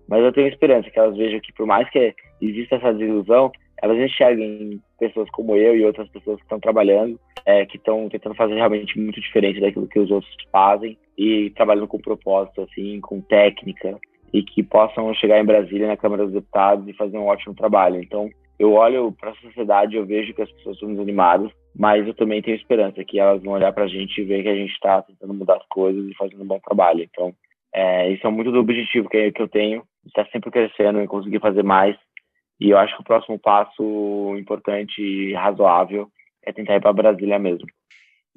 Mas 0.07 0.23
eu 0.23 0.31
tenho 0.31 0.47
esperança 0.47 0.89
que 0.89 0.97
elas 0.97 1.15
vejam 1.15 1.39
que, 1.39 1.53
por 1.53 1.67
mais 1.67 1.87
que 1.89 2.15
exista 2.41 2.75
essa 2.75 2.93
desilusão, 2.93 3.51
elas 3.81 3.97
enxerguem 3.99 4.81
pessoas 4.99 5.29
como 5.31 5.55
eu 5.55 5.75
e 5.75 5.85
outras 5.85 6.07
pessoas 6.09 6.37
que 6.37 6.43
estão 6.43 6.59
trabalhando, 6.59 7.19
é, 7.45 7.65
que 7.65 7.77
estão 7.77 8.09
tentando 8.09 8.35
fazer 8.35 8.55
realmente 8.55 8.99
muito 8.99 9.21
diferente 9.21 9.59
daquilo 9.59 9.87
que 9.87 9.99
os 9.99 10.09
outros 10.09 10.33
fazem 10.51 10.97
e 11.17 11.51
trabalhando 11.51 11.87
com 11.87 11.99
propósito, 11.99 12.61
assim, 12.61 12.99
com 13.01 13.21
técnica 13.21 13.99
e 14.33 14.43
que 14.43 14.61
possam 14.63 15.13
chegar 15.13 15.39
em 15.39 15.45
Brasília 15.45 15.87
na 15.87 15.97
Câmara 15.97 16.25
dos 16.25 16.33
Deputados 16.33 16.87
e 16.87 16.93
fazer 16.93 17.17
um 17.17 17.27
ótimo 17.27 17.55
trabalho. 17.55 18.01
Então, 18.01 18.29
eu 18.59 18.73
olho 18.73 19.11
para 19.11 19.31
a 19.31 19.35
sociedade, 19.35 19.95
eu 19.95 20.05
vejo 20.05 20.33
que 20.33 20.41
as 20.41 20.51
pessoas 20.51 20.75
estão 20.75 20.89
desanimadas, 20.89 21.51
mas 21.75 22.07
eu 22.07 22.13
também 22.13 22.41
tenho 22.41 22.57
esperança 22.57 23.03
que 23.03 23.19
elas 23.19 23.41
vão 23.43 23.53
olhar 23.53 23.71
para 23.71 23.83
a 23.83 23.87
gente 23.87 24.19
e 24.19 24.23
ver 24.23 24.41
que 24.41 24.49
a 24.49 24.55
gente 24.55 24.71
está 24.71 25.01
tentando 25.01 25.33
mudar 25.33 25.57
as 25.57 25.67
coisas 25.67 26.03
e 26.07 26.15
fazendo 26.15 26.43
um 26.43 26.47
bom 26.47 26.59
trabalho. 26.59 27.03
Então, 27.03 27.33
é, 27.73 28.09
isso 28.09 28.25
é 28.25 28.29
muito 28.31 28.51
do 28.51 28.59
objetivo 28.59 29.07
que, 29.09 29.31
eu 29.37 29.47
tenho, 29.47 29.83
estar 30.05 30.25
sempre 30.27 30.49
crescendo 30.49 31.01
e 31.01 31.07
conseguir 31.07 31.39
fazer 31.39 31.63
mais. 31.63 31.95
E 32.59 32.71
eu 32.71 32.77
acho 32.77 32.95
que 32.95 33.01
o 33.01 33.05
próximo 33.05 33.37
passo 33.37 34.35
importante 34.39 34.99
e 34.99 35.33
razoável 35.33 36.09
é 36.43 36.51
tentar 36.51 36.75
ir 36.75 36.81
para 36.81 36.93
Brasília 36.93 37.37
mesmo. 37.37 37.67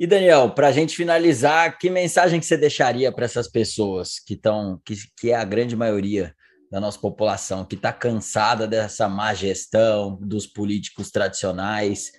E 0.00 0.06
Daniel, 0.06 0.48
para 0.54 0.68
a 0.68 0.72
gente 0.72 0.96
finalizar, 0.96 1.76
que 1.78 1.90
mensagem 1.90 2.40
que 2.40 2.46
você 2.46 2.56
deixaria 2.56 3.12
para 3.12 3.26
essas 3.26 3.46
pessoas 3.46 4.18
que 4.18 4.32
estão, 4.32 4.80
que, 4.82 4.94
que 5.20 5.30
é 5.30 5.34
a 5.34 5.44
grande 5.44 5.76
maioria 5.76 6.32
da 6.72 6.80
nossa 6.80 6.98
população, 6.98 7.66
que 7.66 7.74
está 7.74 7.92
cansada 7.92 8.66
dessa 8.66 9.06
má 9.10 9.34
gestão 9.34 10.18
dos 10.18 10.46
políticos 10.46 11.10
tradicionais? 11.10 12.12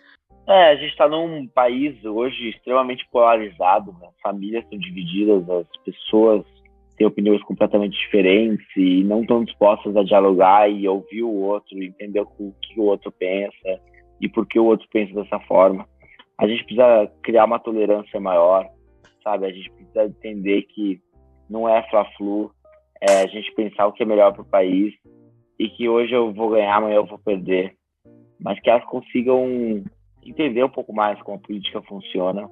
É, 0.47 0.73
a 0.73 0.75
gente 0.75 0.91
está 0.91 1.09
num 1.09 1.47
país 1.47 2.05
hoje 2.05 2.49
extremamente 2.49 3.03
polarizado, 3.11 3.91
né? 3.93 4.09
famílias 4.21 4.63
estão 4.63 4.77
divididas, 4.77 5.49
as 5.49 5.83
pessoas 5.83 6.45
têm 6.97 7.07
opiniões 7.07 7.41
completamente 7.41 7.97
diferentes 7.97 8.67
e 8.77 9.03
não 9.03 9.21
estão 9.21 9.43
dispostas 9.43 9.97
a 9.97 10.03
dialogar 10.03 10.69
e 10.69 10.87
ouvir 10.87 11.23
o 11.23 11.33
outro, 11.33 11.81
entender 11.81 12.19
o 12.19 12.53
que 12.61 12.79
o 12.79 12.83
outro 12.83 13.11
pensa 13.11 13.81
e 14.21 14.29
por 14.29 14.45
que 14.45 14.59
o 14.59 14.65
outro 14.65 14.87
pensa 14.93 15.15
dessa 15.15 15.39
forma. 15.47 15.89
A 16.41 16.47
gente 16.47 16.63
precisa 16.63 17.11
criar 17.21 17.45
uma 17.45 17.59
tolerância 17.59 18.19
maior, 18.19 18.67
sabe? 19.23 19.45
A 19.45 19.51
gente 19.51 19.69
precisa 19.73 20.05
entender 20.05 20.63
que 20.63 20.99
não 21.47 21.69
é 21.69 21.87
fla-flu, 21.87 22.51
é 22.99 23.21
a 23.21 23.27
gente 23.27 23.53
pensar 23.53 23.85
o 23.85 23.93
que 23.93 24.01
é 24.01 24.05
melhor 24.07 24.33
para 24.33 24.41
o 24.41 24.49
país 24.49 24.91
e 25.59 25.69
que 25.69 25.87
hoje 25.87 26.13
eu 26.13 26.33
vou 26.33 26.49
ganhar, 26.49 26.77
amanhã 26.77 26.95
eu 26.95 27.05
vou 27.05 27.19
perder, 27.19 27.75
mas 28.39 28.59
que 28.59 28.71
elas 28.71 28.83
consigam 28.85 29.83
entender 30.25 30.63
um 30.63 30.69
pouco 30.69 30.91
mais 30.91 31.21
como 31.21 31.37
a 31.37 31.41
política 31.41 31.79
funciona, 31.83 32.49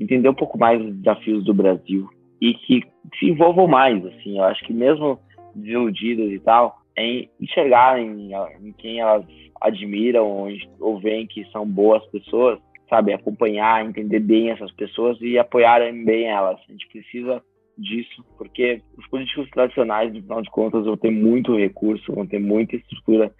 entender 0.00 0.28
um 0.28 0.34
pouco 0.34 0.58
mais 0.58 0.82
os 0.84 0.96
desafios 0.96 1.44
do 1.44 1.54
Brasil 1.54 2.08
e 2.40 2.54
que 2.54 2.82
se 3.20 3.26
envolvam 3.26 3.68
mais, 3.68 4.04
assim, 4.04 4.38
eu 4.38 4.44
acho 4.44 4.64
que 4.64 4.72
mesmo 4.72 5.16
desiludidas 5.54 6.32
e 6.32 6.40
tal, 6.40 6.76
em 6.96 7.30
enxergar 7.40 8.00
em, 8.00 8.32
em 8.34 8.72
quem 8.72 8.98
elas 8.98 9.24
admiram 9.60 10.26
ou, 10.26 10.48
ou 10.80 10.98
veem 10.98 11.24
que 11.24 11.44
são 11.52 11.64
boas 11.64 12.04
pessoas, 12.06 12.58
sabe, 12.88 13.12
acompanhar, 13.12 13.84
entender 13.84 14.20
bem 14.20 14.50
essas 14.50 14.72
pessoas 14.72 15.18
e 15.20 15.38
apoiarem 15.38 16.04
bem 16.04 16.26
elas. 16.26 16.58
A 16.68 16.72
gente 16.72 16.88
precisa 16.88 17.42
disso, 17.76 18.24
porque 18.36 18.82
os 18.96 19.06
políticos 19.06 19.48
tradicionais, 19.50 20.12
no 20.12 20.22
final 20.22 20.42
de 20.42 20.50
contas, 20.50 20.84
vão 20.84 20.96
ter 20.96 21.10
muito 21.10 21.56
recurso, 21.56 22.12
vão 22.12 22.26
ter 22.26 22.40
muita 22.40 22.76
estrutura 22.76 23.32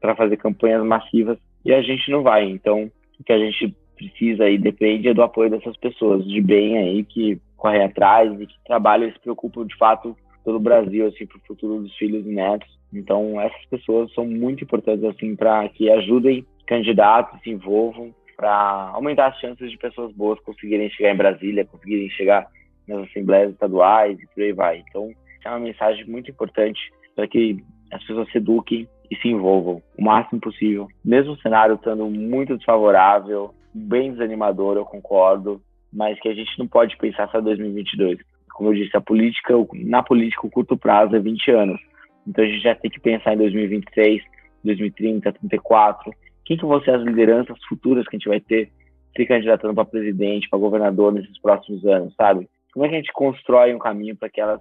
para 0.00 0.14
fazer 0.14 0.36
campanhas 0.36 0.84
massivas 0.84 1.38
e 1.64 1.72
a 1.72 1.80
gente 1.80 2.10
não 2.10 2.22
vai. 2.22 2.44
Então, 2.44 2.90
o 3.18 3.24
que 3.24 3.32
a 3.32 3.38
gente 3.38 3.74
precisa 3.96 4.48
e 4.48 4.58
depende 4.58 5.08
é 5.08 5.14
do 5.14 5.22
apoio 5.22 5.50
dessas 5.50 5.76
pessoas 5.78 6.24
de 6.24 6.40
bem 6.40 6.76
aí 6.76 7.04
que 7.04 7.40
correm 7.56 7.82
atrás 7.82 8.38
e 8.38 8.46
que 8.46 8.54
trabalham 8.64 9.08
e 9.08 9.12
se 9.12 9.18
preocupam 9.20 9.66
de 9.66 9.74
fato 9.76 10.14
pelo 10.44 10.60
Brasil, 10.60 11.06
assim, 11.06 11.26
para 11.26 11.38
o 11.38 11.46
futuro 11.46 11.82
dos 11.82 11.96
filhos 11.96 12.24
e 12.26 12.28
netos. 12.28 12.68
Então, 12.92 13.40
essas 13.40 13.64
pessoas 13.66 14.12
são 14.12 14.26
muito 14.26 14.62
importantes, 14.62 15.02
assim, 15.04 15.34
para 15.34 15.68
que 15.70 15.90
ajudem 15.90 16.46
candidatos, 16.66 17.40
se 17.42 17.50
envolvam, 17.50 18.14
para 18.36 18.90
aumentar 18.92 19.28
as 19.28 19.38
chances 19.38 19.70
de 19.70 19.78
pessoas 19.78 20.12
boas 20.12 20.38
conseguirem 20.40 20.90
chegar 20.90 21.12
em 21.12 21.16
Brasília, 21.16 21.64
conseguirem 21.64 22.10
chegar 22.10 22.46
nas 22.86 23.08
assembleias 23.08 23.52
estaduais 23.52 24.18
e 24.18 24.26
por 24.26 24.42
aí 24.42 24.52
vai. 24.52 24.84
Então, 24.88 25.10
é 25.44 25.50
uma 25.50 25.60
mensagem 25.60 26.04
muito 26.06 26.30
importante 26.30 26.80
para 27.14 27.26
que 27.26 27.64
as 27.92 28.02
pessoas 28.04 28.30
se 28.30 28.38
eduquem 28.38 28.88
e 29.10 29.16
se 29.16 29.28
envolvam 29.28 29.82
o 29.96 30.02
máximo 30.02 30.40
possível. 30.40 30.88
Mesmo 31.04 31.32
o 31.32 31.40
cenário 31.40 31.76
estando 31.76 32.08
muito 32.10 32.56
desfavorável, 32.56 33.54
bem 33.72 34.12
desanimador, 34.12 34.76
eu 34.76 34.84
concordo, 34.84 35.60
mas 35.92 36.18
que 36.20 36.28
a 36.28 36.34
gente 36.34 36.58
não 36.58 36.66
pode 36.66 36.96
pensar 36.96 37.28
só 37.28 37.40
2022. 37.40 38.18
Como 38.52 38.70
eu 38.70 38.74
disse, 38.74 38.96
a 38.96 39.00
política, 39.00 39.54
na 39.74 40.02
política, 40.02 40.46
o 40.46 40.50
curto 40.50 40.76
prazo 40.76 41.14
é 41.14 41.20
20 41.20 41.50
anos. 41.50 41.80
Então 42.26 42.44
a 42.44 42.48
gente 42.48 42.62
já 42.62 42.74
tem 42.74 42.90
que 42.90 43.00
pensar 43.00 43.34
em 43.34 43.38
2026, 43.38 44.22
2030, 44.64 45.30
2034. 45.30 46.12
Quem 46.46 46.56
que 46.56 46.64
vão 46.64 46.80
ser 46.80 46.92
as 46.92 47.02
lideranças 47.02 47.58
futuras 47.68 48.06
que 48.06 48.16
a 48.16 48.18
gente 48.18 48.28
vai 48.28 48.40
ter 48.40 48.70
se 49.16 49.26
candidatando 49.26 49.74
para 49.74 49.84
presidente, 49.84 50.48
para 50.48 50.58
governador 50.58 51.12
nesses 51.12 51.38
próximos 51.40 51.84
anos, 51.84 52.14
sabe? 52.14 52.48
Como 52.72 52.86
é 52.86 52.88
que 52.88 52.94
a 52.94 52.98
gente 52.98 53.12
constrói 53.12 53.74
um 53.74 53.78
caminho 53.78 54.16
para 54.16 54.28
que 54.30 54.40
elas 54.40 54.60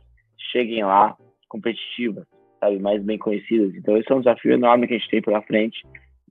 cheguem 0.52 0.84
lá 0.84 1.16
competitivas, 1.48 2.26
sabe, 2.60 2.80
mais 2.80 3.04
bem 3.04 3.18
conhecidas? 3.18 3.76
Então 3.76 3.96
esse 3.98 4.12
é 4.12 4.16
um 4.16 4.20
desafio 4.20 4.54
enorme 4.54 4.88
que 4.88 4.96
a 4.96 4.98
gente 4.98 5.10
tem 5.10 5.22
pela 5.22 5.42
frente, 5.44 5.78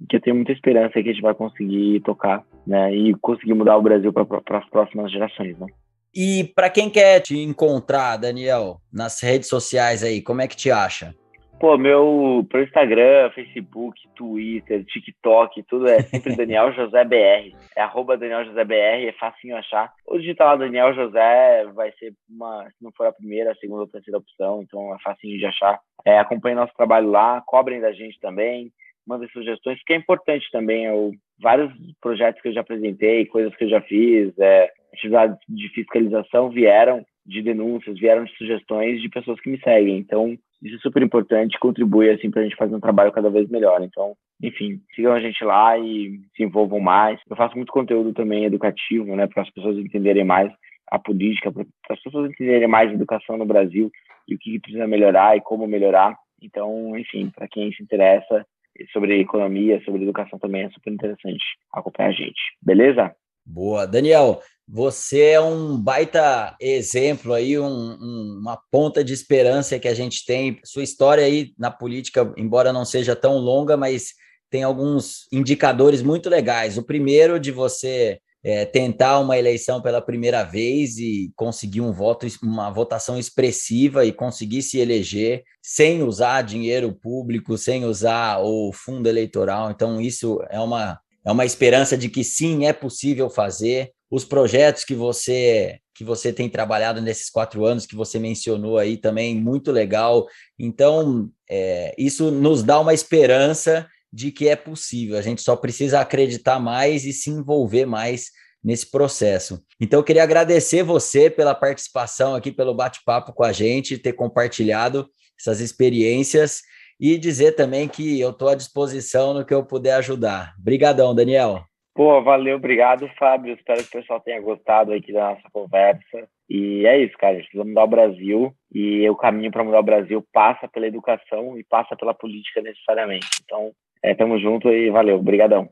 que 0.08 0.16
eu 0.16 0.20
tenho 0.20 0.36
muita 0.36 0.52
esperança 0.52 0.94
que 0.94 1.08
a 1.08 1.12
gente 1.12 1.22
vai 1.22 1.34
conseguir 1.34 2.00
tocar, 2.00 2.42
né, 2.66 2.94
e 2.94 3.14
conseguir 3.14 3.54
mudar 3.54 3.76
o 3.76 3.82
Brasil 3.82 4.12
para 4.12 4.58
as 4.58 4.68
próximas 4.68 5.12
gerações, 5.12 5.56
né? 5.58 5.66
E 6.14 6.44
para 6.54 6.70
quem 6.70 6.88
quer 6.88 7.20
te 7.20 7.36
encontrar, 7.36 8.16
Daniel, 8.16 8.80
nas 8.92 9.20
redes 9.20 9.48
sociais 9.48 10.02
aí, 10.02 10.22
como 10.22 10.40
é 10.40 10.48
que 10.48 10.56
te 10.56 10.70
acha? 10.70 11.14
Pô, 11.58 11.78
meu 11.78 12.44
pro 12.50 12.62
Instagram, 12.62 13.30
Facebook, 13.30 14.00
Twitter, 14.14 14.84
TikTok, 14.84 15.62
tudo 15.64 15.88
é 15.88 16.00
sempre 16.00 16.34
Daniel 16.36 16.72
José 16.72 17.04
BR. 17.04 17.56
É 17.76 17.80
arroba 17.80 18.18
Daniel 18.18 18.44
José 18.44 18.64
BR, 18.64 19.06
é 19.08 19.12
facinho 19.12 19.56
achar. 19.56 19.92
Ou 20.06 20.18
digitar 20.18 20.48
lá 20.48 20.56
Daniel 20.56 20.92
José 20.94 21.64
vai 21.74 21.92
ser 21.92 22.12
uma, 22.28 22.64
se 22.70 22.82
não 22.82 22.92
for 22.92 23.06
a 23.06 23.12
primeira, 23.12 23.52
a 23.52 23.56
segunda 23.56 23.82
ou 23.82 23.88
terceira 23.88 24.18
opção, 24.18 24.62
então 24.62 24.94
é 24.94 24.98
facinho 25.02 25.38
de 25.38 25.46
achar. 25.46 25.78
É, 26.04 26.18
acompanhe 26.18 26.56
nosso 26.56 26.74
trabalho 26.74 27.10
lá, 27.10 27.40
cobrem 27.46 27.80
da 27.80 27.92
gente 27.92 28.18
também, 28.20 28.70
mandem 29.06 29.28
sugestões, 29.28 29.82
que 29.84 29.92
é 29.92 29.96
importante 29.96 30.46
também. 30.50 30.84
Eu, 30.84 31.12
vários 31.40 31.72
projetos 32.00 32.42
que 32.42 32.48
eu 32.48 32.52
já 32.52 32.60
apresentei, 32.60 33.26
coisas 33.26 33.54
que 33.56 33.64
eu 33.64 33.68
já 33.68 33.80
fiz, 33.80 34.36
é, 34.38 34.70
atividades 34.92 35.38
de 35.48 35.68
fiscalização 35.70 36.50
vieram 36.50 37.04
de 37.26 37.42
denúncias, 37.42 37.98
vieram 37.98 38.24
de 38.24 38.36
sugestões 38.36 39.00
de 39.00 39.08
pessoas 39.08 39.40
que 39.40 39.48
me 39.48 39.58
seguem. 39.60 39.96
Então, 39.96 40.36
isso 40.64 40.76
é 40.76 40.78
super 40.80 41.02
importante, 41.02 41.58
contribui 41.58 42.10
assim 42.10 42.30
para 42.30 42.40
a 42.40 42.44
gente 42.44 42.56
fazer 42.56 42.74
um 42.74 42.80
trabalho 42.80 43.12
cada 43.12 43.28
vez 43.28 43.48
melhor. 43.50 43.82
Então, 43.82 44.16
enfim, 44.42 44.80
sigam 44.94 45.12
a 45.12 45.20
gente 45.20 45.44
lá 45.44 45.78
e 45.78 46.20
se 46.34 46.42
envolvam 46.42 46.80
mais. 46.80 47.20
Eu 47.28 47.36
faço 47.36 47.54
muito 47.54 47.72
conteúdo 47.72 48.14
também 48.14 48.44
educativo, 48.44 49.14
né, 49.14 49.26
para 49.26 49.42
as 49.42 49.50
pessoas 49.50 49.76
entenderem 49.76 50.24
mais 50.24 50.50
a 50.90 50.98
política, 50.98 51.52
para 51.52 51.64
as 51.90 52.02
pessoas 52.02 52.30
entenderem 52.30 52.66
mais 52.66 52.90
a 52.90 52.94
educação 52.94 53.36
no 53.36 53.44
Brasil 53.44 53.90
e 54.26 54.34
o 54.34 54.38
que 54.38 54.58
precisa 54.58 54.86
melhorar 54.86 55.36
e 55.36 55.40
como 55.40 55.66
melhorar. 55.66 56.16
Então, 56.42 56.96
enfim, 56.98 57.30
para 57.34 57.46
quem 57.46 57.72
se 57.72 57.82
interessa 57.82 58.46
sobre 58.92 59.20
economia, 59.20 59.82
sobre 59.84 60.02
educação 60.02 60.38
também 60.38 60.62
é 60.62 60.70
super 60.70 60.92
interessante 60.92 61.44
acompanhar 61.72 62.08
a 62.08 62.12
gente. 62.12 62.40
Beleza? 62.60 63.14
Boa. 63.46 63.86
Daniel, 63.86 64.40
você 64.66 65.20
é 65.30 65.40
um 65.40 65.78
baita 65.78 66.56
exemplo 66.60 67.34
aí, 67.34 67.58
um, 67.58 67.66
um, 67.66 68.38
uma 68.40 68.58
ponta 68.70 69.04
de 69.04 69.12
esperança 69.12 69.78
que 69.78 69.88
a 69.88 69.94
gente 69.94 70.24
tem. 70.24 70.58
Sua 70.64 70.82
história 70.82 71.24
aí 71.24 71.52
na 71.58 71.70
política, 71.70 72.32
embora 72.36 72.72
não 72.72 72.84
seja 72.84 73.14
tão 73.14 73.36
longa, 73.36 73.76
mas 73.76 74.14
tem 74.50 74.62
alguns 74.62 75.26
indicadores 75.32 76.02
muito 76.02 76.30
legais. 76.30 76.78
O 76.78 76.82
primeiro 76.82 77.38
de 77.38 77.50
você 77.50 78.20
é, 78.44 78.66
tentar 78.66 79.18
uma 79.20 79.38
eleição 79.38 79.80
pela 79.80 80.02
primeira 80.02 80.44
vez 80.44 80.98
e 80.98 81.32
conseguir 81.34 81.80
um 81.80 81.92
voto, 81.92 82.26
uma 82.42 82.70
votação 82.70 83.18
expressiva 83.18 84.04
e 84.04 84.12
conseguir 84.12 84.62
se 84.62 84.78
eleger 84.78 85.42
sem 85.62 86.02
usar 86.02 86.42
dinheiro 86.42 86.92
público, 86.92 87.56
sem 87.56 87.86
usar 87.86 88.40
o 88.40 88.70
fundo 88.72 89.08
eleitoral. 89.08 89.70
Então, 89.70 89.98
isso 89.98 90.40
é 90.50 90.60
uma, 90.60 91.00
é 91.24 91.32
uma 91.32 91.46
esperança 91.46 91.96
de 91.96 92.08
que 92.10 92.22
sim, 92.22 92.66
é 92.66 92.72
possível 92.72 93.30
fazer 93.30 93.92
os 94.14 94.24
projetos 94.24 94.84
que 94.84 94.94
você 94.94 95.80
que 95.96 96.04
você 96.04 96.32
tem 96.32 96.48
trabalhado 96.48 97.00
nesses 97.00 97.30
quatro 97.30 97.64
anos 97.64 97.86
que 97.86 97.94
você 97.94 98.18
mencionou 98.18 98.78
aí 98.78 98.96
também 98.96 99.34
muito 99.34 99.70
legal. 99.72 100.26
Então 100.58 101.28
é, 101.50 101.94
isso 101.98 102.30
nos 102.30 102.62
dá 102.62 102.78
uma 102.80 102.94
esperança 102.94 103.88
de 104.12 104.30
que 104.30 104.48
é 104.48 104.54
possível. 104.54 105.18
A 105.18 105.22
gente 105.22 105.42
só 105.42 105.56
precisa 105.56 106.00
acreditar 106.00 106.60
mais 106.60 107.04
e 107.04 107.12
se 107.12 107.30
envolver 107.30 107.86
mais 107.86 108.30
nesse 108.62 108.88
processo. 108.88 109.60
Então 109.80 109.98
eu 109.98 110.04
queria 110.04 110.22
agradecer 110.22 110.84
você 110.84 111.28
pela 111.28 111.54
participação 111.54 112.36
aqui, 112.36 112.52
pelo 112.52 112.74
bate-papo 112.74 113.32
com 113.32 113.42
a 113.42 113.52
gente, 113.52 113.98
ter 113.98 114.12
compartilhado 114.12 115.08
essas 115.38 115.60
experiências 115.60 116.60
e 117.00 117.18
dizer 117.18 117.52
também 117.52 117.88
que 117.88 118.20
eu 118.20 118.30
estou 118.30 118.48
à 118.48 118.54
disposição 118.54 119.34
no 119.34 119.44
que 119.44 119.54
eu 119.54 119.64
puder 119.64 119.94
ajudar. 119.94 120.54
Obrigadão, 120.60 121.14
Daniel. 121.14 121.64
Pô, 121.94 122.20
valeu, 122.22 122.56
obrigado, 122.56 123.08
Fábio. 123.16 123.54
Espero 123.54 123.80
que 123.82 123.96
o 123.96 124.00
pessoal 124.00 124.18
tenha 124.18 124.40
gostado 124.40 124.92
aqui 124.92 125.12
da 125.12 125.30
nossa 125.30 125.48
conversa. 125.52 126.28
E 126.50 126.84
é 126.86 126.98
isso, 126.98 127.16
cara. 127.16 127.34
A 127.34 127.36
gente 127.36 127.46
precisa 127.46 127.64
mudar 127.64 127.84
o 127.84 127.88
Brasil 127.88 128.52
e 128.72 129.08
o 129.08 129.14
caminho 129.14 129.52
para 129.52 129.62
mudar 129.62 129.78
o 129.78 129.84
Brasil 129.84 130.24
passa 130.32 130.66
pela 130.66 130.88
educação 130.88 131.56
e 131.56 131.62
passa 131.62 131.94
pela 131.96 132.12
política 132.12 132.60
necessariamente. 132.60 133.28
Então, 133.44 133.70
é, 134.02 134.12
tamo 134.12 134.40
junto 134.40 134.68
e 134.70 134.90
valeu. 134.90 135.16
Obrigadão. 135.16 135.68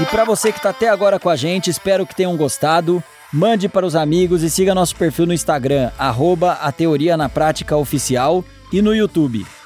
E 0.00 0.06
para 0.10 0.24
você 0.24 0.52
que 0.52 0.58
está 0.58 0.70
até 0.70 0.88
agora 0.88 1.18
com 1.18 1.30
a 1.30 1.34
gente, 1.34 1.70
espero 1.70 2.06
que 2.06 2.14
tenham 2.14 2.36
gostado. 2.36 3.02
Mande 3.32 3.68
para 3.68 3.86
os 3.86 3.96
amigos 3.96 4.42
e 4.42 4.50
siga 4.50 4.74
nosso 4.74 4.96
perfil 4.96 5.26
no 5.26 5.34
Instagram, 5.34 5.90
arroba 5.98 6.52
a 6.52 6.70
Teoria 6.70 7.16
na 7.16 7.28
Prática 7.28 7.76
Oficial 7.76 8.44
e 8.72 8.80
no 8.80 8.94
YouTube. 8.94 9.44